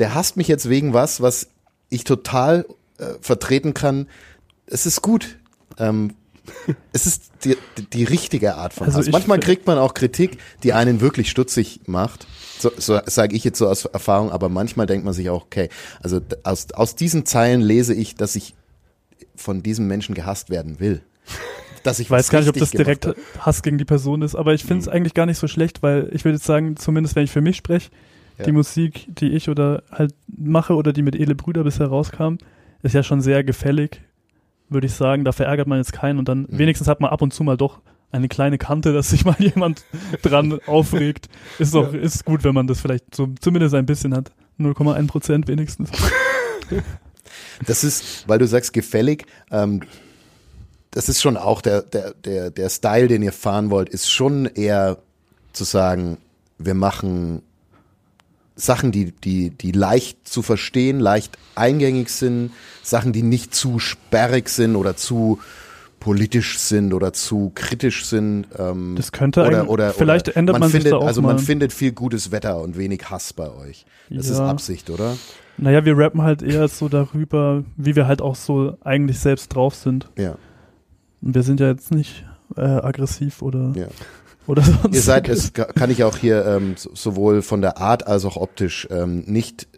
der 0.00 0.14
hasst 0.14 0.36
mich 0.36 0.48
jetzt 0.48 0.68
wegen 0.68 0.94
was, 0.94 1.20
was 1.20 1.48
ich 1.90 2.04
total 2.04 2.64
äh, 3.00 3.14
vertreten 3.20 3.74
kann. 3.74 4.06
Es 4.66 4.86
ist 4.86 5.02
gut. 5.02 5.38
Ähm, 5.78 6.14
es 6.92 7.06
ist 7.06 7.30
die, 7.44 7.56
die, 7.92 8.04
richtige 8.04 8.56
Art 8.56 8.72
von 8.72 8.86
also 8.86 8.98
Hass. 8.98 9.10
Manchmal 9.10 9.40
kriegt 9.40 9.66
man 9.66 9.78
auch 9.78 9.94
Kritik, 9.94 10.38
die 10.62 10.72
einen 10.72 11.00
wirklich 11.00 11.30
stutzig 11.30 11.80
macht. 11.86 12.26
So, 12.58 12.70
so 12.76 13.00
sage 13.06 13.36
ich 13.36 13.44
jetzt 13.44 13.58
so 13.58 13.68
aus 13.68 13.86
Erfahrung, 13.86 14.30
aber 14.30 14.48
manchmal 14.48 14.86
denkt 14.86 15.04
man 15.04 15.14
sich 15.14 15.30
auch, 15.30 15.44
okay, 15.44 15.68
also 16.02 16.20
aus, 16.42 16.72
aus 16.72 16.94
diesen 16.94 17.24
Zeilen 17.24 17.60
lese 17.60 17.94
ich, 17.94 18.14
dass 18.16 18.36
ich 18.36 18.54
von 19.34 19.62
diesem 19.62 19.86
Menschen 19.86 20.14
gehasst 20.14 20.50
werden 20.50 20.80
will. 20.80 21.02
Dass 21.82 21.98
ich 21.98 22.10
weiß 22.10 22.28
gar 22.28 22.40
nicht, 22.40 22.50
ob 22.50 22.56
das 22.56 22.72
direkt 22.72 23.08
Hass 23.38 23.62
gegen 23.62 23.78
die 23.78 23.86
Person 23.86 24.20
ist, 24.20 24.34
aber 24.34 24.52
ich 24.52 24.64
finde 24.64 24.82
es 24.82 24.86
mhm. 24.86 24.92
eigentlich 24.92 25.14
gar 25.14 25.24
nicht 25.24 25.38
so 25.38 25.48
schlecht, 25.48 25.82
weil 25.82 26.10
ich 26.12 26.26
würde 26.26 26.36
jetzt 26.36 26.44
sagen, 26.44 26.76
zumindest 26.76 27.16
wenn 27.16 27.24
ich 27.24 27.30
für 27.30 27.40
mich 27.40 27.56
spreche, 27.56 27.88
ja. 28.40 28.46
Die 28.46 28.52
Musik, 28.52 29.06
die 29.08 29.28
ich 29.32 29.48
oder 29.48 29.82
halt 29.92 30.14
mache 30.26 30.74
oder 30.74 30.92
die 30.92 31.02
mit 31.02 31.14
Edle 31.14 31.34
Brüder 31.34 31.62
bisher 31.62 31.86
rauskam, 31.86 32.36
ist 32.82 32.94
ja 32.94 33.02
schon 33.02 33.20
sehr 33.20 33.44
gefällig, 33.44 34.00
würde 34.68 34.86
ich 34.86 34.94
sagen. 34.94 35.24
Da 35.24 35.32
verärgert 35.32 35.66
man 35.66 35.78
jetzt 35.78 35.92
keinen 35.92 36.18
und 36.18 36.28
dann 36.28 36.42
mhm. 36.42 36.58
wenigstens 36.58 36.88
hat 36.88 37.00
man 37.00 37.10
ab 37.10 37.22
und 37.22 37.32
zu 37.32 37.44
mal 37.44 37.56
doch 37.56 37.80
eine 38.12 38.28
kleine 38.28 38.58
Kante, 38.58 38.92
dass 38.92 39.10
sich 39.10 39.24
mal 39.26 39.36
jemand 39.38 39.84
dran 40.22 40.58
aufregt. 40.66 41.28
Ist 41.58 41.74
doch, 41.74 41.92
ja. 41.92 42.00
ist 42.00 42.24
gut, 42.24 42.44
wenn 42.44 42.54
man 42.54 42.66
das 42.66 42.80
vielleicht 42.80 43.14
so 43.14 43.28
zumindest 43.40 43.74
ein 43.74 43.86
bisschen 43.86 44.14
hat. 44.14 44.32
0,1 44.58 45.06
Prozent 45.06 45.48
wenigstens. 45.48 45.90
Das 47.66 47.84
ist, 47.84 48.28
weil 48.28 48.38
du 48.38 48.46
sagst 48.46 48.72
gefällig, 48.72 49.26
ähm, 49.50 49.82
das 50.90 51.08
ist 51.08 51.20
schon 51.20 51.36
auch 51.36 51.62
der, 51.62 51.82
der, 51.82 52.14
der, 52.14 52.50
der 52.50 52.68
Style, 52.68 53.08
den 53.08 53.22
ihr 53.22 53.32
fahren 53.32 53.70
wollt, 53.70 53.88
ist 53.88 54.10
schon 54.10 54.46
eher 54.46 54.98
zu 55.52 55.64
sagen, 55.64 56.18
wir 56.58 56.74
machen 56.74 57.42
Sachen, 58.60 58.92
die, 58.92 59.12
die, 59.12 59.50
die 59.50 59.72
leicht 59.72 60.28
zu 60.28 60.42
verstehen, 60.42 61.00
leicht 61.00 61.38
eingängig 61.54 62.10
sind, 62.10 62.52
Sachen, 62.82 63.12
die 63.12 63.22
nicht 63.22 63.54
zu 63.54 63.78
sperrig 63.78 64.48
sind 64.48 64.76
oder 64.76 64.96
zu 64.96 65.38
politisch 65.98 66.58
sind 66.58 66.94
oder 66.94 67.12
zu 67.12 67.52
kritisch 67.54 68.06
sind. 68.06 68.46
Ähm, 68.58 68.94
das 68.96 69.12
könnte 69.12 69.46
oder, 69.46 69.68
oder 69.68 69.92
vielleicht 69.92 70.28
oder 70.28 70.36
ändert 70.36 70.54
man, 70.54 70.60
man 70.60 70.70
findet, 70.70 70.84
sich 70.84 70.90
da 70.92 70.98
auch 70.98 71.06
Also 71.06 71.22
man 71.22 71.38
findet 71.38 71.72
viel 71.72 71.92
gutes 71.92 72.32
Wetter 72.32 72.60
und 72.60 72.76
wenig 72.78 73.10
Hass 73.10 73.32
bei 73.32 73.50
euch. 73.50 73.84
Das 74.08 74.26
ja. 74.28 74.34
ist 74.34 74.40
Absicht, 74.40 74.90
oder? 74.90 75.16
Naja, 75.58 75.84
wir 75.84 75.96
rappen 75.96 76.22
halt 76.22 76.42
eher 76.42 76.68
so 76.68 76.88
darüber, 76.88 77.64
wie 77.76 77.96
wir 77.96 78.06
halt 78.06 78.22
auch 78.22 78.34
so 78.34 78.78
eigentlich 78.82 79.18
selbst 79.18 79.54
drauf 79.54 79.74
sind. 79.74 80.08
Ja. 80.16 80.36
Und 81.20 81.34
wir 81.34 81.42
sind 81.42 81.60
ja 81.60 81.68
jetzt 81.68 81.92
nicht 81.92 82.24
äh, 82.56 82.62
aggressiv 82.62 83.42
oder 83.42 83.72
ja 83.76 83.88
oder 84.46 84.62
sonst. 84.62 84.94
Ihr 84.94 85.02
seid, 85.02 85.28
es 85.28 85.52
kann 85.52 85.90
ich 85.90 86.04
auch 86.04 86.16
hier 86.16 86.44
ähm, 86.46 86.74
sowohl 86.76 87.42
von 87.42 87.60
der 87.60 87.78
Art 87.78 88.06
als 88.06 88.24
auch 88.24 88.36
optisch 88.36 88.88
ähm, 88.90 89.24
nicht 89.26 89.68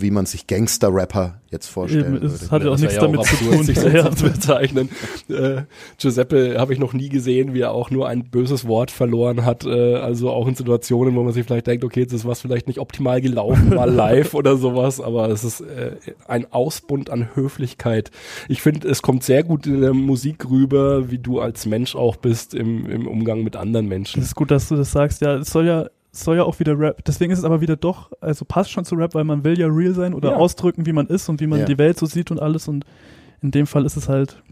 wie 0.00 0.10
man 0.10 0.26
sich 0.26 0.46
Gangster-Rapper 0.46 1.40
jetzt 1.50 1.68
vorstellen 1.68 2.16
Eben, 2.16 2.26
es 2.26 2.42
würde. 2.42 2.50
hat 2.50 2.64
ja 2.64 2.70
auch 2.70 2.78
nichts 2.78 2.94
ja 2.96 3.00
damit 3.00 3.24
zu 3.24 3.36
tun, 3.36 3.62
sich 3.62 3.76
ja. 3.92 4.10
zu 4.10 4.24
bezeichnen. 4.24 4.88
Äh, 5.28 5.62
Giuseppe 5.98 6.56
habe 6.58 6.72
ich 6.72 6.78
noch 6.78 6.92
nie 6.92 7.08
gesehen, 7.08 7.54
wie 7.54 7.60
er 7.60 7.72
auch 7.72 7.90
nur 7.90 8.08
ein 8.08 8.24
böses 8.24 8.66
Wort 8.66 8.90
verloren 8.90 9.44
hat. 9.44 9.64
Äh, 9.64 9.94
also 9.96 10.30
auch 10.30 10.48
in 10.48 10.54
Situationen, 10.54 11.14
wo 11.14 11.22
man 11.22 11.32
sich 11.32 11.46
vielleicht 11.46 11.66
denkt, 11.66 11.84
okay, 11.84 12.00
jetzt 12.00 12.12
ist 12.12 12.26
was 12.26 12.40
vielleicht 12.40 12.66
nicht 12.66 12.80
optimal 12.80 13.20
gelaufen, 13.20 13.74
mal 13.74 13.90
live 13.92 14.34
oder 14.34 14.56
sowas, 14.56 15.00
aber 15.00 15.28
es 15.28 15.44
ist 15.44 15.60
äh, 15.60 15.96
ein 16.26 16.52
Ausbund 16.52 17.10
an 17.10 17.34
Höflichkeit. 17.34 18.10
Ich 18.48 18.60
finde, 18.60 18.88
es 18.88 19.02
kommt 19.02 19.22
sehr 19.22 19.44
gut 19.44 19.66
in 19.66 19.80
der 19.80 19.94
Musik 19.94 20.50
rüber, 20.50 21.10
wie 21.10 21.18
du 21.18 21.40
als 21.40 21.66
Mensch 21.66 21.94
auch 21.94 22.16
bist 22.16 22.54
im, 22.54 22.90
im 22.90 23.06
Umgang 23.06 23.42
mit 23.42 23.56
anderen 23.56 23.86
Menschen. 23.86 24.20
Es 24.20 24.28
ist 24.28 24.34
gut, 24.34 24.50
dass 24.50 24.68
du 24.68 24.76
das 24.76 24.90
sagst. 24.90 25.20
Ja, 25.20 25.36
es 25.36 25.50
soll 25.50 25.66
ja 25.66 25.86
soll 26.24 26.36
ja 26.36 26.44
auch 26.44 26.58
wieder 26.58 26.78
Rap. 26.78 27.04
Deswegen 27.04 27.32
ist 27.32 27.40
es 27.40 27.44
aber 27.44 27.60
wieder 27.60 27.76
doch, 27.76 28.10
also 28.20 28.44
passt 28.44 28.70
schon 28.70 28.84
zu 28.84 28.94
Rap, 28.94 29.14
weil 29.14 29.24
man 29.24 29.44
will 29.44 29.58
ja 29.58 29.66
real 29.68 29.94
sein 29.94 30.14
oder 30.14 30.32
ja. 30.32 30.36
ausdrücken, 30.36 30.86
wie 30.86 30.92
man 30.92 31.06
ist 31.06 31.28
und 31.28 31.40
wie 31.40 31.46
man 31.46 31.60
ja. 31.60 31.64
die 31.66 31.78
Welt 31.78 31.98
so 31.98 32.06
sieht 32.06 32.30
und 32.30 32.40
alles. 32.40 32.68
Und 32.68 32.84
in 33.42 33.50
dem 33.50 33.66
Fall 33.66 33.84
ist 33.84 33.96
es 33.96 34.08
halt 34.08 34.42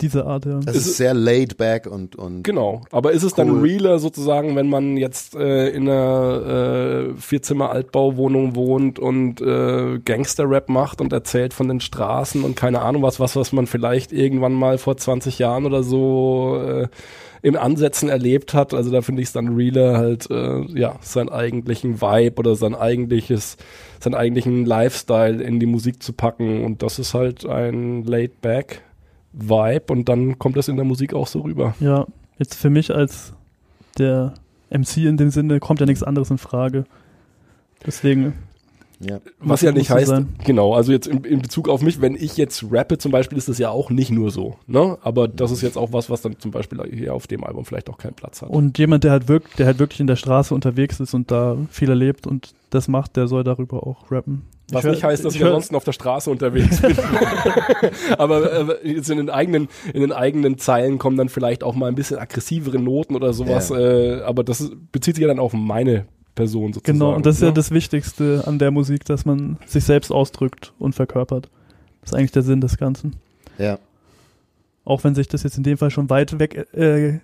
diese 0.00 0.26
Art. 0.26 0.44
Ja. 0.44 0.58
Es 0.66 0.76
ist, 0.76 0.86
ist 0.86 0.96
sehr 0.96 1.14
laid 1.14 1.56
back 1.56 1.86
und, 1.86 2.16
und 2.16 2.42
genau. 2.42 2.82
Aber 2.90 3.12
ist 3.12 3.22
es 3.22 3.32
cool. 3.32 3.44
dann 3.44 3.60
realer 3.60 3.98
sozusagen, 3.98 4.56
wenn 4.56 4.68
man 4.68 4.96
jetzt 4.96 5.34
äh, 5.34 5.68
in 5.70 5.88
einer 5.88 7.12
äh, 7.12 7.14
Vierzimmer 7.16 7.70
Altbauwohnung 7.70 8.54
wohnt 8.54 8.98
und 8.98 9.40
äh, 9.40 9.98
Gangster-Rap 10.04 10.68
macht 10.68 11.00
und 11.00 11.12
erzählt 11.12 11.54
von 11.54 11.68
den 11.68 11.80
Straßen 11.80 12.44
und 12.44 12.56
keine 12.56 12.82
Ahnung 12.82 13.02
was, 13.02 13.20
was 13.20 13.36
was 13.36 13.52
man 13.52 13.66
vielleicht 13.66 14.12
irgendwann 14.12 14.52
mal 14.52 14.78
vor 14.78 14.96
20 14.96 15.38
Jahren 15.38 15.66
oder 15.66 15.82
so 15.82 16.60
äh, 16.60 16.88
im 17.44 17.56
Ansätzen 17.56 18.08
erlebt 18.08 18.54
hat. 18.54 18.72
Also 18.72 18.90
da 18.90 19.02
finde 19.02 19.20
ich 19.20 19.28
es 19.28 19.32
dann 19.34 19.54
realer 19.54 19.98
halt, 19.98 20.30
äh, 20.30 20.62
ja, 20.78 20.96
seinen 21.02 21.28
eigentlichen 21.28 22.00
Vibe 22.00 22.36
oder 22.38 22.56
sein 22.56 22.74
eigentliches, 22.74 23.58
seinen 24.00 24.14
eigentlichen 24.14 24.64
Lifestyle 24.64 25.42
in 25.42 25.60
die 25.60 25.66
Musik 25.66 26.02
zu 26.02 26.14
packen. 26.14 26.64
Und 26.64 26.82
das 26.82 26.98
ist 26.98 27.12
halt 27.12 27.44
ein 27.44 28.02
Laid-Back 28.04 28.80
Vibe 29.32 29.92
und 29.92 30.08
dann 30.08 30.38
kommt 30.38 30.56
das 30.56 30.68
in 30.68 30.76
der 30.76 30.86
Musik 30.86 31.12
auch 31.12 31.26
so 31.26 31.40
rüber. 31.40 31.74
Ja, 31.80 32.06
jetzt 32.38 32.54
für 32.54 32.70
mich 32.70 32.94
als 32.94 33.34
der 33.98 34.32
MC 34.70 35.04
in 35.04 35.18
dem 35.18 35.28
Sinne 35.28 35.60
kommt 35.60 35.80
ja 35.80 35.86
nichts 35.86 36.02
anderes 36.02 36.30
in 36.30 36.38
Frage. 36.38 36.84
Deswegen 37.84 38.32
ja. 39.00 39.20
Was 39.38 39.62
ja 39.62 39.72
nicht 39.72 39.90
heißt, 39.90 40.08
sein. 40.08 40.34
genau, 40.44 40.74
also 40.74 40.92
jetzt 40.92 41.06
in, 41.06 41.24
in, 41.24 41.42
Bezug 41.42 41.68
auf 41.68 41.82
mich, 41.82 42.00
wenn 42.00 42.14
ich 42.14 42.36
jetzt 42.36 42.64
rappe 42.70 42.98
zum 42.98 43.12
Beispiel, 43.12 43.36
ist 43.38 43.48
das 43.48 43.58
ja 43.58 43.70
auch 43.70 43.90
nicht 43.90 44.10
nur 44.10 44.30
so, 44.30 44.56
ne? 44.66 44.98
Aber 45.02 45.28
das 45.28 45.50
ist 45.50 45.62
jetzt 45.62 45.76
auch 45.76 45.92
was, 45.92 46.10
was 46.10 46.22
dann 46.22 46.38
zum 46.38 46.50
Beispiel 46.50 46.82
hier 46.92 47.14
auf 47.14 47.26
dem 47.26 47.44
Album 47.44 47.64
vielleicht 47.64 47.90
auch 47.90 47.98
keinen 47.98 48.14
Platz 48.14 48.42
hat. 48.42 48.50
Und 48.50 48.78
jemand, 48.78 49.04
der 49.04 49.12
halt 49.12 49.28
wirklich, 49.28 49.54
der 49.56 49.66
halt 49.66 49.78
wirklich 49.78 50.00
in 50.00 50.06
der 50.06 50.16
Straße 50.16 50.54
unterwegs 50.54 51.00
ist 51.00 51.14
und 51.14 51.30
da 51.30 51.56
viel 51.70 51.90
erlebt 51.90 52.26
und 52.26 52.54
das 52.70 52.88
macht, 52.88 53.16
der 53.16 53.26
soll 53.26 53.44
darüber 53.44 53.86
auch 53.86 54.10
rappen. 54.10 54.42
Was 54.72 54.84
ich 54.84 54.92
nicht 54.92 55.02
hör, 55.02 55.10
heißt, 55.10 55.24
dass 55.24 55.34
ich, 55.34 55.40
ich 55.40 55.46
ansonsten 55.46 55.76
auf 55.76 55.84
der 55.84 55.92
Straße 55.92 56.30
unterwegs 56.30 56.80
bin. 56.80 56.96
aber 58.18 58.70
äh, 58.82 58.92
jetzt 58.92 59.10
in 59.10 59.18
den 59.18 59.28
eigenen, 59.28 59.68
in 59.92 60.00
den 60.00 60.12
eigenen 60.12 60.56
Zeilen 60.56 60.98
kommen 60.98 61.18
dann 61.18 61.28
vielleicht 61.28 61.62
auch 61.62 61.74
mal 61.74 61.88
ein 61.88 61.94
bisschen 61.94 62.18
aggressivere 62.18 62.78
Noten 62.78 63.14
oder 63.14 63.34
sowas. 63.34 63.68
Ja. 63.68 63.78
Äh, 63.78 64.22
aber 64.22 64.42
das 64.42 64.70
bezieht 64.90 65.16
sich 65.16 65.22
ja 65.22 65.28
dann 65.28 65.38
auf 65.38 65.52
meine 65.52 66.06
Person 66.34 66.72
sozusagen. 66.72 66.98
Genau, 66.98 67.14
und 67.14 67.26
das 67.26 67.36
ist 67.36 67.42
ja, 67.42 67.48
ja 67.48 67.50
ne? 67.52 67.54
das 67.54 67.70
Wichtigste 67.70 68.44
an 68.46 68.58
der 68.58 68.70
Musik, 68.70 69.04
dass 69.04 69.24
man 69.24 69.58
sich 69.66 69.84
selbst 69.84 70.10
ausdrückt 70.10 70.72
und 70.78 70.94
verkörpert. 70.94 71.48
Das 72.00 72.10
ist 72.10 72.14
eigentlich 72.14 72.32
der 72.32 72.42
Sinn 72.42 72.60
des 72.60 72.76
Ganzen. 72.76 73.16
Ja. 73.58 73.78
Auch 74.84 75.04
wenn 75.04 75.14
sich 75.14 75.28
das 75.28 75.42
jetzt 75.42 75.56
in 75.56 75.62
dem 75.62 75.78
Fall 75.78 75.90
schon 75.90 76.10
weit 76.10 76.38
weg, 76.38 76.66
äh, 76.74 77.20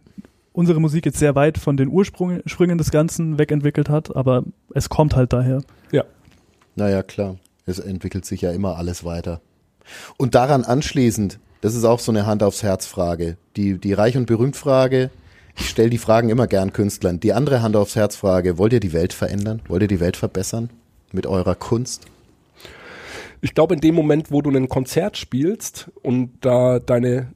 unsere 0.53 0.81
Musik 0.81 1.07
jetzt 1.07 1.19
sehr 1.19 1.35
weit 1.35 1.59
von 1.59 1.77
den 1.77 1.89
Ursprüngen 1.89 2.79
des 2.79 2.91
Ganzen 2.91 3.39
wegentwickelt 3.39 3.89
hat, 3.89 4.15
aber 4.17 4.45
es 4.75 4.89
kommt 4.89 5.17
halt 5.17 5.33
daher. 5.33 5.63
Ja. 5.93 6.05
Naja, 6.77 7.03
klar. 7.03 7.37
Es 7.67 7.79
entwickelt 7.79 8.25
sich 8.25 8.41
ja 8.41 8.51
immer 8.51 8.77
alles 8.77 9.05
weiter. 9.05 9.41
Und 10.17 10.35
daran 10.35 10.65
anschließend, 10.65 11.39
das 11.61 11.75
ist 11.75 11.85
auch 11.85 11.99
so 11.99 12.13
eine 12.13 12.27
Hand 12.27 12.43
aufs 12.43 12.63
Herz 12.63 12.87
Frage. 12.87 13.37
Die, 13.57 13.79
die 13.79 13.93
Reich- 13.93 14.17
und 14.17 14.27
Berühmt-Frage, 14.27 15.11
ich 15.61 15.69
stelle 15.69 15.91
die 15.91 15.99
Fragen 15.99 16.31
immer 16.31 16.47
gern 16.47 16.73
Künstlern. 16.73 17.21
Die 17.21 17.33
andere 17.33 17.63
Hand 17.63 17.77
aufs 17.77 17.95
Herz 17.95 18.17
Frage, 18.17 18.59
wollt 18.59 18.73
ihr 18.73 18.81
die 18.81 18.93
Welt 18.93 19.13
verändern? 19.13 19.61
Wollt 19.69 19.83
ihr 19.83 19.89
die 19.89 20.01
Welt 20.01 20.17
verbessern? 20.17 20.71
Mit 21.13 21.27
eurer 21.27 21.55
Kunst? 21.55 22.07
Ich 23.43 23.55
glaube, 23.55 23.75
in 23.75 23.81
dem 23.81 23.95
Moment, 23.95 24.31
wo 24.31 24.43
du 24.43 24.51
ein 24.51 24.69
Konzert 24.69 25.17
spielst 25.17 25.91
und 26.03 26.33
da 26.41 26.79
deine 26.79 27.33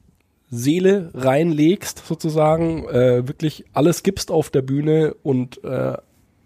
Seele 0.49 1.11
reinlegst, 1.13 2.03
sozusagen, 2.05 2.87
äh, 2.87 3.27
wirklich 3.27 3.65
alles 3.73 4.03
gibst 4.03 4.31
auf 4.31 4.49
der 4.49 4.61
Bühne 4.61 5.15
und 5.23 5.63
äh, 5.63 5.97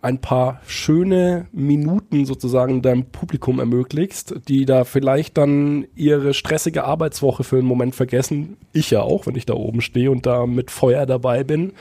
ein 0.02 0.22
paar 0.22 0.62
schöne 0.66 1.48
Minuten 1.52 2.26
sozusagen 2.26 2.82
deinem 2.82 3.06
Publikum 3.06 3.60
ermöglicht, 3.60 4.48
die 4.48 4.66
da 4.66 4.86
vielleicht 4.86 5.38
dann 5.38 5.88
ihre 5.96 6.34
stressige 6.34 6.86
Arbeitswoche 6.86 7.44
für 7.44 7.58
einen 7.58 7.68
Moment 7.68 7.96
vergessen. 7.96 8.58
Ich 8.72 8.92
ja 8.92 9.02
auch, 9.02 9.28
wenn 9.28 9.36
ich 9.36 9.46
da 9.46 9.56
oben 9.56 9.82
stehe 9.82 10.10
und 10.10 10.26
da 10.26 10.46
mit 10.46 10.72
Feuer 10.72 11.06
dabei 11.06 11.44
bin. 11.44 11.74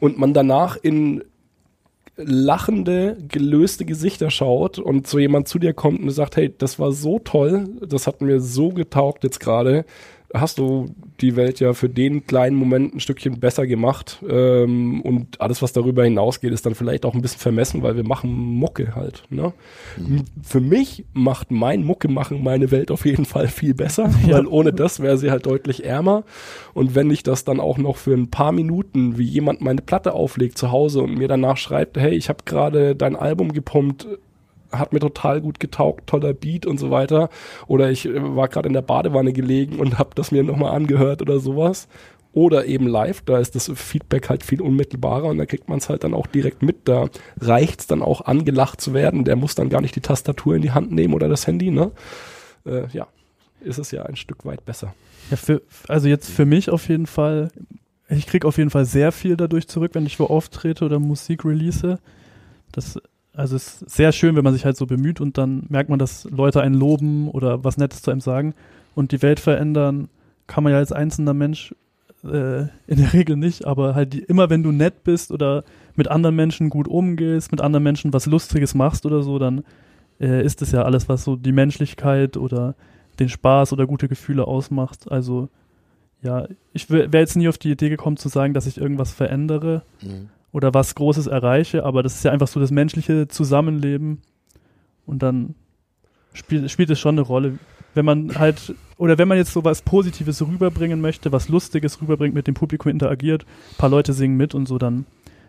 Und 0.00 0.18
man 0.18 0.34
danach 0.34 0.76
in 0.76 1.22
lachende, 2.16 3.16
gelöste 3.28 3.84
Gesichter 3.84 4.30
schaut 4.30 4.78
und 4.78 5.06
so 5.06 5.18
jemand 5.18 5.48
zu 5.48 5.58
dir 5.58 5.72
kommt 5.72 6.00
und 6.00 6.10
sagt, 6.10 6.36
hey, 6.36 6.52
das 6.56 6.78
war 6.78 6.92
so 6.92 7.18
toll, 7.18 7.68
das 7.86 8.06
hat 8.06 8.20
mir 8.20 8.40
so 8.40 8.70
getaugt 8.70 9.24
jetzt 9.24 9.40
gerade, 9.40 9.84
hast 10.32 10.58
du 10.58 10.86
die 11.20 11.36
Welt 11.36 11.60
ja 11.60 11.72
für 11.72 11.88
den 11.88 12.26
kleinen 12.26 12.56
Moment 12.56 12.94
ein 12.94 13.00
Stückchen 13.00 13.40
besser 13.40 13.66
gemacht. 13.66 14.22
Ähm, 14.28 15.00
und 15.02 15.40
alles, 15.40 15.60
was 15.60 15.72
darüber 15.72 16.04
hinausgeht, 16.04 16.52
ist 16.52 16.66
dann 16.66 16.74
vielleicht 16.74 17.04
auch 17.04 17.14
ein 17.14 17.22
bisschen 17.22 17.40
vermessen, 17.40 17.82
weil 17.82 17.96
wir 17.96 18.06
machen 18.06 18.30
Mucke 18.32 18.94
halt. 18.94 19.24
Ne? 19.28 19.52
Mhm. 19.96 20.24
Für 20.42 20.60
mich 20.60 21.04
macht 21.12 21.50
mein 21.50 21.84
Mucke 21.84 22.08
machen 22.08 22.42
meine 22.42 22.70
Welt 22.70 22.90
auf 22.90 23.04
jeden 23.04 23.24
Fall 23.24 23.48
viel 23.48 23.74
besser, 23.74 24.10
ja. 24.26 24.36
weil 24.36 24.46
ohne 24.46 24.72
das 24.72 25.00
wäre 25.00 25.18
sie 25.18 25.30
halt 25.30 25.46
deutlich 25.46 25.84
ärmer. 25.84 26.24
Und 26.74 26.94
wenn 26.94 27.10
ich 27.10 27.22
das 27.22 27.44
dann 27.44 27.60
auch 27.60 27.78
noch 27.78 27.96
für 27.96 28.14
ein 28.14 28.30
paar 28.30 28.52
Minuten, 28.52 29.18
wie 29.18 29.24
jemand 29.24 29.60
meine 29.60 29.82
Platte 29.82 30.12
auflegt 30.12 30.58
zu 30.58 30.70
Hause 30.70 31.02
und 31.02 31.18
mir 31.18 31.28
danach 31.28 31.56
schreibt, 31.56 31.98
hey, 31.98 32.14
ich 32.14 32.28
habe 32.28 32.44
gerade 32.44 32.94
dein 32.94 33.16
Album 33.16 33.52
gepumpt, 33.52 34.06
hat 34.72 34.92
mir 34.92 35.00
total 35.00 35.40
gut 35.40 35.60
getaugt, 35.60 36.06
toller 36.06 36.32
Beat 36.32 36.66
und 36.66 36.78
so 36.78 36.90
weiter. 36.90 37.28
Oder 37.66 37.90
ich 37.90 38.06
äh, 38.06 38.36
war 38.36 38.48
gerade 38.48 38.68
in 38.68 38.74
der 38.74 38.82
Badewanne 38.82 39.32
gelegen 39.32 39.78
und 39.78 39.98
habe 39.98 40.10
das 40.14 40.30
mir 40.32 40.42
nochmal 40.42 40.74
angehört 40.74 41.22
oder 41.22 41.40
sowas. 41.40 41.88
Oder 42.32 42.66
eben 42.66 42.86
live, 42.86 43.22
da 43.22 43.38
ist 43.38 43.56
das 43.56 43.72
Feedback 43.74 44.28
halt 44.28 44.44
viel 44.44 44.62
unmittelbarer 44.62 45.24
und 45.24 45.38
da 45.38 45.46
kriegt 45.46 45.68
man 45.68 45.78
es 45.78 45.88
halt 45.88 46.04
dann 46.04 46.14
auch 46.14 46.28
direkt 46.28 46.62
mit. 46.62 46.86
Da 46.86 47.08
reicht 47.40 47.80
es 47.80 47.86
dann 47.88 48.02
auch 48.02 48.20
angelacht 48.20 48.80
zu 48.80 48.94
werden. 48.94 49.24
Der 49.24 49.34
muss 49.34 49.56
dann 49.56 49.68
gar 49.68 49.80
nicht 49.80 49.96
die 49.96 50.00
Tastatur 50.00 50.54
in 50.54 50.62
die 50.62 50.70
Hand 50.70 50.92
nehmen 50.92 51.14
oder 51.14 51.28
das 51.28 51.48
Handy, 51.48 51.72
ne? 51.72 51.90
Äh, 52.64 52.86
ja, 52.92 53.08
ist 53.60 53.78
es 53.78 53.90
ja 53.90 54.04
ein 54.04 54.14
Stück 54.14 54.44
weit 54.44 54.64
besser. 54.64 54.94
Ja, 55.30 55.36
für, 55.36 55.62
also 55.88 56.06
jetzt 56.06 56.30
für 56.30 56.46
mich 56.46 56.70
auf 56.70 56.88
jeden 56.88 57.06
Fall, 57.06 57.50
ich 58.08 58.28
kriege 58.28 58.46
auf 58.46 58.58
jeden 58.58 58.70
Fall 58.70 58.84
sehr 58.84 59.10
viel 59.10 59.36
dadurch 59.36 59.66
zurück, 59.66 59.90
wenn 59.94 60.06
ich 60.06 60.20
wo 60.20 60.26
auftrete 60.26 60.84
oder 60.84 61.00
Musik 61.00 61.44
release. 61.44 61.98
Das 62.70 63.00
also 63.34 63.56
es 63.56 63.82
ist 63.82 63.90
sehr 63.90 64.12
schön, 64.12 64.36
wenn 64.36 64.44
man 64.44 64.52
sich 64.52 64.64
halt 64.64 64.76
so 64.76 64.86
bemüht 64.86 65.20
und 65.20 65.38
dann 65.38 65.64
merkt 65.68 65.90
man, 65.90 65.98
dass 65.98 66.24
Leute 66.24 66.60
einen 66.62 66.74
loben 66.74 67.28
oder 67.28 67.64
was 67.64 67.76
Nettes 67.76 68.02
zu 68.02 68.10
einem 68.10 68.20
sagen 68.20 68.54
und 68.94 69.12
die 69.12 69.22
Welt 69.22 69.40
verändern 69.40 70.08
kann 70.46 70.64
man 70.64 70.72
ja 70.72 70.78
als 70.78 70.92
einzelner 70.92 71.34
Mensch 71.34 71.74
äh, 72.24 72.62
in 72.86 72.96
der 72.96 73.12
Regel 73.12 73.36
nicht, 73.36 73.66
aber 73.66 73.94
halt 73.94 74.12
die, 74.12 74.20
immer 74.20 74.50
wenn 74.50 74.62
du 74.62 74.72
nett 74.72 75.04
bist 75.04 75.30
oder 75.30 75.64
mit 75.94 76.08
anderen 76.08 76.36
Menschen 76.36 76.70
gut 76.70 76.88
umgehst, 76.88 77.52
mit 77.52 77.60
anderen 77.60 77.84
Menschen 77.84 78.12
was 78.12 78.26
Lustiges 78.26 78.74
machst 78.74 79.06
oder 79.06 79.22
so, 79.22 79.38
dann 79.38 79.64
äh, 80.20 80.44
ist 80.44 80.60
es 80.60 80.72
ja 80.72 80.82
alles, 80.82 81.08
was 81.08 81.24
so 81.24 81.36
die 81.36 81.52
Menschlichkeit 81.52 82.36
oder 82.36 82.74
den 83.20 83.28
Spaß 83.28 83.72
oder 83.72 83.86
gute 83.86 84.08
Gefühle 84.08 84.46
ausmacht. 84.46 85.10
Also 85.10 85.48
ja, 86.22 86.48
ich 86.72 86.90
wäre 86.90 87.08
jetzt 87.12 87.36
nie 87.36 87.48
auf 87.48 87.58
die 87.58 87.70
Idee 87.70 87.88
gekommen 87.88 88.16
zu 88.16 88.28
sagen, 88.28 88.54
dass 88.54 88.66
ich 88.66 88.78
irgendwas 88.78 89.12
verändere. 89.12 89.82
Mhm 90.02 90.30
oder 90.52 90.74
was 90.74 90.94
Großes 90.94 91.26
erreiche, 91.26 91.84
aber 91.84 92.02
das 92.02 92.16
ist 92.16 92.24
ja 92.24 92.32
einfach 92.32 92.48
so 92.48 92.60
das 92.60 92.70
menschliche 92.70 93.28
Zusammenleben 93.28 94.22
und 95.06 95.22
dann 95.22 95.54
spielt, 96.32 96.70
spielt 96.70 96.90
es 96.90 96.98
schon 96.98 97.16
eine 97.16 97.22
Rolle. 97.22 97.58
Wenn 97.94 98.04
man 98.04 98.38
halt, 98.38 98.74
oder 98.98 99.18
wenn 99.18 99.28
man 99.28 99.38
jetzt 99.38 99.52
so 99.52 99.64
was 99.64 99.82
Positives 99.82 100.40
rüberbringen 100.42 101.00
möchte, 101.00 101.32
was 101.32 101.48
Lustiges 101.48 102.00
rüberbringt, 102.00 102.34
mit 102.34 102.46
dem 102.46 102.54
Publikum 102.54 102.90
interagiert, 102.90 103.44
ein 103.44 103.76
paar 103.78 103.90
Leute 103.90 104.12
singen 104.12 104.36
mit 104.36 104.54
und 104.54 104.66
so, 104.66 104.78
dann 104.78 105.06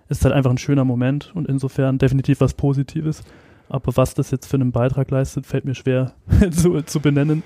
ist 0.09 0.25
halt 0.25 0.33
einfach 0.33 0.51
ein 0.51 0.57
schöner 0.57 0.83
Moment 0.83 1.31
und 1.35 1.47
insofern 1.47 1.97
definitiv 1.97 2.41
was 2.41 2.53
Positives. 2.53 3.23
Aber 3.69 3.95
was 3.95 4.13
das 4.13 4.31
jetzt 4.31 4.47
für 4.47 4.57
einen 4.57 4.71
Beitrag 4.71 5.09
leistet, 5.11 5.45
fällt 5.45 5.65
mir 5.65 5.75
schwer 5.75 6.13
zu, 6.51 6.81
zu 6.81 6.99
benennen 6.99 7.43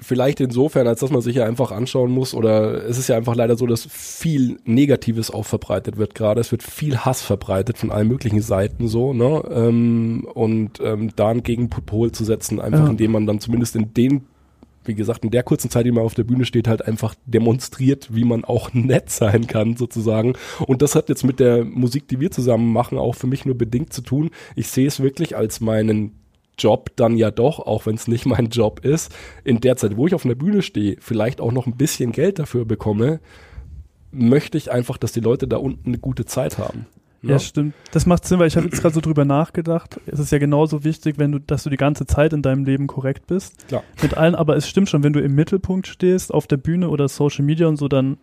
vielleicht 0.00 0.40
insofern, 0.40 0.86
als 0.86 1.00
dass 1.00 1.10
man 1.10 1.20
sich 1.20 1.36
ja 1.36 1.44
einfach 1.44 1.70
anschauen 1.70 2.10
muss, 2.10 2.34
oder 2.34 2.84
es 2.86 2.98
ist 2.98 3.08
ja 3.08 3.16
einfach 3.16 3.34
leider 3.34 3.56
so, 3.56 3.66
dass 3.66 3.86
viel 3.86 4.58
Negatives 4.64 5.30
auch 5.30 5.46
verbreitet 5.46 5.96
wird 5.96 6.14
gerade. 6.14 6.40
Es 6.40 6.50
wird 6.52 6.62
viel 6.62 6.98
Hass 6.98 7.22
verbreitet 7.22 7.78
von 7.78 7.90
allen 7.90 8.08
möglichen 8.08 8.42
Seiten 8.42 8.88
so, 8.88 9.12
ne? 9.12 9.42
Ähm, 9.50 10.26
und 10.34 10.80
ähm, 10.82 11.10
da 11.16 11.28
einen 11.28 11.42
Gegenpol 11.42 12.12
zu 12.12 12.24
setzen, 12.24 12.60
einfach 12.60 12.84
ja. 12.84 12.90
indem 12.90 13.12
man 13.12 13.26
dann 13.26 13.40
zumindest 13.40 13.76
in 13.76 13.94
den 13.94 14.22
wie 14.84 14.94
gesagt, 14.94 15.24
in 15.24 15.30
der 15.30 15.42
kurzen 15.42 15.70
Zeit, 15.70 15.84
die 15.84 15.92
man 15.92 16.04
auf 16.04 16.14
der 16.14 16.24
Bühne 16.24 16.44
steht, 16.44 16.66
halt 16.66 16.86
einfach 16.86 17.14
demonstriert, 17.26 18.14
wie 18.14 18.24
man 18.24 18.44
auch 18.44 18.70
nett 18.72 19.10
sein 19.10 19.46
kann, 19.46 19.76
sozusagen. 19.76 20.34
Und 20.66 20.82
das 20.82 20.94
hat 20.94 21.08
jetzt 21.08 21.22
mit 21.22 21.38
der 21.38 21.64
Musik, 21.64 22.08
die 22.08 22.20
wir 22.20 22.30
zusammen 22.30 22.72
machen, 22.72 22.98
auch 22.98 23.14
für 23.14 23.26
mich 23.26 23.44
nur 23.44 23.56
bedingt 23.56 23.92
zu 23.92 24.02
tun. 24.02 24.30
Ich 24.56 24.68
sehe 24.68 24.86
es 24.86 25.00
wirklich 25.00 25.36
als 25.36 25.60
meinen 25.60 26.19
Job 26.60 26.90
dann 26.96 27.16
ja 27.16 27.30
doch, 27.30 27.58
auch 27.58 27.86
wenn 27.86 27.94
es 27.94 28.08
nicht 28.08 28.26
mein 28.26 28.48
Job 28.48 28.84
ist, 28.84 29.12
in 29.44 29.60
der 29.60 29.76
Zeit, 29.76 29.96
wo 29.96 30.06
ich 30.06 30.14
auf 30.14 30.24
einer 30.24 30.34
Bühne 30.34 30.62
stehe, 30.62 30.96
vielleicht 31.00 31.40
auch 31.40 31.52
noch 31.52 31.66
ein 31.66 31.76
bisschen 31.76 32.12
Geld 32.12 32.38
dafür 32.38 32.64
bekomme, 32.64 33.20
möchte 34.12 34.58
ich 34.58 34.70
einfach, 34.70 34.98
dass 34.98 35.12
die 35.12 35.20
Leute 35.20 35.46
da 35.46 35.56
unten 35.56 35.90
eine 35.90 35.98
gute 35.98 36.24
Zeit 36.24 36.58
haben. 36.58 36.86
Ja, 37.22 37.32
ja 37.32 37.38
stimmt. 37.38 37.74
Das 37.92 38.06
macht 38.06 38.24
Sinn, 38.24 38.38
weil 38.38 38.48
ich 38.48 38.56
habe 38.56 38.66
jetzt 38.66 38.80
gerade 38.80 38.94
so 38.94 39.00
drüber 39.00 39.24
nachgedacht. 39.24 40.00
Es 40.06 40.18
ist 40.18 40.32
ja 40.32 40.38
genauso 40.38 40.84
wichtig, 40.84 41.18
wenn 41.18 41.32
du, 41.32 41.38
dass 41.38 41.64
du 41.64 41.70
die 41.70 41.76
ganze 41.76 42.06
Zeit 42.06 42.32
in 42.32 42.42
deinem 42.42 42.64
Leben 42.64 42.86
korrekt 42.86 43.26
bist. 43.26 43.68
Klar. 43.68 43.84
Mit 44.02 44.16
allen, 44.16 44.34
aber 44.34 44.56
es 44.56 44.68
stimmt 44.68 44.88
schon, 44.88 45.02
wenn 45.02 45.12
du 45.12 45.20
im 45.20 45.34
Mittelpunkt 45.34 45.86
stehst, 45.86 46.32
auf 46.32 46.46
der 46.46 46.56
Bühne 46.56 46.88
oder 46.88 47.08
Social 47.08 47.44
Media 47.44 47.66
und 47.66 47.76
so, 47.76 47.88
dann 47.88 48.18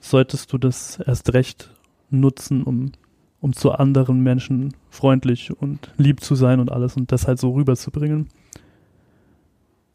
solltest 0.00 0.52
du 0.52 0.58
das 0.58 0.98
erst 1.06 1.34
recht 1.34 1.70
nutzen, 2.08 2.62
um 2.62 2.92
um 3.40 3.52
zu 3.52 3.72
anderen 3.72 4.20
Menschen 4.20 4.74
freundlich 4.90 5.56
und 5.56 5.92
lieb 5.96 6.20
zu 6.20 6.34
sein 6.34 6.60
und 6.60 6.70
alles 6.70 6.96
und 6.96 7.10
das 7.12 7.26
halt 7.26 7.38
so 7.38 7.52
rüberzubringen. 7.52 8.28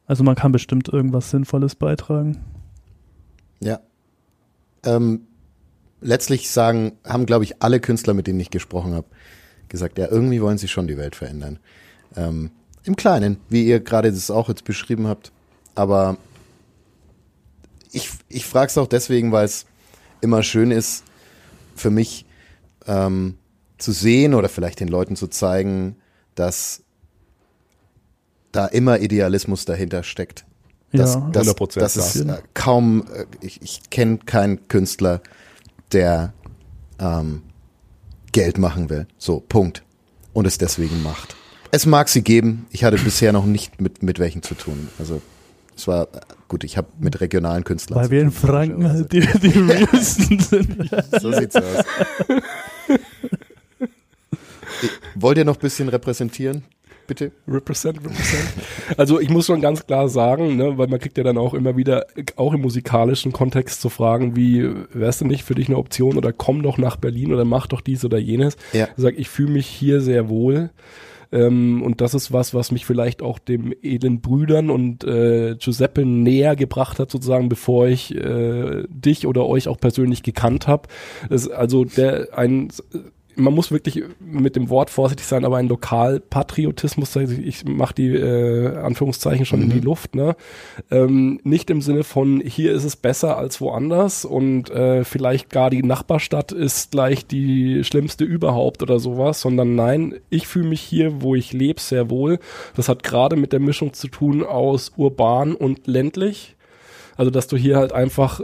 Also 0.08 0.24
man 0.24 0.36
kann 0.36 0.52
bestimmt 0.52 0.88
irgendwas 0.88 1.30
Sinnvolles 1.30 1.76
beitragen. 1.76 2.44
Ja. 3.60 3.80
Ähm, 4.84 5.22
letztlich 6.02 6.50
sagen, 6.50 6.94
haben, 7.04 7.26
glaube 7.26 7.44
ich, 7.44 7.62
alle 7.62 7.80
Künstler, 7.80 8.14
mit 8.14 8.28
denen 8.28 8.40
ich 8.40 8.52
gesprochen 8.52 8.94
habe, 8.94 9.08
gesagt, 9.70 9.98
ja, 9.98 10.08
irgendwie 10.10 10.42
wollen 10.42 10.58
sie 10.58 10.68
schon 10.68 10.88
die 10.88 10.98
Welt 10.98 11.16
verändern. 11.16 11.60
Ähm, 12.16 12.52
Im 12.84 12.96
Kleinen, 12.96 13.38
wie 13.50 13.66
ihr 13.66 13.80
gerade 13.80 14.12
das 14.12 14.30
auch 14.30 14.48
jetzt 14.48 14.64
beschrieben 14.64 15.08
habt. 15.08 15.32
Aber 15.74 16.18
ich, 17.92 18.10
ich 18.30 18.46
frage 18.46 18.68
es 18.68 18.78
auch 18.78 18.88
deswegen, 18.88 19.32
weil 19.32 19.46
es 19.46 19.66
immer 20.22 20.44
schön 20.44 20.72
ist, 20.72 21.04
für 21.76 21.90
mich 21.90 22.26
ähm, 22.88 23.38
zu 23.78 23.92
sehen 23.92 24.34
oder 24.34 24.50
vielleicht 24.50 24.80
den 24.80 24.88
Leuten 24.88 25.16
zu 25.16 25.28
zeigen, 25.28 25.98
dass 26.36 26.84
da 28.52 28.66
immer 28.68 29.00
Idealismus 29.00 29.66
dahinter 29.66 30.04
steckt. 30.04 30.46
Dass, 30.92 31.16
ja, 31.16 31.30
dass, 31.32 31.56
dass 31.56 31.96
es 31.98 32.22
äh, 32.22 32.42
kaum, 32.54 33.06
äh, 33.14 33.26
ich, 33.42 33.62
ich 33.62 33.90
kenne 33.90 34.20
keinen 34.20 34.68
Künstler, 34.70 35.22
der 35.92 36.34
ähm, 37.00 37.44
Geld 38.32 38.58
machen 38.58 38.90
will. 38.90 39.08
So, 39.18 39.42
Punkt. 39.42 39.84
Und 40.32 40.46
es 40.46 40.58
deswegen 40.58 41.04
macht. 41.04 41.36
Es 41.72 41.86
mag 41.86 42.08
sie 42.08 42.22
geben. 42.22 42.68
Ich 42.72 42.84
hatte 42.84 42.98
bisher 42.98 43.34
noch 43.34 43.46
nicht 43.46 43.82
mit, 43.82 44.04
mit 44.04 44.20
welchen 44.20 44.42
zu 44.42 44.56
tun. 44.56 44.90
Also 45.00 45.22
es 45.76 45.88
war 45.88 46.08
gut, 46.48 46.64
ich 46.64 46.78
habe 46.78 46.88
mit 47.00 47.20
regionalen 47.20 47.64
Künstlern. 47.66 48.00
Weil 48.00 48.12
wir 48.12 48.22
in 48.22 48.32
Franken 48.32 48.90
halt 48.90 49.12
die, 49.12 49.20
die 49.20 49.48
realsten 49.60 50.40
sind. 50.40 50.90
so 51.20 51.32
sieht's 51.34 51.56
aus. 51.56 51.86
Wollt 55.16 55.38
ihr 55.38 55.46
noch 55.46 55.56
ein 55.56 55.62
bisschen 55.62 55.90
repräsentieren? 55.90 56.64
Bitte. 57.08 57.32
Represent, 57.48 57.98
represent. 57.98 58.44
Also 58.98 59.20
ich 59.20 59.30
muss 59.30 59.46
schon 59.46 59.62
ganz 59.62 59.86
klar 59.86 60.10
sagen, 60.10 60.56
ne, 60.56 60.78
weil 60.78 60.88
man 60.88 61.00
kriegt 61.00 61.18
ja 61.18 61.24
dann 61.24 61.38
auch 61.38 61.54
immer 61.54 61.78
wieder, 61.78 62.08
auch 62.36 62.54
im 62.54 62.62
musikalischen 62.62 63.32
Kontext 63.32 63.82
zu 63.82 63.90
fragen, 63.90 64.36
wie, 64.36 64.68
wärst 64.92 65.22
du 65.22 65.26
nicht 65.26 65.44
für 65.44 65.56
dich 65.56 65.68
eine 65.68 65.78
Option 65.78 66.18
oder 66.18 66.34
komm 66.34 66.64
doch 66.64 66.78
nach 66.78 66.96
Berlin 66.96 67.32
oder 67.34 67.46
mach 67.46 67.68
doch 67.68 67.82
dies 67.82 68.04
oder 68.06 68.18
jenes. 68.18 68.58
Ja. 68.74 68.86
Ich 68.86 69.04
sag, 69.04 69.20
ich 69.20 69.30
fühle 69.30 69.52
mich 69.52 69.68
hier 69.68 70.02
sehr 70.02 70.30
wohl 70.30 70.72
Ähm, 71.32 71.82
und 71.84 72.02
das 72.02 72.14
ist 72.14 72.32
was, 72.32 72.54
was 72.54 72.72
mich 72.72 72.86
vielleicht 72.86 73.22
auch 73.22 73.40
dem 73.40 73.74
edlen 73.82 74.22
Brüdern 74.22 74.70
und 74.70 75.04
äh, 75.04 75.56
Giuseppe 75.60 76.06
näher 76.06 76.56
gebracht 76.56 77.00
hat, 77.00 77.12
sozusagen, 77.12 77.50
bevor 77.50 77.88
ich 77.88 78.16
äh, 78.16 78.84
dich 78.90 79.28
oder 79.28 79.46
euch 79.46 79.68
auch 79.68 79.78
persönlich 79.80 80.24
gekannt 80.24 80.68
habe. 80.68 80.88
Also 81.30 81.84
der 81.84 82.30
ein 82.38 82.70
man 83.36 83.54
muss 83.54 83.72
wirklich 83.72 84.04
mit 84.20 84.56
dem 84.56 84.70
Wort 84.70 84.90
vorsichtig 84.90 85.26
sein, 85.26 85.46
aber 85.46 85.58
ein 85.58 85.68
Lokalpatriotismus, 85.68 87.16
ich 87.16 87.66
mache 87.66 87.94
die 87.94 88.16
äh, 88.16 88.76
Anführungszeichen 88.78 89.46
schon 89.46 89.60
mhm. 89.60 89.66
in 89.66 89.72
die 89.72 89.80
mhm. 89.80 89.86
Luft, 89.86 90.16
ne? 90.16 90.36
Ähm, 90.92 91.40
nicht 91.44 91.70
im 91.70 91.82
Sinne 91.82 92.04
von 92.04 92.42
hier 92.42 92.74
ist 92.74 92.84
es 92.84 92.96
besser 92.96 93.38
als 93.38 93.62
woanders 93.62 94.26
und 94.26 94.70
äh, 94.70 95.04
vielleicht 95.04 95.50
gar 95.50 95.70
die 95.70 95.84
Nachbarstadt 95.84 96.52
ist 96.52 96.92
gleich 96.92 97.26
die 97.26 97.84
schlimmste 97.84 98.24
überhaupt 98.24 98.82
oder 98.82 99.00
sowas, 99.00 99.42
sondern 99.42 99.76
nein, 99.76 100.16
ich 100.30 100.48
fühle 100.48 100.70
mich 100.70 100.82
hier, 100.82 101.22
wo 101.22 101.36
ich 101.36 101.54
lebe, 101.54 101.80
sehr 101.80 102.10
wohl. 102.10 102.40
Das 102.76 102.90
hat 102.90 103.04
gerade 103.04 103.36
mit 103.36 103.54
der 103.54 103.60
Mischung 103.60 103.94
zu 103.94 104.08
tun 104.08 104.44
aus 104.44 104.94
urban 104.98 105.56
und 105.56 105.88
ländlich. 105.88 106.56
Also 107.18 107.32
dass 107.32 107.48
du 107.48 107.56
hier 107.58 107.78
halt 107.78 107.94
einfach 107.94 108.42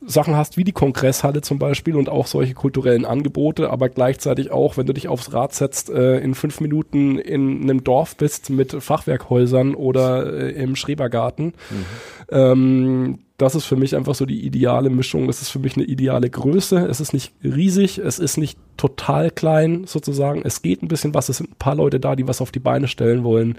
Sachen 0.00 0.36
hast 0.36 0.56
wie 0.56 0.64
die 0.64 0.72
Kongresshalle 0.72 1.40
zum 1.40 1.58
Beispiel 1.58 1.96
und 1.96 2.08
auch 2.08 2.28
solche 2.28 2.54
kulturellen 2.54 3.04
Angebote, 3.04 3.70
aber 3.70 3.88
gleichzeitig 3.88 4.52
auch, 4.52 4.76
wenn 4.76 4.86
du 4.86 4.92
dich 4.92 5.08
aufs 5.08 5.32
Rad 5.32 5.54
setzt, 5.54 5.90
äh, 5.90 6.18
in 6.18 6.34
fünf 6.34 6.60
Minuten 6.60 7.18
in 7.18 7.62
einem 7.62 7.82
Dorf 7.82 8.16
bist 8.16 8.48
mit 8.50 8.72
Fachwerkhäusern 8.72 9.74
oder 9.74 10.32
äh, 10.32 10.50
im 10.52 10.76
Schrebergarten. 10.76 11.46
Mhm. 11.46 11.84
Ähm, 12.30 13.18
das 13.38 13.54
ist 13.54 13.66
für 13.66 13.76
mich 13.76 13.94
einfach 13.94 14.16
so 14.16 14.26
die 14.26 14.44
ideale 14.44 14.90
Mischung. 14.90 15.28
Das 15.28 15.42
ist 15.42 15.50
für 15.50 15.60
mich 15.60 15.76
eine 15.76 15.84
ideale 15.84 16.28
Größe. 16.28 16.86
Es 16.86 17.00
ist 17.00 17.12
nicht 17.12 17.32
riesig, 17.42 17.98
es 17.98 18.18
ist 18.18 18.36
nicht 18.36 18.58
total 18.76 19.30
klein 19.30 19.84
sozusagen. 19.86 20.42
Es 20.44 20.60
geht 20.60 20.82
ein 20.82 20.88
bisschen 20.88 21.14
was. 21.14 21.28
Es 21.28 21.36
sind 21.36 21.50
ein 21.52 21.58
paar 21.58 21.76
Leute 21.76 22.00
da, 22.00 22.16
die 22.16 22.26
was 22.26 22.40
auf 22.40 22.50
die 22.50 22.58
Beine 22.58 22.88
stellen 22.88 23.22
wollen. 23.22 23.56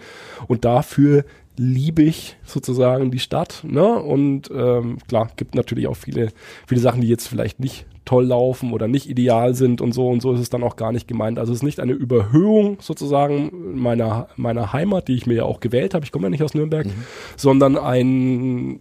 Und 0.47 0.65
dafür 0.65 1.23
liebe 1.59 2.03
ich 2.03 2.37
sozusagen 2.45 3.11
die 3.11 3.19
Stadt. 3.19 3.65
Ne? 3.67 3.85
Und 3.85 4.49
ähm, 4.49 4.97
klar, 5.09 5.29
gibt 5.35 5.55
natürlich 5.55 5.87
auch 5.87 5.97
viele, 5.97 6.31
viele 6.65 6.79
Sachen, 6.79 7.01
die 7.01 7.09
jetzt 7.09 7.27
vielleicht 7.27 7.59
nicht 7.59 7.85
toll 8.05 8.25
laufen 8.25 8.71
oder 8.71 8.87
nicht 8.87 9.09
ideal 9.09 9.53
sind 9.53 9.81
und 9.81 9.91
so 9.91 10.07
und 10.07 10.21
so 10.21 10.31
ist 10.31 10.39
es 10.39 10.49
dann 10.49 10.63
auch 10.63 10.77
gar 10.77 10.93
nicht 10.93 11.07
gemeint. 11.07 11.37
Also 11.37 11.51
es 11.51 11.59
ist 11.59 11.63
nicht 11.63 11.81
eine 11.81 11.91
Überhöhung 11.91 12.77
sozusagen 12.79 13.77
meiner, 13.77 14.29
meiner 14.37 14.71
Heimat, 14.71 15.09
die 15.09 15.15
ich 15.15 15.27
mir 15.27 15.35
ja 15.35 15.43
auch 15.43 15.59
gewählt 15.59 15.93
habe, 15.93 16.05
ich 16.05 16.13
komme 16.13 16.27
ja 16.27 16.29
nicht 16.29 16.43
aus 16.43 16.53
Nürnberg, 16.53 16.87
mhm. 16.87 17.03
sondern 17.35 17.77
ein 17.77 18.79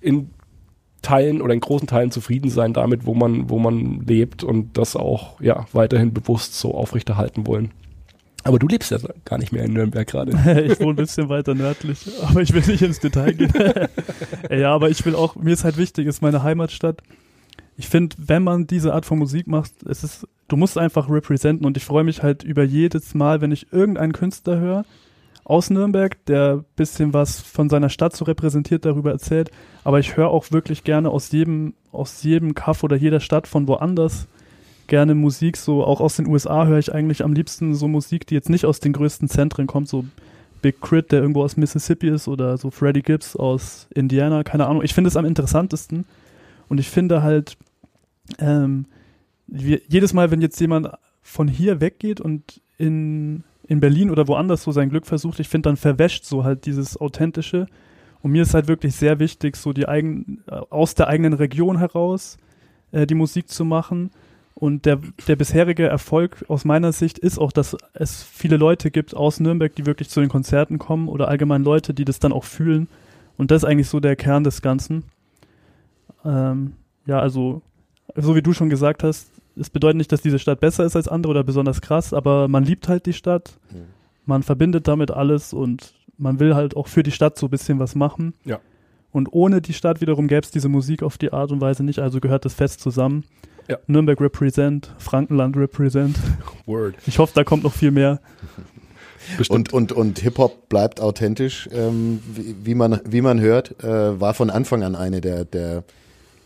in 0.00 0.30
Teilen 1.02 1.42
oder 1.42 1.52
in 1.52 1.60
großen 1.60 1.86
Teilen 1.86 2.10
zufrieden 2.10 2.48
sein 2.48 2.72
damit, 2.72 3.04
wo 3.06 3.14
man, 3.14 3.50
wo 3.50 3.58
man 3.58 4.00
lebt 4.06 4.42
und 4.42 4.78
das 4.78 4.96
auch 4.96 5.40
ja 5.40 5.66
weiterhin 5.72 6.14
bewusst 6.14 6.58
so 6.58 6.74
aufrechterhalten 6.74 7.46
wollen. 7.46 7.70
Aber 8.44 8.58
du 8.58 8.66
lebst 8.66 8.90
ja 8.90 8.98
gar 9.24 9.38
nicht 9.38 9.52
mehr 9.52 9.64
in 9.64 9.72
Nürnberg 9.72 10.06
gerade. 10.06 10.32
ich 10.66 10.80
wohne 10.80 10.90
ein 10.90 10.96
bisschen 10.96 11.28
weiter 11.28 11.54
nördlich, 11.54 11.98
aber 12.22 12.42
ich 12.42 12.52
will 12.52 12.62
nicht 12.66 12.82
ins 12.82 13.00
Detail 13.00 13.32
gehen. 13.32 13.52
ja, 14.50 14.74
aber 14.74 14.90
ich 14.90 15.04
will 15.04 15.14
auch, 15.14 15.36
mir 15.36 15.52
ist 15.52 15.64
halt 15.64 15.76
wichtig, 15.76 16.06
ist 16.06 16.22
meine 16.22 16.42
Heimatstadt. 16.42 17.02
Ich 17.76 17.88
finde, 17.88 18.16
wenn 18.18 18.42
man 18.42 18.66
diese 18.66 18.92
Art 18.92 19.06
von 19.06 19.18
Musik 19.18 19.46
macht, 19.46 19.72
es 19.88 20.04
ist, 20.04 20.26
du 20.48 20.56
musst 20.56 20.76
einfach 20.76 21.08
representen 21.08 21.66
und 21.66 21.76
ich 21.76 21.84
freue 21.84 22.04
mich 22.04 22.22
halt 22.22 22.42
über 22.42 22.64
jedes 22.64 23.14
Mal, 23.14 23.40
wenn 23.40 23.52
ich 23.52 23.72
irgendeinen 23.72 24.12
Künstler 24.12 24.58
höre 24.58 24.84
aus 25.44 25.70
Nürnberg, 25.70 26.24
der 26.26 26.64
bisschen 26.76 27.12
was 27.12 27.40
von 27.40 27.68
seiner 27.68 27.88
Stadt 27.88 28.14
so 28.14 28.24
repräsentiert, 28.24 28.84
darüber 28.84 29.10
erzählt. 29.10 29.50
Aber 29.84 29.98
ich 29.98 30.16
höre 30.16 30.28
auch 30.28 30.50
wirklich 30.52 30.84
gerne 30.84 31.10
aus 31.10 31.32
jedem, 31.32 31.74
aus 31.90 32.22
jedem 32.22 32.54
Kaff 32.54 32.84
oder 32.84 32.96
jeder 32.96 33.20
Stadt 33.20 33.46
von 33.46 33.66
woanders 33.66 34.28
gerne 34.92 35.14
Musik, 35.14 35.56
so 35.56 35.84
auch 35.84 36.02
aus 36.02 36.16
den 36.16 36.26
USA 36.26 36.66
höre 36.66 36.78
ich 36.78 36.94
eigentlich 36.94 37.24
am 37.24 37.32
liebsten 37.32 37.74
so 37.74 37.88
Musik, 37.88 38.26
die 38.26 38.34
jetzt 38.34 38.50
nicht 38.50 38.66
aus 38.66 38.78
den 38.78 38.92
größten 38.92 39.26
Zentren 39.26 39.66
kommt, 39.66 39.88
so 39.88 40.04
Big 40.60 40.82
Crit, 40.82 41.12
der 41.12 41.22
irgendwo 41.22 41.42
aus 41.42 41.56
Mississippi 41.56 42.08
ist 42.08 42.28
oder 42.28 42.58
so 42.58 42.70
Freddie 42.70 43.00
Gibbs 43.00 43.34
aus 43.34 43.88
Indiana, 43.94 44.44
keine 44.44 44.66
Ahnung. 44.66 44.82
Ich 44.82 44.92
finde 44.92 45.08
es 45.08 45.16
am 45.16 45.24
interessantesten 45.24 46.04
und 46.68 46.78
ich 46.78 46.90
finde 46.90 47.22
halt, 47.22 47.56
ähm, 48.38 48.84
wir, 49.46 49.80
jedes 49.88 50.12
Mal, 50.12 50.30
wenn 50.30 50.42
jetzt 50.42 50.60
jemand 50.60 50.90
von 51.22 51.48
hier 51.48 51.80
weggeht 51.80 52.20
und 52.20 52.60
in, 52.76 53.44
in 53.66 53.80
Berlin 53.80 54.10
oder 54.10 54.28
woanders 54.28 54.62
so 54.62 54.72
sein 54.72 54.90
Glück 54.90 55.06
versucht, 55.06 55.40
ich 55.40 55.48
finde, 55.48 55.70
dann 55.70 55.78
verwäscht 55.78 56.26
so 56.26 56.44
halt 56.44 56.66
dieses 56.66 57.00
Authentische. 57.00 57.66
Und 58.20 58.32
mir 58.32 58.42
ist 58.42 58.52
halt 58.52 58.68
wirklich 58.68 58.94
sehr 58.94 59.18
wichtig, 59.20 59.56
so 59.56 59.72
die 59.72 59.88
eigen, 59.88 60.42
aus 60.68 60.94
der 60.94 61.08
eigenen 61.08 61.32
Region 61.32 61.78
heraus 61.78 62.36
äh, 62.90 63.06
die 63.06 63.14
Musik 63.14 63.48
zu 63.48 63.64
machen 63.64 64.10
und 64.62 64.86
der, 64.86 65.00
der 65.26 65.34
bisherige 65.34 65.88
Erfolg 65.88 66.44
aus 66.46 66.64
meiner 66.64 66.92
Sicht 66.92 67.18
ist 67.18 67.36
auch, 67.36 67.50
dass 67.50 67.76
es 67.94 68.22
viele 68.22 68.56
Leute 68.56 68.92
gibt 68.92 69.12
aus 69.12 69.40
Nürnberg, 69.40 69.74
die 69.74 69.86
wirklich 69.86 70.08
zu 70.08 70.20
den 70.20 70.28
Konzerten 70.28 70.78
kommen 70.78 71.08
oder 71.08 71.26
allgemein 71.26 71.64
Leute, 71.64 71.94
die 71.94 72.04
das 72.04 72.20
dann 72.20 72.32
auch 72.32 72.44
fühlen. 72.44 72.86
Und 73.36 73.50
das 73.50 73.64
ist 73.64 73.68
eigentlich 73.68 73.88
so 73.88 73.98
der 73.98 74.14
Kern 74.14 74.44
des 74.44 74.62
Ganzen. 74.62 75.02
Ähm, 76.24 76.74
ja, 77.06 77.18
also, 77.18 77.60
so 78.14 78.36
wie 78.36 78.42
du 78.42 78.52
schon 78.52 78.70
gesagt 78.70 79.02
hast, 79.02 79.32
es 79.56 79.68
bedeutet 79.68 79.96
nicht, 79.96 80.12
dass 80.12 80.22
diese 80.22 80.38
Stadt 80.38 80.60
besser 80.60 80.84
ist 80.84 80.94
als 80.94 81.08
andere 81.08 81.32
oder 81.32 81.42
besonders 81.42 81.80
krass, 81.80 82.14
aber 82.14 82.46
man 82.46 82.62
liebt 82.62 82.86
halt 82.86 83.06
die 83.06 83.14
Stadt. 83.14 83.58
Mhm. 83.72 83.86
Man 84.26 84.44
verbindet 84.44 84.86
damit 84.86 85.10
alles 85.10 85.52
und 85.52 85.92
man 86.18 86.38
will 86.38 86.54
halt 86.54 86.76
auch 86.76 86.86
für 86.86 87.02
die 87.02 87.10
Stadt 87.10 87.36
so 87.36 87.48
ein 87.48 87.50
bisschen 87.50 87.80
was 87.80 87.96
machen. 87.96 88.34
Ja. 88.44 88.60
Und 89.10 89.32
ohne 89.32 89.60
die 89.60 89.74
Stadt 89.74 90.00
wiederum 90.00 90.28
gäbe 90.28 90.42
es 90.42 90.52
diese 90.52 90.68
Musik 90.68 91.02
auf 91.02 91.18
die 91.18 91.32
Art 91.32 91.50
und 91.50 91.60
Weise 91.60 91.82
nicht, 91.82 91.98
also 91.98 92.20
gehört 92.20 92.44
das 92.44 92.54
fest 92.54 92.80
zusammen. 92.80 93.24
Ja. 93.68 93.78
Nürnberg 93.86 94.20
represent, 94.20 94.92
Frankenland 94.98 95.56
represent. 95.56 96.16
Word. 96.66 96.94
Ich 97.06 97.18
hoffe, 97.18 97.32
da 97.34 97.44
kommt 97.44 97.62
noch 97.62 97.74
viel 97.74 97.90
mehr. 97.90 98.20
Und, 99.48 99.72
und, 99.72 99.92
und 99.92 100.18
Hip-Hop 100.18 100.68
bleibt 100.68 101.00
authentisch, 101.00 101.68
ähm, 101.72 102.20
wie, 102.34 102.56
wie, 102.64 102.74
man, 102.74 103.00
wie 103.04 103.20
man 103.20 103.40
hört, 103.40 103.82
äh, 103.82 104.20
war 104.20 104.34
von 104.34 104.50
Anfang 104.50 104.82
an 104.82 104.96
eine 104.96 105.20
der, 105.20 105.44
der 105.44 105.84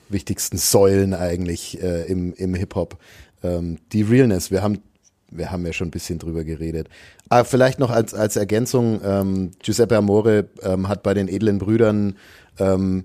wichtigsten 0.08 0.58
Säulen 0.58 1.14
eigentlich 1.14 1.82
äh, 1.82 2.02
im, 2.02 2.34
im 2.34 2.54
Hip-Hop. 2.54 2.98
Ähm, 3.42 3.78
die 3.92 4.02
Realness, 4.02 4.50
wir 4.50 4.62
haben, 4.62 4.82
wir 5.30 5.50
haben 5.50 5.64
ja 5.66 5.72
schon 5.72 5.88
ein 5.88 5.92
bisschen 5.92 6.18
drüber 6.18 6.44
geredet. 6.44 6.88
Ah, 7.28 7.44
vielleicht 7.44 7.78
noch 7.78 7.90
als, 7.90 8.14
als 8.14 8.36
Ergänzung, 8.36 9.00
ähm, 9.02 9.50
Giuseppe 9.62 9.96
Amore 9.96 10.48
ähm, 10.62 10.88
hat 10.88 11.02
bei 11.02 11.14
den 11.14 11.28
edlen 11.28 11.58
Brüdern 11.58 12.16
ähm, 12.58 13.04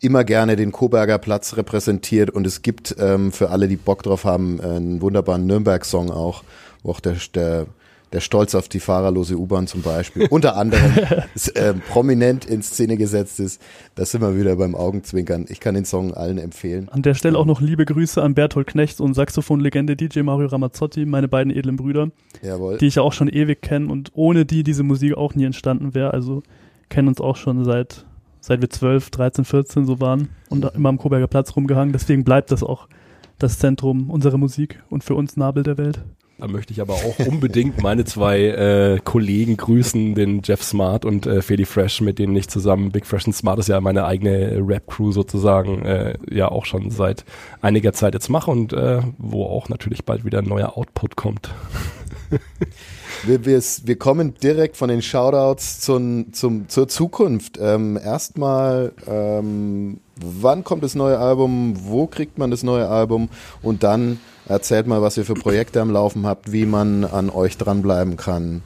immer 0.00 0.24
gerne 0.24 0.56
den 0.56 0.72
Koberger 0.72 1.18
Platz 1.18 1.56
repräsentiert 1.56 2.30
und 2.30 2.46
es 2.46 2.62
gibt 2.62 2.96
ähm, 2.98 3.32
für 3.32 3.50
alle, 3.50 3.68
die 3.68 3.76
Bock 3.76 4.02
drauf 4.02 4.24
haben, 4.24 4.60
einen 4.60 5.00
wunderbaren 5.00 5.46
Nürnberg-Song 5.46 6.10
auch, 6.10 6.44
wo 6.82 6.90
auch 6.90 7.00
der, 7.00 7.16
der, 7.34 7.66
der 8.12 8.20
Stolz 8.20 8.54
auf 8.54 8.68
die 8.68 8.78
fahrerlose 8.78 9.36
U-Bahn 9.36 9.66
zum 9.66 9.80
Beispiel 9.80 10.26
unter 10.30 10.56
anderem 10.56 10.92
ist, 11.34 11.56
äh, 11.56 11.72
prominent 11.74 12.44
in 12.44 12.62
Szene 12.62 12.98
gesetzt 12.98 13.40
ist. 13.40 13.60
Da 13.94 14.04
sind 14.04 14.20
wir 14.20 14.38
wieder 14.38 14.56
beim 14.56 14.74
Augenzwinkern. 14.74 15.46
Ich 15.48 15.60
kann 15.60 15.74
den 15.74 15.86
Song 15.86 16.12
allen 16.12 16.36
empfehlen. 16.36 16.90
An 16.90 17.02
der 17.02 17.14
Stelle 17.14 17.38
auch 17.38 17.46
noch 17.46 17.62
liebe 17.62 17.86
Grüße 17.86 18.22
an 18.22 18.34
Berthold 18.34 18.66
Knecht 18.66 19.00
und 19.00 19.14
Saxophonlegende 19.14 19.96
DJ 19.96 20.20
Mario 20.20 20.48
Ramazzotti, 20.48 21.06
meine 21.06 21.28
beiden 21.28 21.50
edlen 21.50 21.76
Brüder, 21.76 22.10
Jawohl. 22.42 22.76
die 22.76 22.86
ich 22.86 22.96
ja 22.96 23.02
auch 23.02 23.14
schon 23.14 23.28
ewig 23.28 23.62
kenne 23.62 23.90
und 23.90 24.10
ohne 24.14 24.44
die 24.44 24.62
diese 24.62 24.82
Musik 24.82 25.16
auch 25.16 25.34
nie 25.34 25.44
entstanden 25.44 25.94
wäre. 25.94 26.12
Also 26.12 26.42
kennen 26.90 27.08
uns 27.08 27.20
auch 27.20 27.36
schon 27.36 27.64
seit 27.64 28.04
seit 28.46 28.60
wir 28.60 28.70
12, 28.70 29.10
13, 29.10 29.44
14 29.44 29.86
so 29.86 30.00
waren 30.00 30.28
und 30.50 30.64
immer 30.64 30.88
am 30.88 30.98
Koberger 30.98 31.26
Platz 31.26 31.56
rumgehangen. 31.56 31.92
Deswegen 31.92 32.22
bleibt 32.22 32.52
das 32.52 32.62
auch 32.62 32.86
das 33.38 33.58
Zentrum 33.58 34.08
unserer 34.08 34.38
Musik 34.38 34.82
und 34.88 35.02
für 35.02 35.16
uns 35.16 35.36
Nabel 35.36 35.64
der 35.64 35.78
Welt. 35.78 36.04
Da 36.38 36.46
möchte 36.46 36.72
ich 36.72 36.80
aber 36.80 36.92
auch 36.92 37.18
unbedingt 37.26 37.82
meine 37.82 38.04
zwei 38.04 38.40
äh, 38.42 39.00
Kollegen 39.02 39.56
grüßen, 39.56 40.14
den 40.14 40.42
Jeff 40.44 40.62
Smart 40.62 41.04
und 41.04 41.26
äh, 41.26 41.42
Feli 41.42 41.64
Fresh, 41.64 42.02
mit 42.02 42.20
denen 42.20 42.36
ich 42.36 42.46
zusammen, 42.48 42.92
Big 42.92 43.06
Fresh 43.06 43.26
and 43.26 43.34
Smart 43.34 43.58
ist 43.58 43.68
ja 43.68 43.80
meine 43.80 44.04
eigene 44.04 44.62
Rap-Crew 44.64 45.10
sozusagen, 45.10 45.84
äh, 45.84 46.14
ja 46.30 46.48
auch 46.48 46.66
schon 46.66 46.90
seit 46.90 47.24
einiger 47.62 47.94
Zeit 47.94 48.14
jetzt 48.14 48.28
mache 48.28 48.50
und 48.50 48.72
äh, 48.72 49.00
wo 49.18 49.44
auch 49.44 49.68
natürlich 49.68 50.04
bald 50.04 50.24
wieder 50.24 50.38
ein 50.38 50.48
neuer 50.48 50.76
Output 50.76 51.16
kommt. 51.16 51.50
Wir, 53.24 53.44
wir, 53.44 53.60
wir 53.60 53.98
kommen 53.98 54.34
direkt 54.34 54.76
von 54.76 54.88
den 54.88 55.02
Shoutouts 55.02 55.80
zum, 55.80 56.32
zum, 56.32 56.68
zur 56.68 56.86
Zukunft. 56.86 57.58
Ähm, 57.60 57.98
erstmal, 58.02 58.92
ähm, 59.08 60.00
wann 60.20 60.64
kommt 60.64 60.84
das 60.84 60.94
neue 60.94 61.18
Album? 61.18 61.74
Wo 61.84 62.06
kriegt 62.06 62.38
man 62.38 62.50
das 62.50 62.62
neue 62.62 62.88
Album? 62.88 63.28
Und 63.62 63.82
dann 63.82 64.20
erzählt 64.46 64.86
mal, 64.86 65.02
was 65.02 65.16
ihr 65.16 65.24
für 65.24 65.34
Projekte 65.34 65.80
am 65.80 65.90
Laufen 65.90 66.26
habt, 66.26 66.52
wie 66.52 66.66
man 66.66 67.04
an 67.04 67.30
euch 67.30 67.56
dranbleiben 67.56 68.16
kann, 68.16 68.62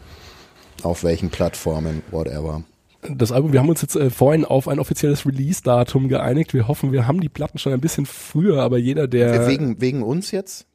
auf 0.82 1.04
welchen 1.04 1.30
Plattformen, 1.30 2.02
whatever 2.10 2.62
das 3.02 3.32
Album, 3.32 3.54
wir 3.54 3.60
haben 3.60 3.68
uns 3.70 3.80
jetzt 3.80 3.96
äh, 3.96 4.10
vorhin 4.10 4.44
auf 4.44 4.68
ein 4.68 4.78
offizielles 4.78 5.24
Release-Datum 5.24 6.08
geeinigt. 6.08 6.52
Wir 6.52 6.68
hoffen, 6.68 6.92
wir 6.92 7.06
haben 7.06 7.22
die 7.22 7.30
Platten 7.30 7.56
schon 7.58 7.72
ein 7.72 7.80
bisschen 7.80 8.04
früher, 8.04 8.60
aber 8.62 8.76
jeder, 8.76 9.08
der. 9.08 9.46
Wegen, 9.48 9.80
wegen 9.80 10.02
uns 10.02 10.32
jetzt? 10.32 10.66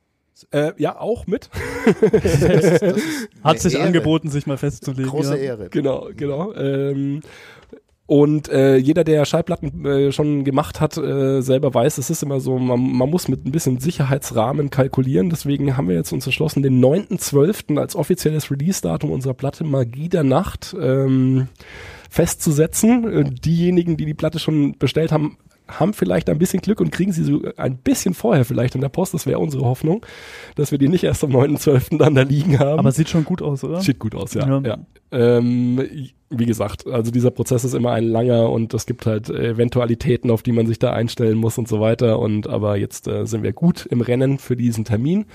Äh, 0.51 0.73
ja, 0.77 0.99
auch 0.99 1.27
mit. 1.27 1.49
das 2.01 2.23
ist, 2.41 2.81
das 2.81 2.97
ist 2.97 3.29
Hat 3.43 3.59
sich 3.59 3.75
Ehre. 3.75 3.85
angeboten, 3.85 4.29
sich 4.29 4.47
mal 4.47 4.57
festzulegen. 4.57 5.09
Große 5.09 5.37
ja. 5.37 5.43
Ehre. 5.43 5.69
Genau, 5.69 6.09
genau. 6.15 6.53
Ähm, 6.53 7.21
Und 8.07 8.49
äh, 8.49 8.75
jeder, 8.75 9.03
der 9.03 9.25
Schallplatten 9.25 9.83
äh, 9.85 10.11
schon 10.11 10.43
gemacht 10.43 10.79
hat, 10.79 10.95
äh, 10.97 11.41
selber 11.41 11.73
weiß, 11.73 11.97
es 11.97 12.11
ist 12.11 12.21
immer 12.21 12.39
so, 12.39 12.59
man, 12.59 12.79
man 12.79 13.09
muss 13.09 13.27
mit 13.27 13.45
ein 13.45 13.51
bisschen 13.51 13.79
Sicherheitsrahmen 13.79 14.69
kalkulieren. 14.69 15.29
Deswegen 15.31 15.75
haben 15.75 15.87
wir 15.89 15.95
jetzt 15.95 16.11
uns 16.11 16.25
entschlossen, 16.25 16.61
den 16.61 16.83
9.12. 16.83 17.79
als 17.79 17.95
offizielles 17.95 18.51
Release-Datum 18.51 19.09
unserer 19.09 19.33
Platte 19.33 19.63
Magie 19.63 20.09
der 20.09 20.23
Nacht 20.23 20.75
ähm, 20.79 21.47
festzusetzen. 22.11 23.11
Äh, 23.11 23.23
diejenigen, 23.31 23.97
die 23.97 24.05
die 24.05 24.13
Platte 24.13 24.37
schon 24.37 24.77
bestellt 24.77 25.11
haben, 25.11 25.37
haben 25.67 25.93
vielleicht 25.93 26.29
ein 26.29 26.37
bisschen 26.37 26.61
Glück 26.61 26.79
und 26.79 26.91
kriegen 26.91 27.11
sie 27.11 27.23
so 27.23 27.41
ein 27.57 27.77
bisschen 27.77 28.13
vorher 28.13 28.45
vielleicht 28.45 28.75
in 28.75 28.81
der 28.81 28.89
Post. 28.89 29.13
Das 29.13 29.25
wäre 29.25 29.39
unsere 29.39 29.65
Hoffnung, 29.65 30.05
dass 30.55 30.71
wir 30.71 30.77
die 30.77 30.87
nicht 30.87 31.03
erst 31.03 31.23
am 31.23 31.31
9.12. 31.31 31.97
dann 31.97 32.15
da 32.15 32.21
liegen 32.21 32.59
haben. 32.59 32.79
Aber 32.79 32.91
sieht 32.91 33.09
schon 33.09 33.25
gut 33.25 33.41
aus, 33.41 33.63
oder? 33.63 33.81
Sieht 33.81 33.99
gut 33.99 34.15
aus, 34.15 34.33
ja. 34.33 34.47
ja. 34.47 34.61
ja. 34.61 34.77
Ähm, 35.11 35.81
wie 36.29 36.45
gesagt, 36.45 36.87
also 36.87 37.11
dieser 37.11 37.31
Prozess 37.31 37.63
ist 37.63 37.73
immer 37.73 37.91
ein 37.91 38.07
langer 38.07 38.49
und 38.49 38.73
es 38.73 38.85
gibt 38.85 39.05
halt 39.05 39.29
Eventualitäten, 39.29 40.31
auf 40.31 40.43
die 40.43 40.51
man 40.51 40.67
sich 40.67 40.79
da 40.79 40.91
einstellen 40.91 41.37
muss 41.37 41.57
und 41.57 41.67
so 41.67 41.79
weiter. 41.79 42.19
Und 42.19 42.47
aber 42.47 42.77
jetzt 42.77 43.07
äh, 43.07 43.25
sind 43.25 43.43
wir 43.43 43.53
gut 43.53 43.85
im 43.85 44.01
Rennen 44.01 44.37
für 44.37 44.55
diesen 44.55 44.85
Termin. 44.85 45.25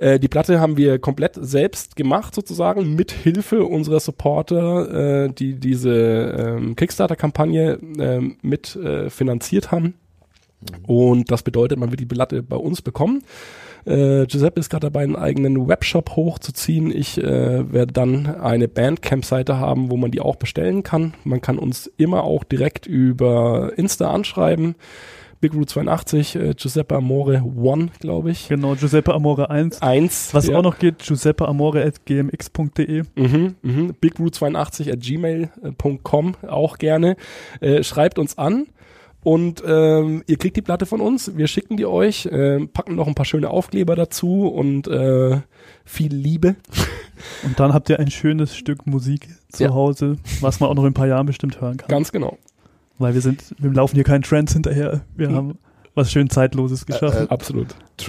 Äh, 0.00 0.18
die 0.18 0.28
Platte 0.28 0.60
haben 0.60 0.76
wir 0.76 0.98
komplett 0.98 1.36
selbst 1.40 1.94
gemacht, 1.94 2.34
sozusagen, 2.34 2.96
mit 2.96 3.12
Hilfe 3.12 3.64
unserer 3.64 4.00
Supporter, 4.00 5.26
äh, 5.26 5.32
die 5.32 5.54
diese 5.54 5.92
ähm, 5.92 6.74
Kickstarter-Kampagne 6.74 7.78
äh, 7.98 8.20
mit 8.42 8.78
finanziert 9.08 9.70
haben. 9.70 9.94
Und 10.86 11.30
das 11.30 11.42
bedeutet, 11.42 11.78
man 11.78 11.90
wird 11.90 12.00
die 12.00 12.06
Platte 12.06 12.42
bei 12.42 12.56
uns 12.56 12.82
bekommen. 12.82 13.22
Äh, 13.86 14.26
Giuseppe 14.26 14.60
ist 14.60 14.68
gerade 14.68 14.86
dabei, 14.86 15.02
einen 15.02 15.16
eigenen 15.16 15.68
Webshop 15.68 16.16
hochzuziehen. 16.16 16.94
Ich 16.94 17.18
äh, 17.18 17.72
werde 17.72 17.92
dann 17.92 18.26
eine 18.26 18.68
Bandcamp-Seite 18.68 19.58
haben, 19.58 19.90
wo 19.90 19.96
man 19.96 20.10
die 20.10 20.20
auch 20.20 20.36
bestellen 20.36 20.82
kann. 20.82 21.14
Man 21.24 21.40
kann 21.40 21.58
uns 21.58 21.90
immer 21.96 22.24
auch 22.24 22.44
direkt 22.44 22.86
über 22.86 23.72
Insta 23.76 24.10
anschreiben. 24.10 24.74
Big 25.40 25.54
Root 25.54 25.70
82, 25.70 26.36
äh, 26.36 26.54
Giuseppe 26.54 26.96
Amore 26.96 27.42
1, 27.42 27.98
glaube 27.98 28.30
ich. 28.30 28.48
Genau, 28.48 28.74
Giuseppe 28.74 29.14
Amore 29.14 29.50
1. 29.50 29.80
1. 29.80 30.34
Was 30.34 30.46
ja. 30.46 30.58
auch 30.58 30.62
noch 30.62 30.78
geht, 30.78 30.98
Giuseppe 30.98 31.48
Amore 31.48 31.82
at 31.84 32.04
gmx.de. 32.04 33.04
Mhm, 33.14 33.54
mhm. 33.62 33.94
Big 34.00 34.18
Root 34.18 34.34
82 34.34 34.92
at 34.92 35.00
gmail.com 35.00 36.34
auch 36.46 36.78
gerne. 36.78 37.16
Äh, 37.60 37.82
schreibt 37.82 38.18
uns 38.18 38.36
an. 38.36 38.66
Und 39.22 39.62
ähm, 39.66 40.22
ihr 40.26 40.38
kriegt 40.38 40.56
die 40.56 40.62
Platte 40.62 40.86
von 40.86 41.02
uns, 41.02 41.36
wir 41.36 41.46
schicken 41.46 41.76
die 41.76 41.84
euch, 41.84 42.24
äh, 42.26 42.66
packen 42.66 42.94
noch 42.94 43.06
ein 43.06 43.14
paar 43.14 43.26
schöne 43.26 43.50
Aufkleber 43.50 43.94
dazu 43.94 44.48
und 44.48 44.88
äh, 44.88 45.40
viel 45.84 46.14
Liebe. 46.14 46.56
Und 47.44 47.60
dann 47.60 47.74
habt 47.74 47.90
ihr 47.90 47.98
ein 47.98 48.10
schönes 48.10 48.56
Stück 48.56 48.86
Musik 48.86 49.28
zu 49.50 49.64
ja. 49.64 49.74
Hause, 49.74 50.16
was 50.40 50.60
man 50.60 50.70
auch 50.70 50.74
noch 50.74 50.84
in 50.84 50.90
ein 50.90 50.94
paar 50.94 51.06
Jahren 51.06 51.26
bestimmt 51.26 51.60
hören 51.60 51.76
kann. 51.76 51.88
Ganz 51.88 52.12
genau. 52.12 52.38
Weil 53.00 53.14
wir 53.14 53.22
sind, 53.22 53.42
wir 53.58 53.72
laufen 53.72 53.94
hier 53.94 54.04
keinen 54.04 54.22
Trends 54.22 54.52
hinterher. 54.52 55.00
Wir 55.16 55.28
hm. 55.28 55.34
haben 55.34 55.58
was 55.94 56.12
schön 56.12 56.30
Zeitloses 56.30 56.86
geschaffen. 56.86 57.22
Äh, 57.22 57.24
äh, 57.24 57.28
Absolut. 57.28 57.68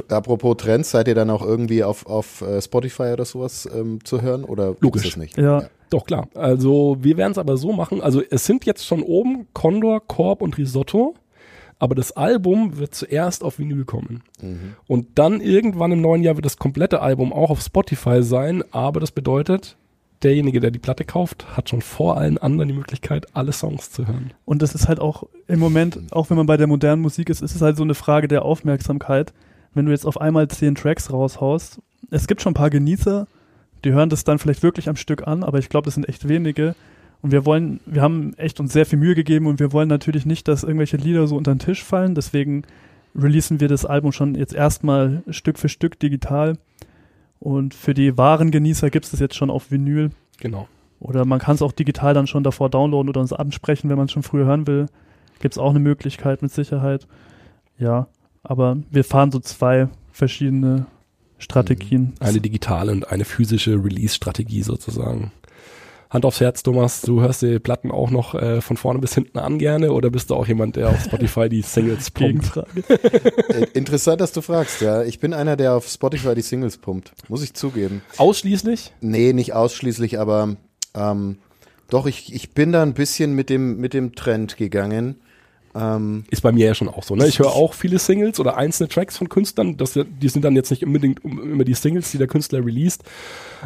Apropos 0.10 0.58
Trends, 0.58 0.92
seid 0.92 1.08
ihr 1.08 1.16
dann 1.16 1.30
auch 1.30 1.42
irgendwie 1.42 1.84
auf, 1.84 2.06
auf 2.06 2.42
uh, 2.42 2.62
Spotify 2.62 3.14
oder 3.14 3.26
sowas 3.26 3.68
ähm, 3.74 4.04
zu 4.04 4.22
hören 4.22 4.44
oder 4.44 4.76
Logisch. 4.82 5.06
ist 5.06 5.18
nicht? 5.18 5.38
Ja. 5.38 5.62
ja. 5.62 5.68
Doch, 5.90 6.06
klar. 6.06 6.28
Also 6.36 6.98
wir 7.00 7.18
werden 7.18 7.32
es 7.32 7.38
aber 7.38 7.58
so 7.58 7.72
machen. 7.72 8.02
Also 8.02 8.22
es 8.30 8.46
sind 8.46 8.66
jetzt 8.66 8.86
schon 8.86 9.02
oben 9.02 9.48
Condor, 9.54 10.02
Korb 10.06 10.42
und 10.42 10.58
Risotto. 10.58 11.16
Aber 11.80 11.96
das 11.96 12.12
Album 12.12 12.78
wird 12.78 12.94
zuerst 12.94 13.44
auf 13.44 13.58
Vinyl 13.58 13.86
kommen. 13.86 14.22
Mhm. 14.40 14.76
Und 14.88 15.08
dann 15.16 15.42
irgendwann 15.42 15.92
im 15.92 16.02
neuen 16.02 16.22
Jahr 16.22 16.36
wird 16.36 16.46
das 16.46 16.58
komplette 16.58 17.02
Album 17.02 17.34
auch 17.34 17.50
auf 17.50 17.62
Spotify 17.62 18.22
sein. 18.22 18.64
Aber 18.72 19.00
das 19.00 19.12
bedeutet, 19.12 19.78
derjenige, 20.24 20.60
der 20.60 20.72
die 20.72 20.80
Platte 20.80 21.06
kauft, 21.06 21.58
hat 21.58 21.70
schon 21.70 21.82
vor 21.82 22.18
allen 22.18 22.38
anderen 22.38 22.70
die 22.70 22.76
Möglichkeit, 22.76 23.28
alle 23.36 23.52
Songs 23.52 23.92
zu 23.92 24.08
hören. 24.08 24.32
Und 24.46 24.62
das 24.62 24.76
ist 24.76 24.88
halt 24.88 25.00
auch 25.00 25.24
im 25.48 25.60
Moment, 25.60 26.00
auch 26.12 26.30
wenn 26.30 26.38
man 26.38 26.46
bei 26.46 26.58
der 26.58 26.68
modernen 26.68 27.02
Musik 27.02 27.30
ist, 27.30 27.42
ist 27.42 27.56
es 27.56 27.62
halt 27.62 27.78
so 27.78 27.84
eine 27.84 27.96
Frage 27.96 28.28
der 28.28 28.44
Aufmerksamkeit. 28.44 29.34
Wenn 29.74 29.86
du 29.86 29.92
jetzt 29.92 30.06
auf 30.06 30.20
einmal 30.20 30.48
zehn 30.48 30.76
Tracks 30.76 31.12
raushaust, 31.12 31.80
es 32.10 32.28
gibt 32.28 32.42
schon 32.42 32.52
ein 32.52 32.56
paar 32.56 32.70
Genießer, 32.70 33.28
die 33.84 33.92
hören 33.94 34.10
das 34.10 34.24
dann 34.24 34.40
vielleicht 34.40 34.64
wirklich 34.64 34.90
am 34.90 34.96
Stück 34.96 35.28
an, 35.28 35.44
aber 35.44 35.60
ich 35.60 35.70
glaube, 35.70 35.86
das 35.86 35.96
sind 35.96 36.08
echt 36.08 36.28
wenige. 36.28 36.76
Und 37.22 37.32
wir 37.32 37.46
wollen, 37.46 37.80
wir 37.86 38.02
haben 38.02 38.34
echt 38.38 38.60
uns 38.60 38.74
sehr 38.74 38.86
viel 38.86 39.00
Mühe 39.00 39.16
gegeben 39.16 39.48
und 39.48 39.60
wir 39.60 39.72
wollen 39.72 39.90
natürlich 39.90 40.26
nicht, 40.26 40.48
dass 40.48 40.64
irgendwelche 40.64 40.98
Lieder 40.98 41.28
so 41.28 41.36
unter 41.36 41.54
den 41.54 41.60
Tisch 41.60 41.84
fallen. 41.84 42.16
Deswegen 42.16 42.64
releasen 43.16 43.60
wir 43.60 43.68
das 43.68 43.86
Album 43.86 44.12
schon 44.12 44.36
jetzt 44.36 44.54
erstmal 44.54 45.24
Stück 45.30 45.60
für 45.60 45.70
Stück 45.70 46.00
digital. 46.00 46.58
Und 47.42 47.74
für 47.74 47.96
die 47.96 48.20
wahren 48.20 48.52
Genießer 48.52 48.92
gibt 48.92 49.06
es 49.06 49.12
das 49.12 49.20
jetzt 49.20 49.36
schon 49.36 49.50
auf 49.50 49.72
Vinyl. 49.72 50.12
Genau. 50.40 50.68
Oder 51.00 51.26
man 51.26 51.40
kann 51.40 51.56
es 51.56 51.64
auch 51.64 51.72
digital 51.72 52.14
dann 52.14 52.28
schon 52.28 52.44
davor 52.44 52.70
downloaden 52.70 53.10
oder 53.10 53.20
uns 53.20 53.34
ansprechen, 53.34 53.90
wenn 53.90 53.98
man 53.98 54.06
es 54.06 54.12
schon 54.12 54.22
früher 54.22 54.46
hören 54.46 54.68
will. 54.68 54.86
Gibt 55.40 55.56
es 55.56 55.58
auch 55.58 55.72
eine 55.72 55.80
Möglichkeit 55.80 56.44
mit 56.44 56.52
Sicherheit. 56.52 57.08
Ja, 57.80 58.08
aber 58.44 58.78
wir 58.92 59.04
fahren 59.04 59.32
so 59.32 59.40
zwei 59.40 59.90
verschiedene 60.12 60.86
Strategien. 61.40 62.14
Eine 62.20 62.42
digitale 62.42 62.92
und 62.92 63.12
eine 63.12 63.26
physische 63.26 63.84
Release-Strategie 63.84 64.62
sozusagen. 64.62 65.32
Hand 66.12 66.26
aufs 66.26 66.42
Herz, 66.42 66.62
Thomas, 66.62 67.00
du 67.02 67.22
hörst 67.22 67.42
die 67.42 67.58
Platten 67.60 67.90
auch 67.90 68.12
noch 68.12 68.36
äh, 68.36 68.60
von 68.60 68.76
vorne 68.76 69.00
bis 69.00 69.14
hinten 69.14 69.40
an 69.40 69.58
gerne 69.60 69.94
oder 69.94 70.10
bist 70.10 70.30
du 70.30 70.36
auch 70.36 70.46
jemand, 70.46 70.76
der 70.76 70.90
auf 70.90 71.02
Spotify 71.02 71.48
die 71.48 71.62
Singles 71.62 72.12
pumpt? 72.12 72.52
Interessant, 73.74 74.20
dass 74.20 74.34
du 74.34 74.42
fragst, 74.42 74.82
ja. 74.82 75.04
Ich 75.04 75.22
bin 75.22 75.34
einer, 75.34 75.56
der 75.56 75.74
auf 75.74 75.88
Spotify 75.88 76.36
die 76.36 76.42
Singles 76.42 76.78
pumpt, 76.78 77.14
muss 77.30 77.42
ich 77.44 77.54
zugeben. 77.54 78.02
Ausschließlich? 78.18 78.92
Nee, 79.00 79.32
nicht 79.32 79.54
ausschließlich, 79.54 80.20
aber 80.20 80.58
ähm, 80.94 81.38
doch, 81.90 82.06
ich, 82.06 82.36
ich 82.36 82.52
bin 82.52 82.74
da 82.74 82.84
ein 82.84 82.94
bisschen 82.94 83.34
mit 83.34 83.50
dem, 83.50 83.78
mit 83.78 83.94
dem 83.94 84.14
Trend 84.14 84.58
gegangen. 84.58 85.16
Ähm, 85.74 86.26
ist 86.30 86.42
bei 86.42 86.52
mir 86.52 86.66
ja 86.66 86.76
schon 86.76 86.90
auch 86.90 87.04
so. 87.04 87.16
Ne? 87.16 87.28
Ich 87.28 87.40
höre 87.40 87.52
auch 87.52 87.74
viele 87.74 87.98
Singles 87.98 88.40
oder 88.40 88.58
einzelne 88.58 88.90
Tracks 88.90 89.18
von 89.18 89.30
Künstlern. 89.30 89.78
Das, 89.78 89.94
die 89.94 90.30
sind 90.30 90.44
dann 90.44 90.56
jetzt 90.56 90.70
nicht 90.70 90.86
unbedingt 90.86 91.24
immer 91.24 91.64
die 91.64 91.74
Singles, 91.74 92.12
die 92.12 92.18
der 92.18 92.28
Künstler 92.28 92.66
released. 92.66 93.04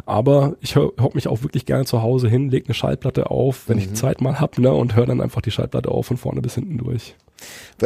Aber 0.06 0.56
ich 0.62 0.76
höre 0.76 0.92
hör 0.98 1.10
mich 1.14 1.28
auch 1.28 1.42
wirklich 1.42 1.66
gerne 1.66 1.86
zu 1.86 2.02
Hause 2.02 2.30
hin, 2.30 2.50
lege 2.50 2.68
eine 2.68 2.74
Schallplatte 2.76 3.32
auf, 3.32 3.68
wenn 3.68 3.78
mhm. 3.78 3.84
ich 3.84 3.94
Zeit 3.96 4.22
mal 4.22 4.40
hab, 4.40 4.60
ne, 4.60 4.72
und 4.72 4.96
höre 4.96 5.08
dann 5.08 5.22
einfach 5.22 5.42
die 5.42 5.52
Schallplatte 5.52 5.90
auf 5.90 6.06
von 6.06 6.18
vorne 6.18 6.42
bis 6.42 6.56
hinten 6.56 6.78
durch. 6.78 7.16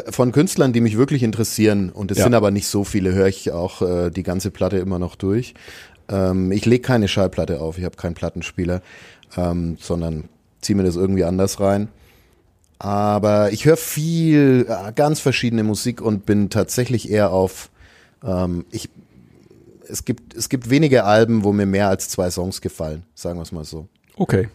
Von 0.10 0.32
Künstlern, 0.32 0.74
die 0.74 0.82
mich 0.82 0.98
wirklich 0.98 1.24
interessieren, 1.24 1.90
und 1.90 2.12
es 2.12 2.18
ja. 2.18 2.26
sind 2.26 2.34
aber 2.34 2.52
nicht 2.52 2.68
so 2.68 2.84
viele, 2.84 3.14
höre 3.14 3.28
ich 3.28 3.52
auch 3.52 3.82
äh, 3.82 4.10
die 4.10 4.24
ganze 4.24 4.52
Platte 4.52 4.78
immer 4.78 5.00
noch 5.00 5.16
durch. 5.16 5.54
Ähm, 6.10 6.52
ich 6.52 6.66
lege 6.66 6.82
keine 6.82 7.08
Schallplatte 7.08 7.60
auf, 7.60 7.78
ich 7.78 7.86
habe 7.86 7.96
keinen 7.96 8.16
Plattenspieler, 8.16 8.82
ähm, 9.38 9.78
sondern 9.80 10.26
ziehe 10.62 10.76
mir 10.76 10.84
das 10.84 10.96
irgendwie 10.96 11.24
anders 11.24 11.60
rein. 11.60 11.90
Aber 12.80 13.52
ich 13.52 13.66
höre 13.66 13.78
viel, 13.78 14.66
äh, 14.70 14.94
ganz 14.94 15.20
verschiedene 15.20 15.64
Musik 15.64 16.02
und 16.02 16.26
bin 16.26 16.50
tatsächlich 16.50 17.12
eher 17.12 17.32
auf, 17.32 17.70
ähm, 18.24 18.66
ich, 18.72 18.90
es 19.88 20.06
gibt, 20.06 20.34
es 20.34 20.48
gibt 20.48 20.70
wenige 20.70 21.04
Alben, 21.04 21.44
wo 21.44 21.52
mir 21.52 21.66
mehr 21.66 21.90
als 21.90 22.08
zwei 22.08 22.32
Songs 22.32 22.62
gefallen, 22.62 23.04
sagen 23.14 23.38
wir 23.38 23.44
es 23.44 23.52
mal 23.52 23.66
so. 23.66 23.90
Okay. 24.16 24.48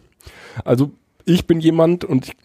Also 0.64 0.90
ich 1.26 1.46
bin 1.46 1.60
jemand 1.60 2.04
und 2.04 2.26
ich 2.26 2.36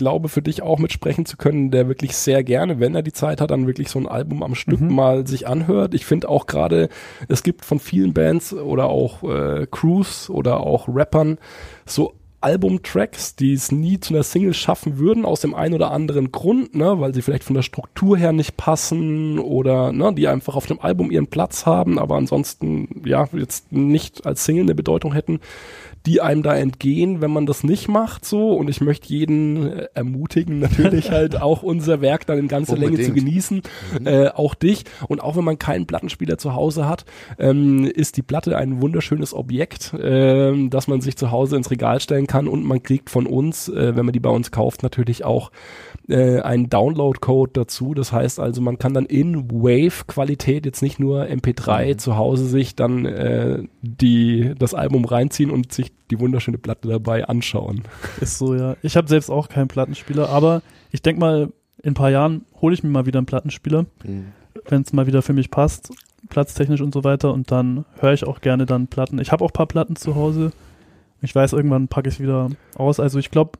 glaube 0.00 0.30
für 0.30 0.40
dich 0.40 0.62
auch 0.62 0.78
mitsprechen 0.78 1.26
zu 1.26 1.36
können, 1.36 1.70
der 1.70 1.86
wirklich 1.86 2.16
sehr 2.16 2.42
gerne, 2.42 2.80
wenn 2.80 2.94
er 2.94 3.02
die 3.02 3.12
Zeit 3.12 3.40
hat, 3.40 3.50
dann 3.50 3.66
wirklich 3.66 3.90
so 3.90 3.98
ein 3.98 4.08
Album 4.08 4.42
am 4.42 4.54
Stück 4.54 4.80
mhm. 4.80 4.94
mal 4.94 5.26
sich 5.26 5.46
anhört. 5.46 5.94
Ich 5.94 6.06
finde 6.06 6.28
auch 6.28 6.46
gerade, 6.46 6.88
es 7.28 7.42
gibt 7.42 7.66
von 7.66 7.78
vielen 7.78 8.14
Bands 8.14 8.54
oder 8.54 8.86
auch 8.86 9.22
äh, 9.22 9.66
Crews 9.70 10.30
oder 10.30 10.60
auch 10.60 10.88
Rappern 10.88 11.38
so 11.84 12.14
Albumtracks, 12.40 13.36
die 13.36 13.52
es 13.52 13.70
nie 13.70 14.00
zu 14.00 14.14
einer 14.14 14.22
Single 14.22 14.54
schaffen 14.54 14.98
würden, 14.98 15.24
aus 15.24 15.40
dem 15.40 15.54
einen 15.54 15.74
oder 15.74 15.90
anderen 15.90 16.32
Grund, 16.32 16.74
ne, 16.74 16.98
weil 16.98 17.12
sie 17.12 17.22
vielleicht 17.22 17.44
von 17.44 17.54
der 17.54 17.62
Struktur 17.62 18.16
her 18.16 18.32
nicht 18.32 18.56
passen 18.56 19.38
oder 19.38 19.92
ne, 19.92 20.14
die 20.14 20.26
einfach 20.26 20.54
auf 20.54 20.66
dem 20.66 20.80
Album 20.80 21.10
ihren 21.10 21.26
Platz 21.26 21.66
haben, 21.66 21.98
aber 21.98 22.16
ansonsten 22.16 23.02
ja 23.04 23.28
jetzt 23.32 23.72
nicht 23.72 24.26
als 24.26 24.44
Single 24.44 24.64
eine 24.64 24.74
Bedeutung 24.74 25.12
hätten 25.12 25.40
die 26.06 26.20
einem 26.20 26.42
da 26.42 26.56
entgehen, 26.56 27.20
wenn 27.20 27.30
man 27.30 27.46
das 27.46 27.62
nicht 27.62 27.88
macht 27.88 28.24
so. 28.24 28.52
Und 28.52 28.68
ich 28.68 28.80
möchte 28.80 29.08
jeden 29.08 29.66
äh, 29.66 29.88
ermutigen, 29.94 30.58
natürlich 30.58 31.10
halt 31.10 31.40
auch 31.40 31.62
unser 31.62 32.00
Werk 32.00 32.26
dann 32.26 32.38
in 32.38 32.48
ganzer 32.48 32.74
Unbedingt. 32.74 32.98
Länge 32.98 33.08
zu 33.08 33.14
genießen, 33.14 33.62
mhm. 34.00 34.06
äh, 34.06 34.28
auch 34.28 34.54
dich. 34.54 34.84
Und 35.08 35.20
auch 35.20 35.36
wenn 35.36 35.44
man 35.44 35.58
keinen 35.58 35.86
Plattenspieler 35.86 36.38
zu 36.38 36.54
Hause 36.54 36.88
hat, 36.88 37.04
ähm, 37.38 37.84
ist 37.84 38.16
die 38.16 38.22
Platte 38.22 38.56
ein 38.56 38.80
wunderschönes 38.80 39.34
Objekt, 39.34 39.92
äh, 39.94 40.68
das 40.68 40.88
man 40.88 41.00
sich 41.00 41.16
zu 41.16 41.30
Hause 41.30 41.56
ins 41.56 41.70
Regal 41.70 42.00
stellen 42.00 42.26
kann 42.26 42.48
und 42.48 42.64
man 42.64 42.82
kriegt 42.82 43.10
von 43.10 43.26
uns, 43.26 43.68
äh, 43.68 43.96
wenn 43.96 44.06
man 44.06 44.12
die 44.12 44.20
bei 44.20 44.30
uns 44.30 44.50
kauft, 44.50 44.82
natürlich 44.82 45.24
auch 45.24 45.50
äh, 46.08 46.40
einen 46.40 46.68
Download-Code 46.70 47.52
dazu. 47.54 47.94
Das 47.94 48.12
heißt 48.12 48.40
also, 48.40 48.60
man 48.60 48.78
kann 48.78 48.94
dann 48.94 49.06
in 49.06 49.50
Wave-Qualität 49.50 50.66
jetzt 50.66 50.82
nicht 50.82 50.98
nur 50.98 51.24
MP3 51.24 51.94
mhm. 51.94 51.98
zu 51.98 52.16
Hause 52.16 52.46
sich 52.46 52.74
dann 52.74 53.04
äh, 53.06 53.62
die, 53.82 54.54
das 54.58 54.74
Album 54.74 55.04
reinziehen 55.04 55.50
und 55.50 55.72
sich 55.72 55.89
die 56.10 56.18
wunderschöne 56.18 56.58
Platte 56.58 56.88
dabei 56.88 57.26
anschauen. 57.26 57.82
Ist 58.20 58.38
so, 58.38 58.54
ja. 58.54 58.76
Ich 58.82 58.96
habe 58.96 59.08
selbst 59.08 59.30
auch 59.30 59.48
keinen 59.48 59.68
Plattenspieler, 59.68 60.28
aber 60.28 60.62
ich 60.90 61.02
denke 61.02 61.20
mal, 61.20 61.52
in 61.82 61.92
ein 61.92 61.94
paar 61.94 62.10
Jahren 62.10 62.44
hole 62.60 62.74
ich 62.74 62.82
mir 62.82 62.90
mal 62.90 63.06
wieder 63.06 63.18
einen 63.18 63.26
Plattenspieler, 63.26 63.86
mhm. 64.04 64.32
wenn 64.68 64.82
es 64.82 64.92
mal 64.92 65.06
wieder 65.06 65.22
für 65.22 65.32
mich 65.32 65.50
passt, 65.50 65.92
platztechnisch 66.28 66.80
und 66.80 66.92
so 66.92 67.04
weiter. 67.04 67.32
Und 67.32 67.50
dann 67.50 67.84
höre 67.98 68.12
ich 68.12 68.26
auch 68.26 68.40
gerne 68.40 68.66
dann 68.66 68.88
Platten. 68.88 69.18
Ich 69.18 69.32
habe 69.32 69.44
auch 69.44 69.50
ein 69.50 69.54
paar 69.54 69.66
Platten 69.66 69.96
zu 69.96 70.14
Hause. 70.14 70.52
Ich 71.22 71.34
weiß, 71.34 71.52
irgendwann 71.52 71.88
packe 71.88 72.08
ich 72.08 72.20
wieder 72.20 72.50
aus. 72.74 73.00
Also 73.00 73.18
ich 73.18 73.30
glaube, 73.30 73.52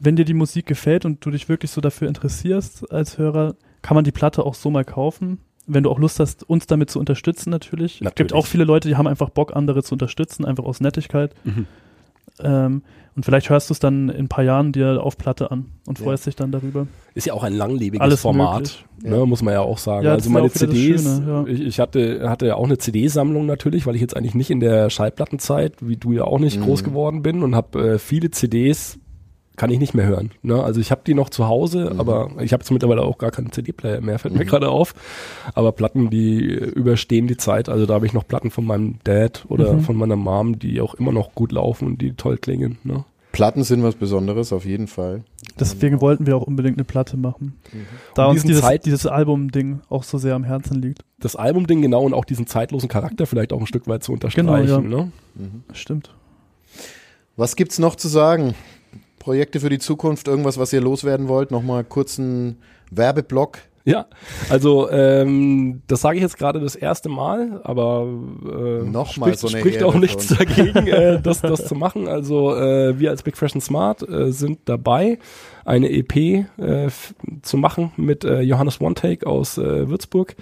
wenn 0.00 0.16
dir 0.16 0.24
die 0.24 0.34
Musik 0.34 0.66
gefällt 0.66 1.04
und 1.04 1.24
du 1.24 1.30
dich 1.30 1.48
wirklich 1.48 1.70
so 1.70 1.80
dafür 1.80 2.08
interessierst 2.08 2.90
als 2.92 3.18
Hörer, 3.18 3.54
kann 3.82 3.94
man 3.94 4.04
die 4.04 4.12
Platte 4.12 4.44
auch 4.44 4.54
so 4.54 4.70
mal 4.70 4.84
kaufen. 4.84 5.38
Wenn 5.66 5.82
du 5.82 5.90
auch 5.90 5.98
Lust 5.98 6.20
hast, 6.20 6.48
uns 6.48 6.66
damit 6.66 6.90
zu 6.90 6.98
unterstützen, 7.00 7.50
natürlich. 7.50 7.94
Es 7.94 7.98
gibt 7.98 8.04
Natürlich. 8.04 8.32
auch 8.34 8.46
viele 8.46 8.64
Leute, 8.64 8.88
die 8.88 8.96
haben 8.96 9.06
einfach 9.08 9.30
Bock, 9.30 9.54
andere 9.56 9.82
zu 9.82 9.94
unterstützen, 9.94 10.44
einfach 10.44 10.64
aus 10.64 10.80
Nettigkeit. 10.80 11.34
Mhm. 11.44 11.66
Ähm, 12.38 12.82
und 13.16 13.24
vielleicht 13.24 13.48
hörst 13.48 13.70
du 13.70 13.72
es 13.72 13.78
dann 13.80 14.10
in 14.10 14.26
ein 14.26 14.28
paar 14.28 14.44
Jahren 14.44 14.72
dir 14.72 15.02
auf 15.02 15.16
Platte 15.16 15.50
an 15.50 15.66
und 15.86 15.98
Ja. 15.98 16.04
freust 16.04 16.26
dich 16.26 16.36
dann 16.36 16.52
darüber. 16.52 16.86
Ist 17.14 17.26
ja 17.26 17.32
auch 17.32 17.42
ein 17.44 17.54
langlebiges 17.54 18.00
Alles 18.02 18.20
Format, 18.20 18.84
ne, 19.02 19.24
muss 19.24 19.42
man 19.42 19.54
ja 19.54 19.60
auch 19.62 19.78
sagen. 19.78 20.04
Ja, 20.04 20.12
also 20.12 20.28
ja 20.28 20.34
meine 20.34 20.50
CDs, 20.50 21.02
Schöne, 21.02 21.24
ja. 21.26 21.44
ich, 21.46 21.60
ich 21.62 21.80
hatte, 21.80 22.28
hatte 22.28 22.46
ja 22.46 22.56
auch 22.56 22.66
eine 22.66 22.76
CD-Sammlung 22.76 23.46
natürlich, 23.46 23.86
weil 23.86 23.94
ich 23.94 24.02
jetzt 24.02 24.14
eigentlich 24.16 24.34
nicht 24.34 24.50
in 24.50 24.60
der 24.60 24.90
Schallplattenzeit, 24.90 25.76
wie 25.80 25.96
du 25.96 26.12
ja 26.12 26.24
auch 26.24 26.38
nicht, 26.38 26.58
Mhm. 26.60 26.64
groß 26.64 26.84
geworden 26.84 27.22
bin 27.22 27.42
und 27.42 27.54
habe 27.54 27.94
äh, 27.94 27.98
viele 27.98 28.30
CDs 28.30 28.98
kann 29.56 29.70
ich 29.70 29.78
nicht 29.78 29.94
mehr 29.94 30.06
hören. 30.06 30.30
Ne? 30.42 30.62
Also 30.62 30.80
ich 30.80 30.90
habe 30.90 31.00
die 31.06 31.14
noch 31.14 31.30
zu 31.30 31.48
Hause, 31.48 31.90
Mhm. 31.92 32.00
aber 32.00 32.30
ich 32.40 32.52
habe 32.52 32.62
jetzt 32.62 32.70
mittlerweile 32.70 33.02
auch 33.02 33.18
gar 33.18 33.30
keinen 33.30 33.52
CD-Player 33.52 34.00
mehr, 34.00 34.18
fällt 34.18 34.34
mir 34.34 34.44
gerade 34.44 34.68
auf. 34.68 34.94
Aber 35.54 35.72
Platten, 35.72 36.10
die 36.10 36.40
überstehen 36.40 37.26
die 37.26 37.36
Zeit. 37.36 37.68
Also 37.68 37.86
da 37.86 37.94
habe 37.94 38.06
ich 38.06 38.12
noch 38.12 38.26
Platten 38.26 38.50
von 38.50 38.64
meinem 38.64 38.96
Dad 39.04 39.44
oder 39.48 39.72
Mhm. 39.74 39.80
von 39.80 39.96
meiner 39.96 40.16
Mom, 40.16 40.58
die 40.58 40.80
auch 40.80 40.94
immer 40.94 41.12
noch 41.12 41.34
gut 41.34 41.52
laufen 41.52 41.86
und 41.86 42.00
die 42.02 42.12
toll 42.12 42.36
klingen. 42.38 42.78
Ne? 42.84 43.04
Platten 43.32 43.64
sind 43.64 43.82
was 43.82 43.96
Besonderes, 43.96 44.50
auf 44.54 44.64
jeden 44.64 44.86
Fall. 44.86 45.22
Deswegen 45.60 46.00
wollten 46.00 46.26
wir 46.26 46.36
auch 46.38 46.42
unbedingt 46.46 46.78
eine 46.78 46.84
Platte 46.84 47.18
machen. 47.18 47.54
Da 48.14 48.26
Um 48.26 48.32
uns 48.32 48.44
dieses, 48.44 48.62
Zeit- 48.62 48.86
dieses 48.86 49.06
Album-Ding 49.06 49.80
auch 49.90 50.04
so 50.04 50.16
sehr 50.16 50.34
am 50.34 50.44
Herzen 50.44 50.80
liegt. 50.80 51.02
Das 51.20 51.36
Album-Ding 51.36 51.82
genau 51.82 52.02
und 52.04 52.14
auch 52.14 52.24
diesen 52.24 52.46
zeitlosen 52.46 52.88
Charakter 52.88 53.26
vielleicht 53.26 53.52
auch 53.52 53.60
ein 53.60 53.66
Stück 53.66 53.86
weit 53.88 54.02
zu 54.04 54.12
unterstreichen. 54.12 54.84
Genau, 54.84 54.98
ja. 54.98 55.02
ne? 55.04 55.12
Stimmt. 55.74 56.14
Was 57.36 57.56
gibt's 57.56 57.78
noch 57.78 57.96
zu 57.96 58.08
sagen? 58.08 58.54
Projekte 59.26 59.58
für 59.58 59.70
die 59.70 59.80
Zukunft, 59.80 60.28
irgendwas, 60.28 60.56
was 60.56 60.72
ihr 60.72 60.80
loswerden 60.80 61.26
wollt? 61.26 61.50
Nochmal 61.50 61.82
kurzen 61.82 62.58
Werbeblock. 62.92 63.58
Ja, 63.84 64.06
also 64.50 64.88
ähm, 64.88 65.82
das 65.88 66.02
sage 66.02 66.18
ich 66.18 66.22
jetzt 66.22 66.38
gerade 66.38 66.60
das 66.60 66.76
erste 66.76 67.08
Mal, 67.08 67.60
aber 67.64 68.06
äh, 68.44 68.88
Nochmal 68.88 69.30
spricht, 69.30 69.38
so 69.40 69.48
spricht 69.48 69.82
auch 69.82 69.96
nichts 69.96 70.30
uns. 70.30 70.38
dagegen, 70.38 70.86
äh, 70.86 71.20
das, 71.20 71.40
das 71.40 71.66
zu 71.66 71.74
machen. 71.74 72.06
Also 72.06 72.54
äh, 72.54 73.00
wir 73.00 73.10
als 73.10 73.24
Big 73.24 73.36
Fresh 73.36 73.54
and 73.54 73.64
Smart 73.64 74.08
äh, 74.08 74.30
sind 74.30 74.60
dabei, 74.66 75.18
eine 75.64 75.90
EP 75.90 76.14
äh, 76.14 76.46
zu 77.42 77.56
machen 77.56 77.90
mit 77.96 78.22
äh, 78.22 78.42
Johannes 78.42 78.80
One 78.80 78.94
Take 78.94 79.26
aus 79.26 79.58
äh, 79.58 79.88
Würzburg. 79.88 80.36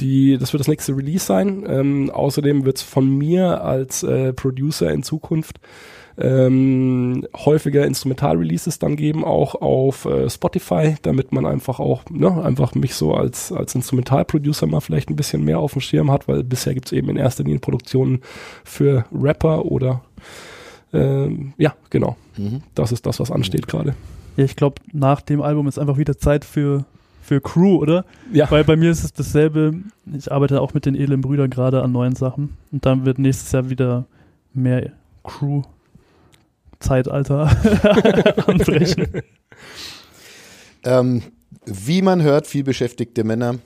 Die, 0.00 0.38
das 0.38 0.54
wird 0.54 0.60
das 0.60 0.68
nächste 0.68 0.96
Release 0.96 1.26
sein. 1.26 1.66
Ähm, 1.68 2.10
außerdem 2.10 2.64
wird 2.64 2.78
es 2.78 2.82
von 2.82 3.14
mir 3.14 3.62
als 3.62 4.02
äh, 4.02 4.32
Producer 4.32 4.90
in 4.90 5.02
Zukunft 5.02 5.60
ähm, 6.18 7.26
häufiger 7.34 7.86
Instrumental-Releases 7.86 8.78
dann 8.78 8.96
geben, 8.96 9.24
auch 9.24 9.54
auf 9.54 10.04
äh, 10.04 10.28
Spotify, 10.28 10.96
damit 11.02 11.32
man 11.32 11.46
einfach 11.46 11.80
auch, 11.80 12.02
ne, 12.10 12.42
einfach 12.44 12.74
mich 12.74 12.94
so 12.94 13.14
als, 13.14 13.52
als 13.52 13.74
Instrumental-Producer 13.74 14.66
mal 14.66 14.80
vielleicht 14.80 15.10
ein 15.10 15.16
bisschen 15.16 15.44
mehr 15.44 15.58
auf 15.58 15.72
dem 15.72 15.80
Schirm 15.80 16.10
hat, 16.10 16.28
weil 16.28 16.44
bisher 16.44 16.74
gibt 16.74 16.86
es 16.86 16.92
eben 16.92 17.08
in 17.08 17.16
erster 17.16 17.44
Linie 17.44 17.60
Produktionen 17.60 18.20
für 18.64 19.04
Rapper 19.12 19.64
oder 19.64 20.02
ähm, 20.92 21.54
ja, 21.56 21.74
genau. 21.90 22.16
Mhm. 22.36 22.62
Das 22.74 22.92
ist 22.92 23.06
das, 23.06 23.20
was 23.20 23.30
ansteht 23.30 23.66
gerade. 23.66 23.94
Ja, 24.36 24.44
ich 24.44 24.56
glaube, 24.56 24.76
nach 24.92 25.20
dem 25.20 25.42
Album 25.42 25.66
ist 25.68 25.78
einfach 25.78 25.98
wieder 25.98 26.16
Zeit 26.18 26.44
für, 26.44 26.84
für 27.22 27.40
Crew, 27.40 27.76
oder? 27.76 28.04
Ja, 28.32 28.50
Weil 28.50 28.64
bei 28.64 28.76
mir 28.76 28.90
ist 28.90 29.04
es 29.04 29.12
dasselbe. 29.12 29.74
Ich 30.14 30.30
arbeite 30.30 30.60
auch 30.60 30.74
mit 30.74 30.86
den 30.86 30.94
edlen 30.94 31.20
Brüdern 31.20 31.50
gerade 31.50 31.82
an 31.82 31.92
neuen 31.92 32.14
Sachen. 32.14 32.56
Und 32.70 32.84
dann 32.86 33.04
wird 33.04 33.18
nächstes 33.18 33.52
Jahr 33.52 33.70
wieder 33.70 34.06
mehr 34.54 34.92
Crew-Zeitalter 36.82 38.46
anbrechen. 38.48 39.08
Ähm, 40.84 41.22
wie 41.64 42.02
man 42.02 42.22
hört, 42.22 42.48
viel 42.48 42.64
beschäftigte 42.64 43.22
Männer. 43.22 43.60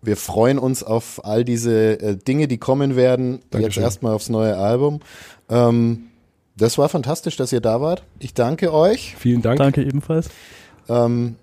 Wir 0.00 0.16
freuen 0.16 0.58
uns 0.58 0.82
auf 0.82 1.22
all 1.22 1.44
diese 1.44 2.00
äh, 2.00 2.16
Dinge, 2.16 2.48
die 2.48 2.56
kommen 2.56 2.96
werden. 2.96 3.32
Jetzt 3.32 3.52
Dankeschön. 3.52 3.82
erstmal 3.82 4.14
aufs 4.14 4.30
neue 4.30 4.56
Album. 4.56 5.00
Ähm, 5.50 6.04
das 6.56 6.78
war 6.78 6.88
fantastisch, 6.88 7.36
dass 7.36 7.52
ihr 7.52 7.60
da 7.60 7.82
wart. 7.82 8.04
Ich 8.20 8.32
danke 8.32 8.72
euch. 8.72 9.16
vielen 9.18 9.42
Dank. 9.42 9.58
Danke 9.58 9.82
ebenfalls. 9.82 10.30
Ähm, 10.88 11.34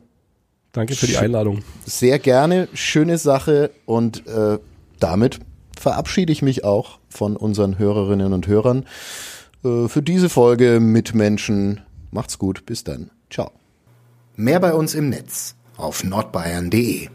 Danke 0.71 0.95
für 0.95 1.05
die. 1.05 1.17
Einladung. 1.17 1.59
sehr 1.85 2.17
gerne, 2.17 2.67
schöne 2.73 3.19
Sache 3.19 3.69
und 3.85 4.25
äh, 4.25 4.57
damit 4.99 5.41
verabschiede 5.79 6.33
ich 6.33 6.41
mich 6.41 6.63
auch 6.63 6.97
von 7.07 7.37
unseren 7.37 7.77
Hörerinnen 7.77 8.33
und 8.33 8.47
Hörern 8.47 8.87
für 9.63 10.01
diese 10.01 10.29
Folge 10.29 10.79
Mitmenschen. 10.79 11.81
Macht's 12.11 12.37
gut, 12.37 12.65
bis 12.65 12.83
dann. 12.83 13.09
Ciao. 13.29 13.51
Mehr 14.35 14.59
bei 14.59 14.73
uns 14.73 14.93
im 14.93 15.09
Netz 15.09 15.55
auf 15.77 16.03
nordbayern.de. 16.03 17.09